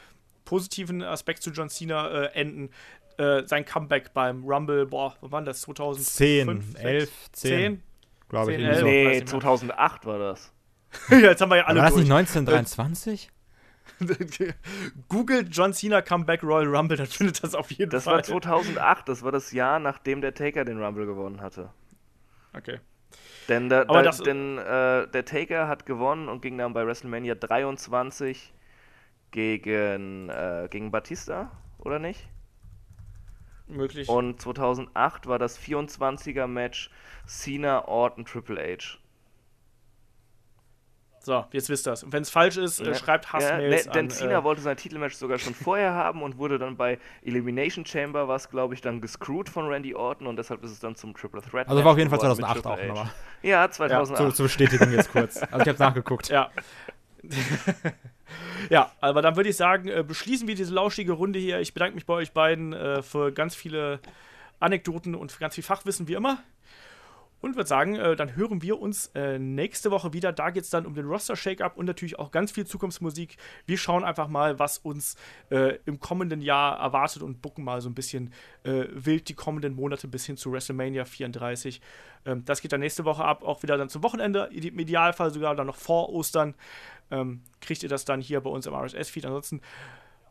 [0.47, 2.71] positiven Aspekt zu John Cena äh, enden.
[3.19, 5.63] Äh, sein Comeback beim Rumble, boah, wann war das?
[5.63, 7.83] 2010, 11, 10?
[8.29, 8.63] Glaube ich.
[8.63, 10.53] 11, nee, 2008 war das.
[11.11, 11.81] ja, jetzt haben wir ja alle.
[11.81, 13.31] War das nicht 1923?
[15.09, 18.19] Googelt John Cena Comeback Royal Rumble, dann findet das auf jeden das Fall.
[18.19, 21.71] Das war 2008, das war das Jahr, nachdem der Taker den Rumble gewonnen hatte.
[22.55, 22.79] Okay.
[23.49, 28.53] Denn, da, da, denn äh, der Taker hat gewonnen und ging dann bei WrestleMania 23
[29.31, 32.29] gegen, äh, gegen Batista, oder nicht?
[33.69, 34.09] Möglich.
[34.09, 36.91] Und 2008 war das 24er Match
[37.27, 38.99] Cena, Orton, Triple H.
[41.27, 42.05] So, jetzt wisst ihr das.
[42.05, 44.77] Und wenn es falsch ist, äh, schreibt Hassmails ja, ne, Denn Cena äh, wollte sein
[44.77, 49.01] Titelmatch sogar schon vorher haben und wurde dann bei Elimination Chamber, was glaube ich dann
[49.01, 51.69] gescrewt von Randy Orton und deshalb ist es dann zum Triple Threat.
[51.69, 53.11] Also war auf jeden Fall 2008 auch nochmal.
[53.43, 54.21] Ja, 2008.
[54.21, 55.43] Ja, zur, zur Bestätigung jetzt kurz.
[55.43, 56.29] Also ich habe nachgeguckt.
[56.29, 56.53] Ja.
[58.71, 61.61] ja, aber dann würde ich sagen, äh, beschließen wir diese lauschige Runde hier.
[61.61, 64.01] Ich bedanke mich bei euch beiden äh, für ganz viele
[64.61, 66.43] Anekdoten und für ganz viel Fachwissen, wie immer.
[67.47, 70.33] Und würde sagen, äh, dann hören wir uns äh, nächste Woche wieder.
[70.33, 73.37] Da geht es dann um den Roster-Shake-Up und natürlich auch ganz viel Zukunftsmusik.
[73.67, 75.15] Wir schauen einfach mal, was uns
[75.51, 78.33] äh, im kommenden Jahr erwartet und bucken mal so ein bisschen
[78.65, 81.81] äh, wild die kommenden Monate bis hin zu WrestleMania 34.
[82.25, 84.49] Ähm, das geht dann nächste Woche ab, auch wieder dann zum Wochenende.
[84.51, 86.57] Im Idealfall sogar dann noch vor Ostern.
[87.13, 89.25] Ähm, kriegt ihr das dann hier bei uns im RSS-Feed.
[89.25, 89.61] Ansonsten,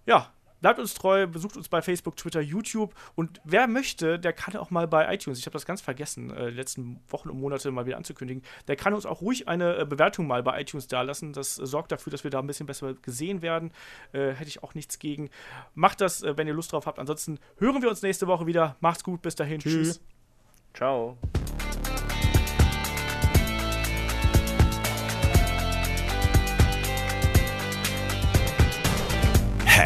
[0.06, 4.56] ja, Bleibt uns treu, besucht uns bei Facebook, Twitter, YouTube und wer möchte, der kann
[4.58, 7.72] auch mal bei iTunes, ich habe das ganz vergessen, äh, die letzten Wochen und Monate
[7.72, 11.34] mal wieder anzukündigen, der kann uns auch ruhig eine äh, Bewertung mal bei iTunes dalassen.
[11.34, 13.72] Das äh, sorgt dafür, dass wir da ein bisschen besser gesehen werden.
[14.12, 15.30] Äh, hätte ich auch nichts gegen.
[15.74, 17.00] Macht das, äh, wenn ihr Lust drauf habt.
[17.00, 18.76] Ansonsten hören wir uns nächste Woche wieder.
[18.80, 19.60] Macht's gut, bis dahin.
[19.60, 19.74] Tschüss.
[19.74, 20.02] Tschüss.
[20.74, 21.18] Ciao.